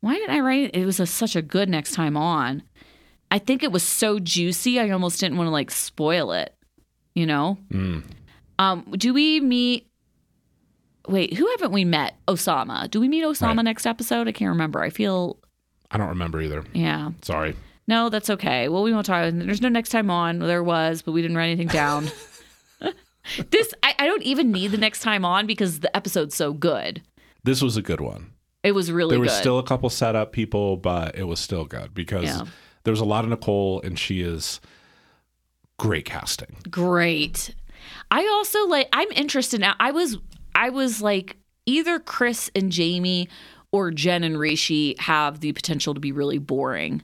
Why 0.00 0.14
didn't 0.14 0.34
I 0.34 0.40
write 0.40 0.64
it? 0.64 0.74
It 0.74 0.84
was 0.84 1.00
a, 1.00 1.06
such 1.06 1.36
a 1.36 1.42
good 1.42 1.68
next 1.68 1.92
time 1.92 2.16
on. 2.16 2.62
I 3.32 3.38
think 3.38 3.62
it 3.64 3.72
was 3.72 3.82
so 3.82 4.18
juicy. 4.20 4.78
I 4.78 4.90
almost 4.90 5.18
didn't 5.18 5.38
want 5.38 5.48
to 5.48 5.52
like 5.52 5.70
spoil 5.72 6.30
it. 6.32 6.54
You 7.14 7.26
know. 7.26 7.58
Mm. 7.72 8.04
Um, 8.58 8.86
do 8.96 9.12
we 9.12 9.40
meet 9.40 9.88
wait, 11.08 11.34
who 11.34 11.48
haven't 11.50 11.72
we 11.72 11.84
met? 11.84 12.14
Osama. 12.28 12.88
Do 12.90 13.00
we 13.00 13.08
meet 13.08 13.24
Osama 13.24 13.56
Right. 13.56 13.62
next 13.64 13.86
episode? 13.86 14.28
I 14.28 14.32
can't 14.32 14.50
remember. 14.50 14.80
I 14.82 14.90
feel 14.90 15.38
I 15.90 15.98
don't 15.98 16.08
remember 16.10 16.40
either. 16.40 16.62
yeah. 16.72 17.10
Sorry. 17.22 17.56
No, 17.88 18.08
that's 18.08 18.30
okay. 18.30 18.68
Well, 18.68 18.84
we 18.84 18.92
won't 18.92 19.06
talk. 19.06 19.28
There's 19.34 19.60
no 19.60 19.68
next 19.68 19.88
time 19.90 20.08
on. 20.10 20.38
There 20.38 20.62
was, 20.62 21.02
but 21.02 21.10
we 21.12 21.20
didn't 21.20 21.36
write 21.36 21.46
anything 21.48 21.66
down. 21.66 22.08
this 23.50 23.72
I, 23.82 23.94
I 23.98 24.06
don't 24.06 24.22
even 24.22 24.52
need 24.52 24.68
the 24.72 24.78
next 24.78 25.00
time 25.00 25.24
on 25.24 25.46
because 25.46 25.80
the 25.80 25.94
episode's 25.96 26.34
so 26.34 26.52
good. 26.52 27.02
This 27.44 27.60
was 27.62 27.76
a 27.76 27.82
good 27.82 28.00
one. 28.00 28.32
It 28.62 28.72
was 28.72 28.92
really 28.92 29.10
There 29.14 29.20
was 29.20 29.30
good. 29.32 29.38
still 29.40 29.58
a 29.58 29.64
couple 29.64 29.90
setup 29.90 30.32
people, 30.32 30.76
but 30.76 31.16
it 31.16 31.24
was 31.24 31.40
still 31.40 31.64
good 31.64 31.92
because 31.94 32.24
Yeah. 32.24 32.44
There 32.84 32.92
was 32.92 33.00
a 33.00 33.04
lot 33.04 33.24
of 33.24 33.30
Nicole, 33.30 33.80
and 33.82 33.98
she 33.98 34.20
is 34.22 34.60
great 35.78 36.04
casting. 36.04 36.56
great. 36.70 37.54
I 38.10 38.26
also 38.28 38.66
like 38.68 38.88
I'm 38.92 39.10
interested 39.12 39.60
now. 39.60 39.74
I 39.80 39.90
was 39.90 40.18
I 40.54 40.68
was 40.70 41.02
like 41.02 41.36
either 41.66 41.98
Chris 41.98 42.50
and 42.54 42.70
Jamie 42.70 43.28
or 43.72 43.90
Jen 43.90 44.22
and 44.22 44.38
Rishi 44.38 44.94
have 44.98 45.40
the 45.40 45.52
potential 45.52 45.94
to 45.94 46.00
be 46.00 46.12
really 46.12 46.38
boring. 46.38 47.02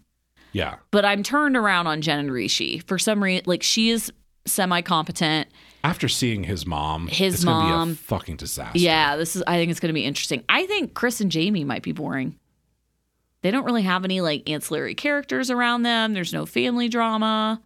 Yeah. 0.52 0.76
But 0.90 1.04
I'm 1.04 1.22
turned 1.22 1.56
around 1.56 1.86
on 1.86 2.00
Jen 2.02 2.18
and 2.18 2.30
Rishi. 2.32 2.78
For 2.86 2.98
some 2.98 3.22
reason 3.22 3.44
like 3.46 3.62
she 3.62 3.90
is 3.90 4.12
semi 4.46 4.80
competent. 4.82 5.48
After 5.84 6.08
seeing 6.08 6.44
his 6.44 6.66
mom, 6.66 7.06
His 7.08 7.34
it's 7.36 7.44
gonna 7.44 7.64
be 7.66 7.70
mom. 7.70 7.90
a 7.92 7.94
fucking 7.94 8.36
disaster. 8.36 8.78
Yeah, 8.78 9.16
this 9.16 9.34
is 9.34 9.42
I 9.46 9.56
think 9.56 9.70
it's 9.70 9.80
gonna 9.80 9.92
be 9.94 10.04
interesting. 10.04 10.44
I 10.48 10.66
think 10.66 10.94
Chris 10.94 11.20
and 11.20 11.30
Jamie 11.32 11.64
might 11.64 11.82
be 11.82 11.92
boring. 11.92 12.36
They 13.42 13.50
don't 13.50 13.64
really 13.64 13.82
have 13.82 14.04
any 14.04 14.20
like 14.20 14.48
ancillary 14.48 14.94
characters 14.94 15.50
around 15.50 15.82
them. 15.82 16.12
There's 16.12 16.32
no 16.32 16.44
family 16.46 16.88
drama. 16.88 17.62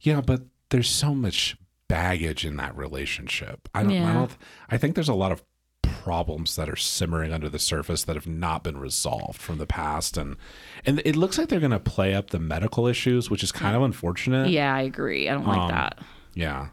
Yeah, 0.00 0.20
but 0.20 0.42
there's 0.70 0.88
so 0.90 1.14
much 1.14 1.56
baggage 1.88 2.44
in 2.44 2.56
that 2.56 2.76
relationship. 2.76 3.68
I 3.74 3.82
don't. 3.82 3.92
I 3.92 3.94
Yeah. 3.94 4.12
don't. 4.12 4.36
I 4.70 4.76
think 4.78 4.94
there's 4.94 5.08
a 5.08 5.14
lot 5.14 5.32
of 5.32 5.42
problems 5.82 6.56
that 6.56 6.68
are 6.68 6.76
simmering 6.76 7.32
under 7.32 7.48
the 7.48 7.58
surface 7.58 8.04
that 8.04 8.14
have 8.16 8.26
not 8.26 8.62
been 8.62 8.76
resolved 8.78 9.40
from 9.40 9.58
the 9.58 9.66
past, 9.66 10.16
and 10.18 10.36
and 10.84 11.00
it 11.04 11.16
looks 11.16 11.38
like 11.38 11.48
they're 11.48 11.58
going 11.60 11.70
to 11.72 11.80
play 11.80 12.14
up 12.14 12.30
the 12.30 12.38
medical 12.38 12.86
issues, 12.86 13.30
which 13.30 13.42
is 13.42 13.50
kind 13.52 13.74
of 13.74 13.82
unfortunate. 13.82 14.50
Yeah, 14.50 14.74
I 14.74 14.82
agree. 14.82 15.28
I 15.28 15.32
don't 15.34 15.46
like 15.46 15.58
Um, 15.58 15.70
that. 15.70 15.98
Yeah. 16.34 16.68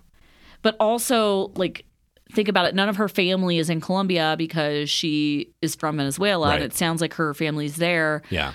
but 0.61 0.75
also 0.79 1.51
like 1.55 1.86
think 2.34 2.47
about 2.47 2.65
it 2.65 2.76
none 2.76 2.89
of 2.89 2.95
her 2.97 3.07
family 3.07 3.57
is 3.57 3.69
in 3.69 3.80
colombia 3.82 4.36
because 4.38 4.89
she 4.89 5.49
is 5.61 5.76
from 5.76 5.97
venezuela 5.97 6.47
Right. 6.47 6.55
and 6.55 6.63
it 6.63 6.73
sounds 6.73 6.99
like 7.01 7.13
her 7.15 7.34
family's 7.34 7.76
there 7.76 8.21
Yeah. 8.30 8.51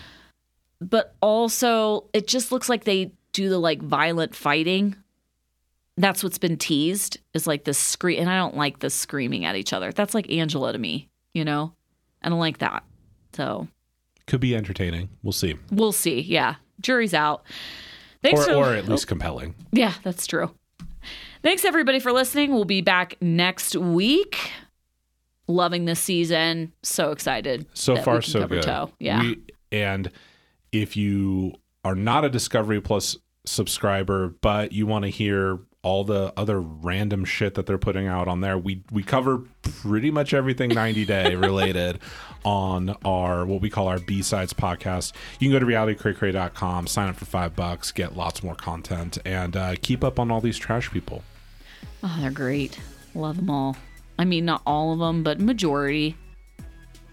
but 0.80 1.14
also 1.20 2.08
it 2.12 2.26
just 2.26 2.50
looks 2.52 2.68
like 2.68 2.84
they 2.84 3.12
do 3.32 3.48
the 3.48 3.58
like 3.58 3.80
violent 3.80 4.34
fighting 4.34 4.96
that's 5.96 6.22
what's 6.24 6.38
been 6.38 6.56
teased 6.56 7.18
is 7.34 7.46
like 7.46 7.64
this 7.64 7.78
scream 7.78 8.20
and 8.20 8.30
i 8.30 8.36
don't 8.36 8.56
like 8.56 8.80
this 8.80 8.94
screaming 8.94 9.44
at 9.44 9.54
each 9.56 9.72
other 9.72 9.92
that's 9.92 10.14
like 10.14 10.30
angela 10.30 10.72
to 10.72 10.78
me 10.78 11.08
you 11.34 11.44
know 11.44 11.72
i 12.22 12.28
don't 12.28 12.38
like 12.40 12.58
that 12.58 12.82
so 13.34 13.68
Could 14.26 14.40
be 14.40 14.56
entertaining. 14.56 15.08
We'll 15.22 15.32
see. 15.32 15.56
we'll 15.70 15.92
see 15.92 16.20
yeah 16.20 16.56
jury's 16.80 17.14
out 17.14 17.44
thanks 18.22 18.40
Or, 18.40 18.44
for- 18.44 18.54
or 18.54 18.74
at 18.74 18.88
least 18.88 19.06
oh. 19.06 19.08
compelling. 19.08 19.54
Yeah, 19.72 19.94
that's 20.02 20.26
true. 20.26 20.50
Thanks 21.42 21.64
everybody 21.64 22.00
for 22.00 22.12
listening. 22.12 22.52
We'll 22.52 22.64
be 22.66 22.82
back 22.82 23.16
next 23.20 23.74
week. 23.74 24.38
Loving 25.46 25.86
this 25.86 25.98
season. 25.98 26.72
So 26.82 27.12
excited. 27.12 27.66
So 27.74 27.96
far, 27.96 28.20
so 28.20 28.46
good. 28.46 28.62
Toe. 28.62 28.92
Yeah. 28.98 29.22
We, 29.22 29.38
and 29.72 30.10
if 30.70 30.96
you 30.96 31.54
are 31.84 31.94
not 31.94 32.24
a 32.24 32.28
Discovery 32.28 32.80
Plus 32.80 33.16
subscriber, 33.46 34.28
but 34.28 34.72
you 34.72 34.86
want 34.86 35.04
to 35.06 35.10
hear 35.10 35.58
all 35.82 36.04
the 36.04 36.30
other 36.36 36.60
random 36.60 37.24
shit 37.24 37.54
that 37.54 37.64
they're 37.64 37.78
putting 37.78 38.06
out 38.06 38.28
on 38.28 38.42
there, 38.42 38.58
we 38.58 38.82
we 38.92 39.02
cover 39.02 39.38
pretty 39.62 40.10
much 40.10 40.34
everything 40.34 40.68
90 40.70 41.06
day 41.06 41.34
related 41.36 41.98
on 42.44 42.94
our 43.02 43.46
what 43.46 43.62
we 43.62 43.70
call 43.70 43.88
our 43.88 43.98
B 43.98 44.20
sides 44.20 44.52
podcast. 44.52 45.14
You 45.38 45.48
can 45.48 45.58
go 45.58 45.58
to 45.58 45.66
realitycraycray.com, 45.66 46.86
sign 46.86 47.08
up 47.08 47.16
for 47.16 47.24
five 47.24 47.56
bucks, 47.56 47.92
get 47.92 48.14
lots 48.14 48.42
more 48.42 48.54
content, 48.54 49.16
and 49.24 49.56
uh, 49.56 49.74
keep 49.80 50.04
up 50.04 50.18
on 50.18 50.30
all 50.30 50.42
these 50.42 50.58
trash 50.58 50.90
people. 50.90 51.24
Oh, 52.02 52.18
they're 52.20 52.30
great. 52.30 52.78
Love 53.14 53.36
them 53.36 53.50
all. 53.50 53.76
I 54.18 54.24
mean, 54.24 54.44
not 54.44 54.62
all 54.66 54.92
of 54.92 54.98
them, 54.98 55.22
but 55.22 55.40
majority. 55.40 56.16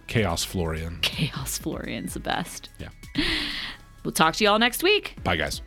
Chaos 0.08 0.44
Florian. 0.44 1.00
Chaos 1.02 1.58
Florian's 1.58 2.14
the 2.14 2.20
best. 2.20 2.70
Yeah. 2.80 2.90
We'll 4.04 4.14
talk 4.14 4.36
to 4.36 4.44
you 4.44 4.50
all 4.50 4.60
next 4.60 4.84
week. 4.84 5.16
Bye, 5.24 5.36
guys. 5.36 5.62